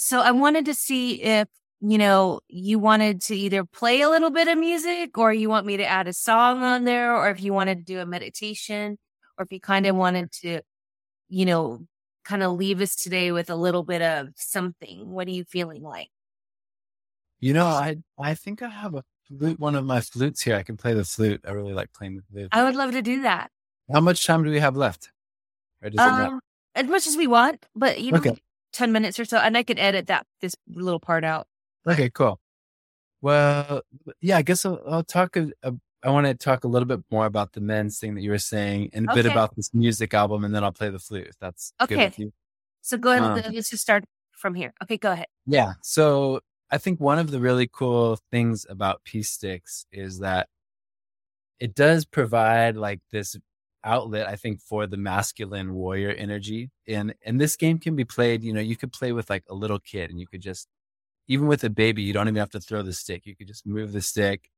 so 0.00 0.20
I 0.20 0.30
wanted 0.30 0.66
to 0.66 0.74
see 0.74 1.22
if, 1.22 1.48
you 1.80 1.98
know, 1.98 2.40
you 2.48 2.78
wanted 2.78 3.20
to 3.22 3.36
either 3.36 3.64
play 3.64 4.00
a 4.00 4.08
little 4.08 4.30
bit 4.30 4.48
of 4.48 4.56
music 4.56 5.18
or 5.18 5.32
you 5.32 5.48
want 5.48 5.66
me 5.66 5.76
to 5.76 5.84
add 5.84 6.06
a 6.06 6.12
song 6.12 6.62
on 6.62 6.84
there 6.84 7.16
or 7.16 7.30
if 7.30 7.42
you 7.42 7.52
wanted 7.52 7.78
to 7.78 7.84
do 7.84 8.00
a 8.00 8.06
meditation 8.06 8.96
or 9.36 9.44
if 9.44 9.52
you 9.52 9.60
kind 9.60 9.86
of 9.86 9.96
wanted 9.96 10.30
to, 10.42 10.60
you 11.28 11.46
know, 11.46 11.86
kind 12.24 12.42
of 12.44 12.52
leave 12.52 12.80
us 12.80 12.94
today 12.94 13.32
with 13.32 13.50
a 13.50 13.56
little 13.56 13.82
bit 13.82 14.02
of 14.02 14.28
something. 14.36 15.10
What 15.10 15.26
are 15.28 15.32
you 15.32 15.44
feeling 15.44 15.82
like? 15.82 16.10
You 17.40 17.54
know, 17.54 17.66
I 17.66 17.96
I 18.18 18.34
think 18.34 18.62
I 18.62 18.68
have 18.68 18.94
a 18.94 19.02
flute, 19.28 19.60
one 19.60 19.74
of 19.74 19.84
my 19.84 20.00
flutes 20.00 20.42
here. 20.42 20.56
I 20.56 20.62
can 20.62 20.76
play 20.76 20.94
the 20.94 21.04
flute. 21.04 21.42
I 21.46 21.52
really 21.52 21.74
like 21.74 21.92
playing 21.92 22.16
the 22.16 22.22
flute. 22.30 22.48
I 22.52 22.64
would 22.64 22.74
love 22.74 22.92
to 22.92 23.02
do 23.02 23.22
that. 23.22 23.50
How 23.92 24.00
much 24.00 24.26
time 24.26 24.44
do 24.44 24.50
we 24.50 24.60
have 24.60 24.76
left? 24.76 25.10
Um, 25.98 26.40
as 26.74 26.86
much 26.86 27.06
as 27.06 27.16
we 27.16 27.26
want, 27.26 27.66
but 27.74 28.00
you 28.00 28.12
know, 28.12 28.18
okay. 28.18 28.36
ten 28.72 28.92
minutes 28.92 29.18
or 29.18 29.24
so, 29.24 29.38
and 29.38 29.56
I 29.56 29.62
can 29.62 29.78
edit 29.78 30.08
that 30.08 30.26
this 30.40 30.54
little 30.68 31.00
part 31.00 31.24
out. 31.24 31.46
Okay, 31.86 32.10
cool. 32.10 32.40
Well, 33.20 33.82
yeah, 34.20 34.38
I 34.38 34.42
guess 34.42 34.66
I'll, 34.66 34.80
I'll 34.88 35.04
talk. 35.04 35.36
A, 35.36 35.50
a, 35.62 35.72
I 36.02 36.10
want 36.10 36.26
to 36.26 36.34
talk 36.34 36.64
a 36.64 36.68
little 36.68 36.86
bit 36.86 37.00
more 37.10 37.26
about 37.26 37.52
the 37.52 37.60
men's 37.60 37.98
thing 37.98 38.14
that 38.16 38.22
you 38.22 38.30
were 38.30 38.38
saying, 38.38 38.90
and 38.92 39.08
a 39.08 39.12
okay. 39.12 39.22
bit 39.22 39.32
about 39.32 39.56
this 39.56 39.72
music 39.72 40.14
album, 40.14 40.44
and 40.44 40.54
then 40.54 40.64
I'll 40.64 40.72
play 40.72 40.90
the 40.90 40.98
flute 40.98 41.28
if 41.28 41.38
that's 41.38 41.72
okay. 41.80 42.12
So 42.82 42.98
go 42.98 43.12
ahead. 43.12 43.46
Um, 43.46 43.54
let's 43.54 43.70
just 43.70 43.82
start 43.82 44.04
from 44.32 44.54
here. 44.54 44.72
Okay, 44.82 44.96
go 44.96 45.12
ahead. 45.12 45.26
Yeah. 45.46 45.74
So 45.82 46.40
I 46.70 46.78
think 46.78 47.00
one 47.00 47.18
of 47.18 47.30
the 47.30 47.40
really 47.40 47.68
cool 47.70 48.18
things 48.30 48.66
about 48.68 49.04
Peace 49.04 49.30
Sticks 49.30 49.86
is 49.90 50.18
that 50.18 50.48
it 51.58 51.74
does 51.74 52.04
provide 52.04 52.76
like 52.76 53.00
this 53.10 53.36
outlet, 53.84 54.28
I 54.28 54.36
think, 54.36 54.60
for 54.60 54.86
the 54.86 54.96
masculine 54.96 55.74
warrior 55.74 56.10
energy. 56.10 56.70
And 56.86 57.14
and 57.24 57.40
this 57.40 57.56
game 57.56 57.78
can 57.78 57.96
be 57.96 58.04
played, 58.04 58.42
you 58.42 58.52
know, 58.52 58.60
you 58.60 58.76
could 58.76 58.92
play 58.92 59.12
with 59.12 59.30
like 59.30 59.44
a 59.48 59.54
little 59.54 59.78
kid 59.78 60.10
and 60.10 60.20
you 60.20 60.26
could 60.26 60.42
just 60.42 60.68
even 61.26 61.46
with 61.46 61.64
a 61.64 61.70
baby, 61.70 62.02
you 62.02 62.12
don't 62.12 62.28
even 62.28 62.36
have 62.36 62.50
to 62.50 62.60
throw 62.60 62.82
the 62.82 62.92
stick. 62.92 63.26
You 63.26 63.36
could 63.36 63.48
just 63.48 63.66
move 63.66 63.92
the 63.92 64.00
stick, 64.00 64.50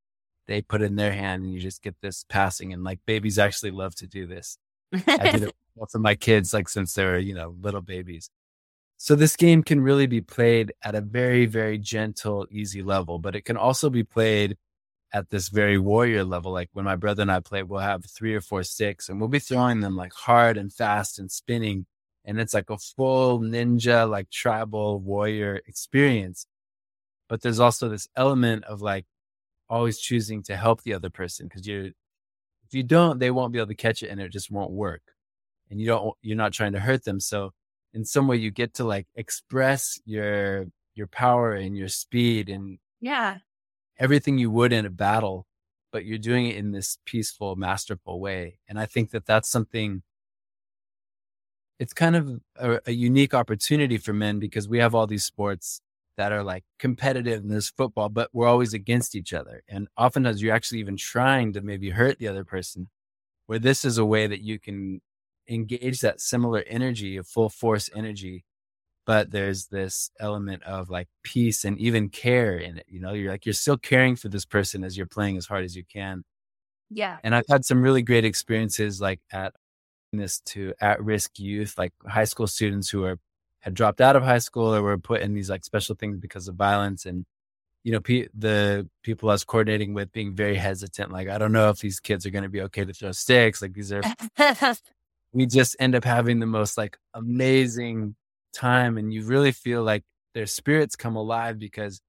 they 0.46 0.62
put 0.62 0.82
it 0.82 0.86
in 0.86 0.96
their 0.96 1.12
hand 1.12 1.44
and 1.44 1.52
you 1.52 1.60
just 1.60 1.82
get 1.82 1.94
this 2.00 2.24
passing. 2.28 2.72
And 2.72 2.84
like 2.84 3.00
babies 3.06 3.38
actually 3.38 3.70
love 3.70 3.94
to 3.96 4.06
do 4.06 4.26
this. 4.26 4.58
I 5.06 5.30
did 5.30 5.44
it 5.44 5.54
for 5.90 5.98
my 5.98 6.14
kids, 6.16 6.52
like 6.52 6.68
since 6.68 6.92
they 6.94 7.04
were, 7.04 7.18
you 7.18 7.34
know, 7.34 7.54
little 7.60 7.80
babies. 7.80 8.30
So 9.02 9.14
this 9.14 9.34
game 9.34 9.62
can 9.62 9.80
really 9.80 10.06
be 10.06 10.20
played 10.20 10.74
at 10.82 10.94
a 10.94 11.00
very, 11.00 11.46
very 11.46 11.78
gentle, 11.78 12.46
easy 12.50 12.82
level, 12.82 13.18
but 13.18 13.34
it 13.34 13.46
can 13.46 13.56
also 13.56 13.88
be 13.88 14.04
played 14.04 14.58
at 15.14 15.30
this 15.30 15.48
very 15.48 15.78
warrior 15.78 16.22
level. 16.22 16.52
Like 16.52 16.68
when 16.74 16.84
my 16.84 16.96
brother 16.96 17.22
and 17.22 17.32
I 17.32 17.40
play, 17.40 17.62
we'll 17.62 17.80
have 17.80 18.04
three 18.04 18.34
or 18.34 18.42
four 18.42 18.62
sticks 18.62 19.08
and 19.08 19.18
we'll 19.18 19.30
be 19.30 19.38
throwing 19.38 19.80
them 19.80 19.96
like 19.96 20.12
hard 20.12 20.58
and 20.58 20.70
fast 20.70 21.18
and 21.18 21.32
spinning. 21.32 21.86
And 22.26 22.38
it's 22.38 22.52
like 22.52 22.68
a 22.68 22.76
full 22.76 23.40
ninja, 23.40 24.06
like 24.06 24.28
tribal 24.28 25.00
warrior 25.00 25.62
experience. 25.66 26.46
But 27.26 27.40
there's 27.40 27.58
also 27.58 27.88
this 27.88 28.06
element 28.16 28.64
of 28.64 28.82
like 28.82 29.06
always 29.70 29.98
choosing 29.98 30.42
to 30.42 30.58
help 30.58 30.82
the 30.82 30.92
other 30.92 31.08
person 31.08 31.46
because 31.48 31.66
you're, 31.66 31.86
if 31.86 32.72
you 32.74 32.82
don't, 32.82 33.18
they 33.18 33.30
won't 33.30 33.54
be 33.54 33.60
able 33.60 33.68
to 33.68 33.74
catch 33.74 34.02
it 34.02 34.08
and 34.08 34.20
it 34.20 34.28
just 34.28 34.50
won't 34.50 34.72
work. 34.72 35.14
And 35.70 35.80
you 35.80 35.86
don't, 35.86 36.14
you're 36.20 36.36
not 36.36 36.52
trying 36.52 36.72
to 36.72 36.80
hurt 36.80 37.04
them. 37.04 37.18
So 37.18 37.54
in 37.92 38.04
some 38.04 38.28
way 38.28 38.36
you 38.36 38.50
get 38.50 38.74
to 38.74 38.84
like 38.84 39.06
express 39.14 39.98
your 40.04 40.66
your 40.94 41.06
power 41.06 41.52
and 41.52 41.76
your 41.76 41.88
speed 41.88 42.48
and 42.48 42.78
yeah. 43.00 43.38
everything 43.98 44.38
you 44.38 44.50
would 44.50 44.72
in 44.72 44.86
a 44.86 44.90
battle 44.90 45.46
but 45.92 46.04
you're 46.04 46.18
doing 46.18 46.46
it 46.46 46.56
in 46.56 46.72
this 46.72 46.98
peaceful 47.04 47.56
masterful 47.56 48.20
way 48.20 48.58
and 48.68 48.78
i 48.78 48.86
think 48.86 49.10
that 49.10 49.26
that's 49.26 49.50
something 49.50 50.02
it's 51.78 51.94
kind 51.94 52.14
of 52.14 52.40
a, 52.56 52.80
a 52.86 52.92
unique 52.92 53.32
opportunity 53.32 53.96
for 53.96 54.12
men 54.12 54.38
because 54.38 54.68
we 54.68 54.78
have 54.78 54.94
all 54.94 55.06
these 55.06 55.24
sports 55.24 55.80
that 56.16 56.32
are 56.32 56.44
like 56.44 56.64
competitive 56.78 57.40
and 57.40 57.50
there's 57.50 57.70
football 57.70 58.08
but 58.08 58.28
we're 58.32 58.46
always 58.46 58.74
against 58.74 59.14
each 59.14 59.32
other 59.32 59.62
and 59.68 59.88
oftentimes 59.96 60.42
you're 60.42 60.54
actually 60.54 60.80
even 60.80 60.96
trying 60.96 61.52
to 61.52 61.60
maybe 61.62 61.90
hurt 61.90 62.18
the 62.18 62.28
other 62.28 62.44
person 62.44 62.88
where 63.46 63.58
this 63.58 63.84
is 63.84 63.96
a 63.96 64.04
way 64.04 64.26
that 64.26 64.42
you 64.42 64.58
can 64.58 65.00
engage 65.50 66.00
that 66.00 66.20
similar 66.20 66.64
energy 66.66 67.16
of 67.16 67.26
full 67.26 67.48
force 67.48 67.90
energy 67.94 68.44
but 69.06 69.30
there's 69.30 69.66
this 69.66 70.10
element 70.20 70.62
of 70.62 70.88
like 70.88 71.08
peace 71.24 71.64
and 71.64 71.78
even 71.78 72.08
care 72.08 72.56
in 72.56 72.78
it 72.78 72.86
you 72.88 73.00
know? 73.00 73.12
You're 73.12 73.32
like 73.32 73.44
you're 73.44 73.52
still 73.52 73.76
caring 73.76 74.16
for 74.16 74.28
this 74.28 74.44
person 74.44 74.84
as 74.84 74.96
you're 74.96 75.06
playing 75.06 75.36
as 75.36 75.46
hard 75.46 75.64
as 75.64 75.74
you 75.76 75.84
can. 75.84 76.24
Yeah. 76.90 77.18
And 77.24 77.34
i've 77.34 77.48
had 77.48 77.64
some 77.64 77.82
really 77.82 78.02
great 78.02 78.24
experiences 78.24 79.00
like 79.00 79.20
at 79.32 79.54
this 80.12 80.40
to 80.40 80.74
at 80.80 81.02
risk 81.02 81.38
youth 81.38 81.74
like 81.78 81.92
high 82.06 82.24
school 82.24 82.46
students 82.46 82.88
who 82.88 83.04
are 83.04 83.18
had 83.60 83.74
dropped 83.74 84.00
out 84.00 84.16
of 84.16 84.22
high 84.22 84.38
school 84.38 84.74
or 84.74 84.82
were 84.82 84.98
put 84.98 85.20
in 85.22 85.34
these 85.34 85.50
like 85.50 85.64
special 85.64 85.94
things 85.94 86.16
because 86.16 86.48
of 86.48 86.56
violence 86.56 87.06
and 87.06 87.24
you 87.84 87.92
know 87.92 88.00
pe- 88.00 88.28
the 88.34 88.88
people 89.02 89.28
i 89.28 89.32
was 89.32 89.44
coordinating 89.44 89.94
with 89.94 90.10
being 90.12 90.34
very 90.34 90.56
hesitant 90.56 91.12
like 91.12 91.28
i 91.28 91.38
don't 91.38 91.52
know 91.52 91.70
if 91.70 91.78
these 91.78 92.00
kids 92.00 92.26
are 92.26 92.30
going 92.30 92.42
to 92.42 92.48
be 92.48 92.60
okay 92.60 92.84
to 92.84 92.92
throw 92.92 93.12
sticks 93.12 93.62
like 93.62 93.72
these 93.72 93.92
are 93.92 94.02
we 95.32 95.46
just 95.46 95.76
end 95.78 95.94
up 95.94 96.04
having 96.04 96.40
the 96.40 96.46
most 96.46 96.76
like 96.76 96.98
amazing 97.14 98.14
time 98.52 98.98
and 98.98 99.12
you 99.12 99.24
really 99.24 99.52
feel 99.52 99.82
like 99.82 100.02
their 100.34 100.46
spirits 100.46 100.96
come 100.96 101.16
alive 101.16 101.58
because 101.58 102.00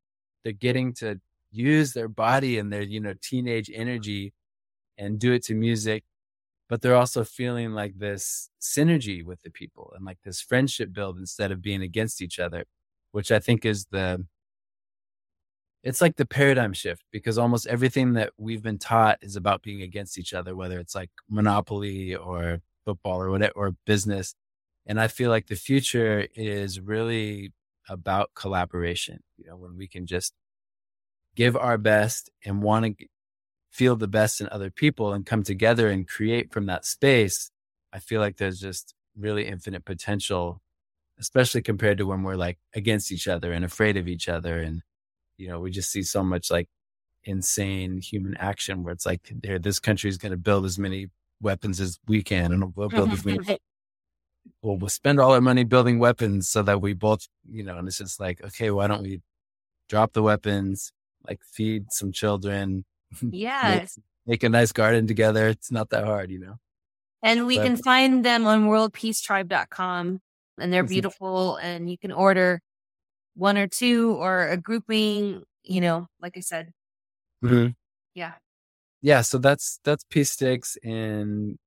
they're 0.44 0.54
getting 0.54 0.94
to 0.94 1.20
use 1.52 1.94
their 1.94 2.08
body 2.08 2.58
and 2.58 2.72
their 2.72 2.82
you 2.82 3.00
know 3.00 3.14
teenage 3.22 3.70
energy 3.74 4.34
and 4.98 5.20
do 5.20 5.34
it 5.34 5.44
to 5.44 5.54
music 5.54 6.04
but 6.70 6.82
they're 6.82 6.96
also 6.96 7.24
feeling 7.24 7.74
like 7.74 7.98
this 7.98 8.50
synergy 8.62 9.26
with 9.26 9.42
the 9.42 9.50
people 9.50 9.92
and 9.96 10.06
like 10.06 10.18
this 10.24 10.42
friendship 10.42 10.94
build 10.94 11.18
instead 11.18 11.52
of 11.52 11.62
being 11.62 11.82
against 11.82 12.22
each 12.22 12.40
other 12.40 12.64
which 13.12 13.32
i 13.32 13.40
think 13.40 13.66
is 13.66 13.86
the 13.92 14.26
it's 15.84 16.00
like 16.02 16.16
the 16.16 16.26
paradigm 16.26 16.74
shift 16.74 17.04
because 17.12 17.38
almost 17.38 17.68
everything 17.68 18.14
that 18.14 18.32
we've 18.38 18.64
been 18.64 18.78
taught 18.78 19.18
is 19.22 19.36
about 19.36 19.62
being 19.62 19.82
against 19.82 20.18
each 20.18 20.34
other 20.34 20.56
whether 20.56 20.80
it's 20.80 20.96
like 20.96 21.10
monopoly 21.30 22.16
or 22.16 22.62
football 22.86 23.22
or 23.22 23.30
whatever 23.30 23.54
or 23.56 23.76
business. 23.86 24.36
And 24.86 25.00
I 25.00 25.08
feel 25.08 25.30
like 25.30 25.48
the 25.48 25.56
future 25.56 26.28
is 26.36 26.80
really 26.80 27.54
about 27.88 28.32
collaboration. 28.36 29.20
You 29.38 29.50
know, 29.50 29.58
when 29.58 29.78
we 29.78 29.88
can 29.88 30.06
just 30.06 30.34
give 31.36 31.56
our 31.56 31.78
best 31.78 32.30
and 32.46 32.62
want 32.62 32.98
to 32.98 33.06
feel 33.72 33.96
the 33.96 34.08
best 34.08 34.42
in 34.42 34.50
other 34.52 34.70
people 34.70 35.14
and 35.14 35.26
come 35.26 35.44
together 35.44 35.90
and 35.90 36.08
create 36.08 36.52
from 36.52 36.66
that 36.66 36.86
space, 36.86 37.52
I 37.94 38.00
feel 38.00 38.20
like 38.22 38.38
there's 38.38 38.60
just 38.60 38.94
really 39.18 39.48
infinite 39.48 39.86
potential, 39.86 40.62
especially 41.20 41.62
compared 41.62 41.98
to 42.00 42.06
when 42.06 42.24
we're 42.24 42.36
like 42.36 42.58
against 42.74 43.12
each 43.12 43.28
other 43.28 43.52
and 43.54 43.64
afraid 43.64 43.98
of 43.98 44.08
each 44.08 44.28
other. 44.28 44.60
And, 44.60 44.82
you 45.38 45.48
know, 45.48 45.60
we 45.60 45.72
just 45.72 45.92
see 45.92 46.04
so 46.04 46.24
much 46.24 46.52
like 46.52 46.68
insane 47.24 48.02
human 48.02 48.36
action 48.38 48.84
where 48.84 48.94
it's 48.94 49.06
like, 49.06 49.32
this 49.32 49.80
country 49.80 50.10
is 50.10 50.18
going 50.18 50.32
to 50.32 50.38
build 50.38 50.66
as 50.66 50.80
many 50.80 51.08
weapons 51.42 51.80
as 51.80 52.00
we 52.08 52.24
can, 52.24 52.52
and 52.52 52.76
we'll 52.76 52.90
build 52.90 53.12
as 53.12 53.26
many. 53.26 53.40
Well, 54.62 54.78
we'll 54.78 54.90
spend 54.90 55.20
all 55.20 55.34
our 55.34 55.42
money 55.42 55.64
building 55.64 56.00
weapons 56.00 56.50
so 56.50 56.62
that 56.64 56.82
we 56.82 56.94
both, 56.94 57.28
you 57.50 57.64
know, 57.64 57.78
and 57.78 57.88
it's 57.88 57.98
just 57.98 58.20
like, 58.20 58.44
okay, 58.44 58.72
why 58.72 58.88
don't 58.88 59.04
we 59.04 59.22
drop 59.90 60.14
the 60.14 60.24
weapons, 60.24 60.92
like 61.28 61.40
feed 61.44 61.92
some 61.92 62.12
children, 62.12 62.86
yeah, 63.22 63.80
make, 63.80 63.90
make, 64.26 64.44
a 64.44 64.50
nice 64.50 64.72
garden 64.72 65.08
together. 65.08 65.48
It's 65.48 65.72
not 65.72 65.90
that 65.90 66.04
hard, 66.04 66.32
you 66.32 66.40
know. 66.40 66.56
And 67.24 67.46
we 67.46 67.58
but, 67.58 67.66
can 67.66 67.78
find 67.78 68.26
them 68.26 68.48
on 68.48 68.66
worldpeacetribe.com 68.66 70.22
and 70.60 70.74
they're 70.74 70.84
beautiful 70.84 71.58
and 71.58 71.90
you 71.90 71.98
can 71.98 72.12
order 72.12 72.62
one 73.36 73.58
or 73.58 73.68
two 73.68 74.16
or 74.16 74.48
a 74.48 74.58
grouping, 74.58 75.44
you 75.64 75.82
know, 75.82 76.08
like 76.20 76.36
I 76.36 76.40
said. 76.40 76.72
Mm-hmm. 77.44 77.70
Yeah 78.16 78.34
yeah, 79.02 79.22
so 79.22 79.38
that's 79.38 79.80
that's 79.84 80.04
Peace 80.10 80.32
Sticks, 80.32 80.78
and 80.84 81.58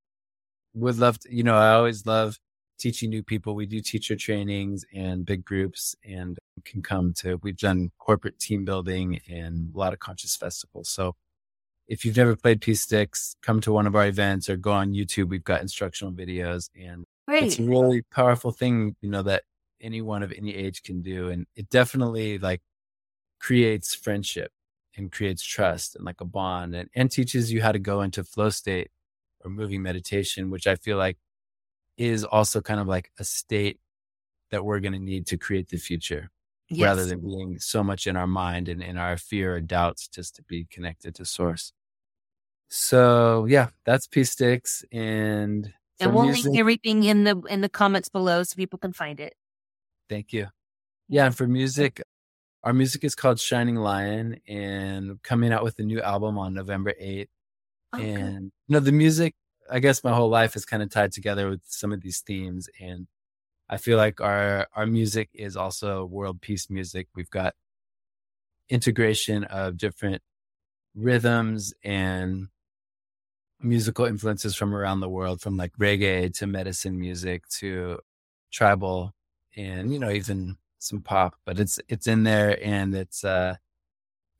would 0.75 0.99
love 0.99 1.19
to. 1.21 1.35
You 1.35 1.43
know, 1.43 1.57
I 1.57 1.75
always 1.75 2.07
love 2.07 2.39
teaching 2.79 3.11
new 3.11 3.23
people. 3.23 3.55
We 3.55 3.67
do 3.67 3.81
teacher 3.81 4.17
trainings 4.17 4.85
and 4.95 5.27
big 5.27 5.45
groups, 5.45 5.97
and 6.05 6.39
can 6.65 6.83
come 6.83 7.13
to. 7.19 7.41
We've 7.43 7.57
done 7.57 7.91
corporate 7.99 8.39
team 8.39 8.65
building 8.65 9.21
and 9.29 9.75
a 9.75 9.79
lot 9.79 9.93
of 9.93 9.99
conscious 9.99 10.37
festivals. 10.37 10.89
So, 10.91 11.17
if 11.89 12.05
you've 12.05 12.17
never 12.17 12.37
played 12.37 12.61
Peace 12.61 12.83
Sticks, 12.83 13.37
come 13.43 13.61
to 13.63 13.73
one 13.73 13.87
of 13.87 13.97
our 13.97 14.07
events 14.07 14.49
or 14.49 14.57
go 14.57 14.73
on 14.73 14.93
YouTube. 14.93 15.29
We've 15.29 15.45
got 15.45 15.61
instructional 15.61 16.13
videos, 16.13 16.71
and 16.81 17.05
Great. 17.27 17.45
it's 17.45 17.59
a 17.59 17.65
really 17.65 18.03
powerful 18.13 18.53
thing. 18.53 18.95
You 19.01 19.11
know 19.11 19.23
that 19.25 19.43
anyone 19.81 20.23
of 20.23 20.33
any 20.33 20.55
age 20.55 20.85
can 20.85 21.03
do, 21.03 21.31
and 21.31 21.47
it 21.57 21.69
definitely 21.69 22.39
like 22.39 22.63
creates 23.41 23.93
friendship 23.95 24.53
and 24.97 25.11
creates 25.11 25.43
trust 25.43 25.97
and 25.97 26.05
like 26.05 26.21
a 26.21 26.25
bond 26.25 26.75
and, 26.75 26.89
and 26.95 27.11
teaches 27.11 27.53
you 27.53 27.63
how 27.63 27.73
to 27.73 27.79
go 27.79 28.03
into 28.03 28.25
flow 28.25 28.51
state 28.51 28.91
or 29.45 29.51
moving 29.51 29.83
meditation, 29.83 30.51
which 30.51 30.67
I 30.67 30.77
feel 30.77 30.97
like 30.97 31.19
is 31.97 32.25
also 32.25 32.61
kind 32.61 32.81
of 32.81 32.87
like 32.87 33.11
a 33.19 33.25
state 33.25 33.81
that 34.51 34.65
we're 34.65 34.81
going 34.81 34.93
to 34.93 34.99
need 34.99 35.27
to 35.29 35.37
create 35.37 35.69
the 35.69 35.77
future 35.77 36.31
yes. 36.69 36.87
rather 36.87 37.05
than 37.07 37.21
being 37.21 37.59
so 37.59 37.83
much 37.83 38.07
in 38.07 38.17
our 38.17 38.27
mind 38.27 38.69
and 38.69 38.83
in 38.83 38.97
our 38.97 39.17
fear 39.17 39.57
or 39.57 39.61
doubts 39.61 40.09
just 40.09 40.37
to 40.37 40.43
be 40.43 40.67
connected 40.71 41.15
to 41.17 41.25
source. 41.25 41.73
So 42.69 43.47
yeah, 43.47 43.69
that's 43.85 44.07
Peace 44.07 44.31
Sticks 44.31 44.85
and 44.91 45.73
and 46.01 46.15
we'll 46.15 46.25
music, 46.25 46.47
link 46.47 46.59
everything 46.59 47.05
in 47.05 47.25
the 47.25 47.41
in 47.43 47.61
the 47.61 47.69
comments 47.69 48.09
below 48.09 48.43
so 48.43 48.57
people 48.57 48.79
can 48.79 48.93
find 48.93 49.21
it. 49.21 49.35
Thank 50.09 50.33
you. 50.33 50.49
Yeah, 51.09 51.27
and 51.27 51.37
for 51.37 51.47
music, 51.47 52.03
our 52.65 52.73
music 52.73 53.05
is 53.05 53.15
called 53.15 53.39
Shining 53.39 53.77
Lion 53.77 54.41
and 54.49 55.23
coming 55.23 55.53
out 55.53 55.63
with 55.63 55.79
a 55.79 55.83
new 55.83 56.01
album 56.01 56.39
on 56.39 56.55
November 56.55 56.95
8th. 57.01 57.29
Okay. 57.95 58.11
And 58.11 58.45
you 58.67 58.73
know, 58.73 58.81
the 58.81 58.91
music, 58.91 59.35
I 59.71 59.79
guess 59.79 60.03
my 60.03 60.13
whole 60.13 60.31
life 60.31 60.57
is 60.57 60.65
kind 60.65 60.83
of 60.83 60.91
tied 60.91 61.13
together 61.13 61.51
with 61.51 61.61
some 61.67 61.93
of 61.93 62.01
these 62.01 62.21
themes. 62.21 62.69
And 62.81 63.07
I 63.69 63.77
feel 63.77 63.99
like 63.99 64.21
our 64.21 64.67
our 64.75 64.87
music 64.87 65.29
is 65.35 65.57
also 65.57 66.07
world 66.07 66.41
peace 66.41 66.71
music. 66.71 67.09
We've 67.15 67.31
got 67.31 67.55
integration 68.71 69.45
of 69.45 69.77
different 69.77 70.23
rhythms 70.95 71.75
and 71.85 72.49
musical 73.61 74.07
influences 74.07 74.57
from 74.57 74.75
around 74.75 75.01
the 75.01 75.09
world, 75.09 75.43
from 75.43 75.59
like 75.59 75.73
reggae 75.79 76.33
to 76.39 76.47
medicine 76.47 76.99
music 76.99 77.47
to 77.49 77.99
tribal 78.51 79.13
and, 79.55 79.93
you 79.93 79.99
know, 79.99 80.11
even 80.11 80.57
some 80.85 81.01
pop, 81.01 81.37
but 81.45 81.59
it's, 81.59 81.79
it's 81.89 82.07
in 82.07 82.23
there 82.23 82.59
and 82.63 82.95
it's, 82.95 83.25
uh, 83.25 83.57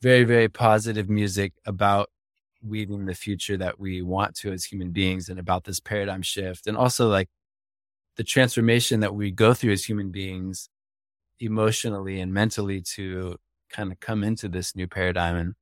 very, 0.01 0.25
very 0.25 0.49
positive 0.49 1.09
music 1.09 1.55
about 1.65 2.11
weaving 2.63 3.07
the 3.07 3.15
future 3.15 3.57
that 3.57 3.79
we 3.81 4.03
want 4.03 4.35
to 4.35 4.53
as 4.53 4.65
human 4.65 4.91
beings 4.91 5.31
and 5.31 5.39
about 5.39 5.65
this 5.65 5.81
paradigm 5.81 6.21
shift. 6.21 6.67
And 6.67 6.77
also 6.77 7.09
like 7.09 7.29
the 8.17 8.25
transformation 8.25 9.01
that 9.01 9.15
we 9.15 9.31
go 9.31 9.55
through 9.55 9.73
as 9.73 9.85
human 9.85 10.11
beings 10.11 10.69
emotionally 11.41 12.21
and 12.21 12.33
mentally 12.33 12.81
to 12.81 13.37
kind 13.71 13.91
of 13.93 14.01
come 14.01 14.23
into 14.23 14.49
this 14.49 14.77
new 14.77 14.87
paradigm. 14.87 15.37
And 15.37 15.55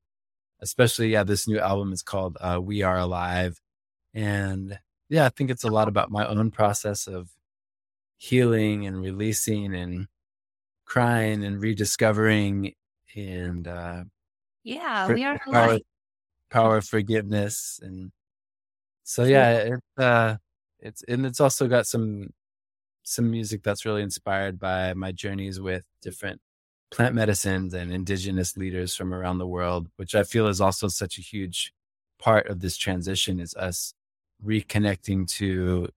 especially, 0.60 1.10
yeah, 1.10 1.24
this 1.24 1.48
new 1.48 1.58
album 1.58 1.92
is 1.92 2.02
called 2.02 2.36
uh, 2.40 2.60
We 2.60 2.82
Are 2.82 2.98
Alive. 2.98 3.60
And 4.12 4.78
yeah, 5.08 5.26
I 5.26 5.28
think 5.28 5.50
it's 5.50 5.64
a 5.64 5.70
lot 5.70 5.88
about 5.88 6.10
my 6.10 6.26
own 6.26 6.50
process 6.50 7.06
of 7.06 7.30
healing 8.18 8.86
and 8.86 9.00
releasing 9.00 9.74
and 9.74 10.08
crying 10.92 11.42
and 11.42 11.62
rediscovering 11.62 12.74
and 13.16 13.66
uh, 13.66 14.04
yeah, 14.62 15.08
we 15.08 15.24
are 15.24 15.38
power, 15.38 15.64
alive. 15.64 15.80
power 16.50 16.76
of 16.76 16.84
forgiveness 16.84 17.80
and 17.82 18.12
so 19.02 19.24
yeah, 19.24 19.52
it, 19.52 19.80
uh, 19.96 20.36
it's 20.80 21.02
and 21.08 21.24
it's 21.24 21.40
also 21.40 21.66
got 21.66 21.86
some 21.86 22.28
some 23.04 23.30
music 23.30 23.62
that's 23.62 23.86
really 23.86 24.02
inspired 24.02 24.58
by 24.58 24.92
my 24.92 25.12
journeys 25.12 25.58
with 25.58 25.86
different 26.02 26.42
plant 26.90 27.14
medicines 27.14 27.72
and 27.72 27.90
indigenous 27.90 28.58
leaders 28.58 28.94
from 28.94 29.14
around 29.14 29.38
the 29.38 29.46
world, 29.46 29.88
which 29.96 30.14
I 30.14 30.24
feel 30.24 30.46
is 30.46 30.60
also 30.60 30.88
such 30.88 31.16
a 31.16 31.22
huge 31.22 31.72
part 32.18 32.48
of 32.48 32.60
this 32.60 32.76
transition 32.76 33.40
is 33.40 33.54
us 33.54 33.94
reconnecting 34.44 35.26
to 35.38 35.88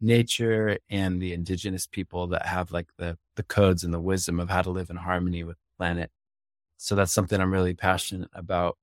nature 0.00 0.76
and 0.90 1.22
the 1.22 1.32
indigenous 1.32 1.86
people 1.86 2.26
that 2.26 2.46
have 2.46 2.72
like 2.72 2.88
the 2.98 3.16
the 3.36 3.42
codes 3.42 3.84
and 3.84 3.92
the 3.92 4.00
wisdom 4.00 4.40
of 4.40 4.50
how 4.50 4.62
to 4.62 4.70
live 4.70 4.90
in 4.90 4.96
harmony 4.96 5.44
with 5.44 5.56
the 5.56 5.76
planet. 5.78 6.10
So 6.76 6.94
that's 6.94 7.12
something 7.12 7.40
I'm 7.40 7.52
really 7.52 7.74
passionate 7.74 8.30
about 8.34 8.76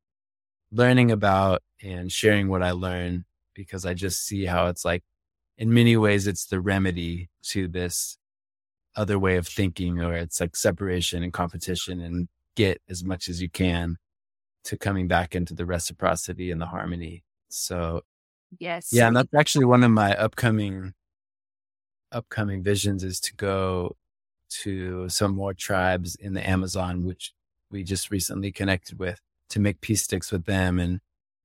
learning 0.71 1.11
about 1.11 1.61
and 1.83 2.11
sharing 2.11 2.47
what 2.47 2.63
I 2.63 2.71
learn 2.71 3.25
because 3.53 3.85
I 3.85 3.93
just 3.93 4.25
see 4.25 4.45
how 4.45 4.67
it's 4.67 4.85
like 4.85 5.03
in 5.57 5.73
many 5.73 5.97
ways 5.97 6.27
it's 6.27 6.45
the 6.45 6.61
remedy 6.61 7.29
to 7.43 7.67
this 7.67 8.17
other 8.95 9.19
way 9.19 9.37
of 9.37 9.47
thinking 9.47 9.99
or 9.99 10.13
it's 10.13 10.39
like 10.39 10.55
separation 10.55 11.23
and 11.23 11.33
competition 11.33 12.01
and 12.01 12.27
get 12.55 12.81
as 12.89 13.03
much 13.03 13.27
as 13.27 13.41
you 13.41 13.49
can 13.49 13.97
to 14.63 14.77
coming 14.77 15.07
back 15.07 15.35
into 15.35 15.53
the 15.53 15.65
reciprocity 15.65 16.51
and 16.51 16.61
the 16.61 16.65
harmony. 16.65 17.23
So 17.49 18.01
Yes. 18.59 18.89
yeah, 18.91 19.07
and 19.07 19.15
that's 19.15 19.33
actually 19.33 19.65
one 19.65 19.83
of 19.83 19.91
my 19.91 20.15
upcoming 20.15 20.93
upcoming 22.11 22.61
visions 22.61 23.03
is 23.03 23.19
to 23.21 23.33
go 23.35 23.95
to 24.63 25.07
some 25.09 25.35
more 25.35 25.53
tribes 25.53 26.15
in 26.15 26.33
the 26.33 26.47
Amazon, 26.47 27.05
which 27.05 27.33
we 27.71 27.83
just 27.83 28.11
recently 28.11 28.51
connected 28.51 28.99
with 28.99 29.19
to 29.49 29.59
make 29.59 29.81
peace 29.81 30.03
sticks 30.03 30.31
with 30.31 30.45
them 30.45 30.79
and 30.79 30.99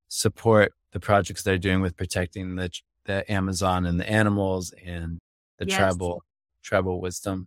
support 0.09 0.73
the 0.93 1.01
projects 1.01 1.43
they're 1.43 1.59
doing 1.59 1.81
with 1.81 1.97
protecting 1.97 2.57
the 2.57 2.71
the 3.05 3.31
Amazon 3.33 3.87
and 3.87 4.01
the 4.01 4.11
animals 4.11 4.73
and 4.85 5.19
the 5.59 5.67
Yes. 5.67 5.77
tribal 5.77 6.23
tribal 6.63 7.01
wisdom. 7.01 7.47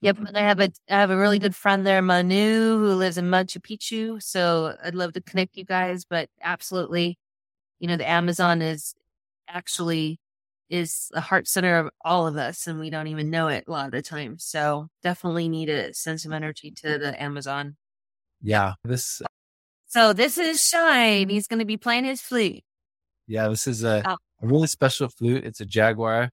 Yep. 0.00 0.18
And 0.18 0.36
I 0.36 0.42
have 0.42 0.60
a 0.60 0.70
I 0.90 0.94
have 1.00 1.10
a 1.10 1.16
really 1.16 1.38
good 1.38 1.54
friend 1.54 1.86
there, 1.86 2.02
Manu, 2.02 2.78
who 2.78 2.94
lives 2.94 3.18
in 3.18 3.26
Machu 3.26 3.58
Picchu. 3.60 4.22
So 4.22 4.76
I'd 4.82 4.94
love 4.94 5.12
to 5.14 5.20
connect 5.20 5.56
you 5.56 5.64
guys, 5.64 6.04
but 6.04 6.28
absolutely, 6.42 7.18
you 7.80 7.88
know, 7.88 7.96
the 7.96 8.08
Amazon 8.08 8.62
is 8.62 8.94
actually 9.48 10.18
is 10.72 11.08
the 11.12 11.20
heart 11.20 11.46
center 11.46 11.76
of 11.78 11.90
all 12.04 12.26
of 12.26 12.36
us 12.36 12.66
and 12.66 12.80
we 12.80 12.88
don't 12.90 13.06
even 13.08 13.28
know 13.30 13.48
it 13.48 13.64
a 13.68 13.70
lot 13.70 13.84
of 13.86 13.92
the 13.92 14.00
time. 14.02 14.38
So 14.38 14.88
definitely 15.02 15.48
need 15.48 15.66
to 15.66 15.92
send 15.94 16.20
some 16.20 16.32
energy 16.32 16.70
to 16.82 16.98
the 16.98 17.22
Amazon. 17.22 17.76
Yeah, 18.40 18.74
this 18.82 19.20
So 19.86 20.12
this 20.14 20.38
is 20.38 20.66
Shine. 20.66 21.28
He's 21.28 21.46
gonna 21.46 21.64
be 21.66 21.76
playing 21.76 22.04
his 22.04 22.20
flute. 22.22 22.62
yeah, 23.28 23.48
this 23.48 23.66
is 23.66 23.84
a, 23.84 24.02
Oh. 24.06 24.16
a 24.42 24.46
really 24.46 24.66
special 24.66 25.08
flute. 25.08 25.44
It's 25.44 25.60
a 25.60 25.66
jaguar. 25.66 26.30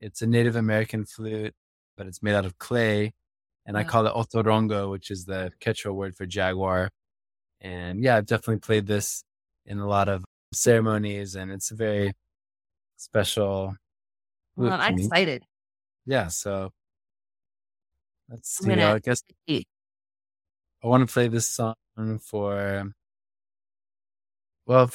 It's 0.00 0.20
a 0.22 0.26
Native 0.26 0.54
American 0.56 1.04
flute, 1.06 1.54
but 1.96 2.06
it's 2.06 2.22
made 2.22 2.34
out 2.34 2.44
of 2.44 2.58
clay. 2.58 3.12
And 3.64 3.76
I 3.78 3.84
call 3.84 4.06
it 4.06 4.12
otorongo, 4.14 4.90
which 4.90 5.10
is 5.10 5.24
the 5.24 5.50
Quechua 5.60 5.94
word 5.94 6.14
for 6.16 6.26
jaguar. 6.26 6.90
And 7.60 8.02
yeah, 8.02 8.16
I've 8.16 8.26
definitely 8.26 8.58
played 8.58 8.86
this 8.86 9.22
in 9.64 9.78
a 9.78 9.86
lot 9.86 10.08
of 10.08 10.24
ceremonies, 10.52 11.36
and 11.36 11.50
it's 11.52 11.70
a 11.70 11.76
very 11.76 12.12
special 13.02 13.76
Well, 14.56 14.72
I'm 14.80 14.94
me. 14.94 15.04
excited. 15.04 15.44
Yeah, 16.06 16.28
so 16.28 16.72
let's 18.28 18.48
see. 18.58 18.68
gonna- 18.68 18.94
I 18.94 18.98
guess 19.00 19.22
I 19.48 19.64
want 20.82 21.06
to 21.06 21.12
play 21.12 21.28
this 21.28 21.48
song 21.48 21.74
for. 22.20 22.92
Well, 24.66 24.90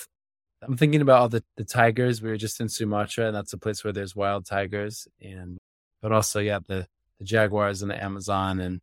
I'm 0.61 0.77
thinking 0.77 1.01
about 1.01 1.19
all 1.21 1.29
the, 1.29 1.43
the 1.55 1.63
tigers. 1.65 2.21
We 2.21 2.29
were 2.29 2.37
just 2.37 2.59
in 2.61 2.69
Sumatra, 2.69 3.27
and 3.27 3.35
that's 3.35 3.53
a 3.53 3.57
place 3.57 3.83
where 3.83 3.93
there's 3.93 4.15
wild 4.15 4.45
tigers, 4.45 5.07
and 5.21 5.57
but 6.01 6.11
also 6.11 6.39
yeah, 6.39 6.59
the 6.67 6.87
the 7.19 7.25
jaguars 7.25 7.81
in 7.81 7.89
the 7.89 8.01
Amazon, 8.03 8.59
and 8.59 8.81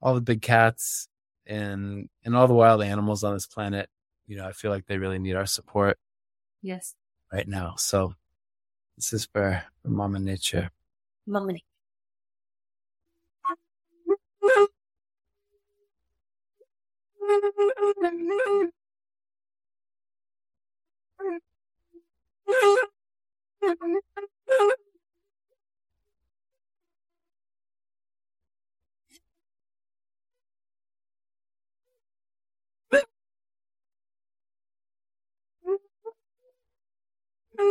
all 0.00 0.14
the 0.14 0.20
big 0.20 0.42
cats, 0.42 1.08
and 1.46 2.08
and 2.24 2.36
all 2.36 2.46
the 2.48 2.54
wild 2.54 2.82
animals 2.82 3.24
on 3.24 3.34
this 3.34 3.46
planet. 3.46 3.88
You 4.26 4.36
know, 4.36 4.46
I 4.46 4.52
feel 4.52 4.70
like 4.70 4.86
they 4.86 4.98
really 4.98 5.18
need 5.18 5.34
our 5.36 5.46
support 5.46 5.98
Yes 6.62 6.94
right 7.32 7.48
now. 7.48 7.74
So 7.76 8.14
this 8.96 9.12
is 9.12 9.24
for, 9.26 9.62
for 9.82 9.88
Mama 9.88 10.18
Nature. 10.18 10.70
Mama 11.26 11.52
Nature. 11.52 11.64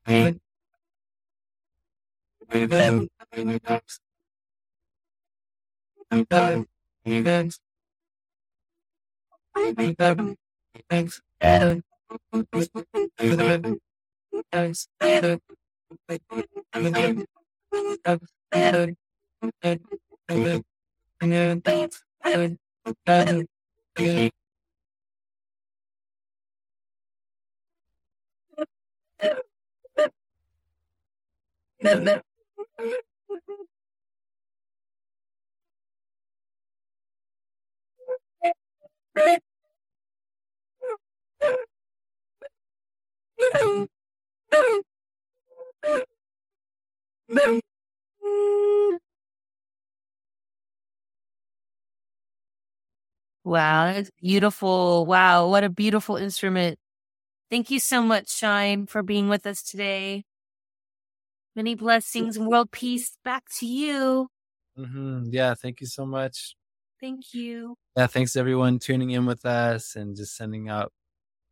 you 0.08 0.45
events, 2.52 3.08
events, 7.04 7.56
Wow, 53.44 53.92
that's 53.92 54.10
beautiful. 54.20 55.06
Wow, 55.06 55.48
what 55.48 55.62
a 55.64 55.68
beautiful 55.68 56.16
instrument. 56.16 56.78
Thank 57.50 57.70
you 57.70 57.80
so 57.80 58.02
much, 58.02 58.30
Shine, 58.30 58.86
for 58.86 59.02
being 59.02 59.28
with 59.28 59.46
us 59.46 59.62
today. 59.62 60.24
Many 61.56 61.74
blessings 61.74 62.36
and 62.36 62.46
world 62.46 62.70
peace 62.70 63.16
back 63.24 63.44
to 63.58 63.66
you. 63.66 64.28
Mm-hmm. 64.78 65.30
Yeah, 65.30 65.54
thank 65.54 65.80
you 65.80 65.86
so 65.86 66.04
much. 66.04 66.54
Thank 67.00 67.32
you. 67.32 67.76
Yeah, 67.96 68.08
thanks 68.08 68.36
everyone 68.36 68.78
tuning 68.78 69.10
in 69.10 69.24
with 69.24 69.46
us 69.46 69.96
and 69.96 70.14
just 70.14 70.36
sending 70.36 70.68
out 70.68 70.92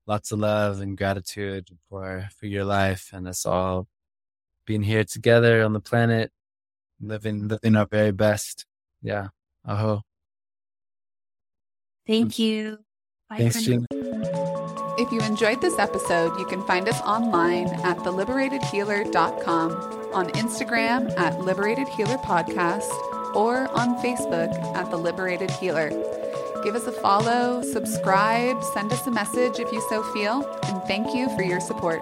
lots 0.06 0.30
of 0.30 0.40
love 0.40 0.82
and 0.82 0.98
gratitude 0.98 1.70
for 1.88 2.28
for 2.36 2.44
your 2.44 2.66
life 2.66 3.10
and 3.14 3.26
us 3.26 3.46
all 3.46 3.88
being 4.66 4.82
here 4.82 5.04
together 5.04 5.64
on 5.64 5.72
the 5.72 5.80
planet, 5.80 6.30
living 7.00 7.48
living 7.48 7.74
our 7.74 7.86
very 7.86 8.12
best. 8.12 8.66
Yeah. 9.00 9.28
Aho. 9.64 10.02
Thank 12.06 12.38
you. 12.38 12.78
Bye 13.30 13.38
Thanks, 13.38 13.62
Gina. 13.62 13.86
If 15.04 15.12
you 15.12 15.20
enjoyed 15.20 15.60
this 15.60 15.78
episode, 15.78 16.38
you 16.38 16.46
can 16.46 16.62
find 16.62 16.88
us 16.88 16.98
online 17.02 17.66
at 17.84 17.98
theliberatedhealer.com, 17.98 19.72
on 20.14 20.28
Instagram 20.30 21.14
at 21.18 21.38
Liberated 21.40 21.88
Healer 21.88 22.16
Podcast, 22.16 22.88
or 23.36 23.68
on 23.72 24.02
Facebook 24.02 24.50
at 24.74 24.90
The 24.90 24.96
Liberated 24.96 25.50
Healer. 25.50 25.90
Give 26.64 26.74
us 26.74 26.86
a 26.86 26.92
follow, 26.92 27.60
subscribe, 27.60 28.64
send 28.72 28.94
us 28.94 29.06
a 29.06 29.10
message 29.10 29.58
if 29.58 29.70
you 29.72 29.86
so 29.90 30.02
feel, 30.14 30.42
and 30.62 30.82
thank 30.84 31.14
you 31.14 31.28
for 31.36 31.42
your 31.42 31.60
support. 31.60 32.00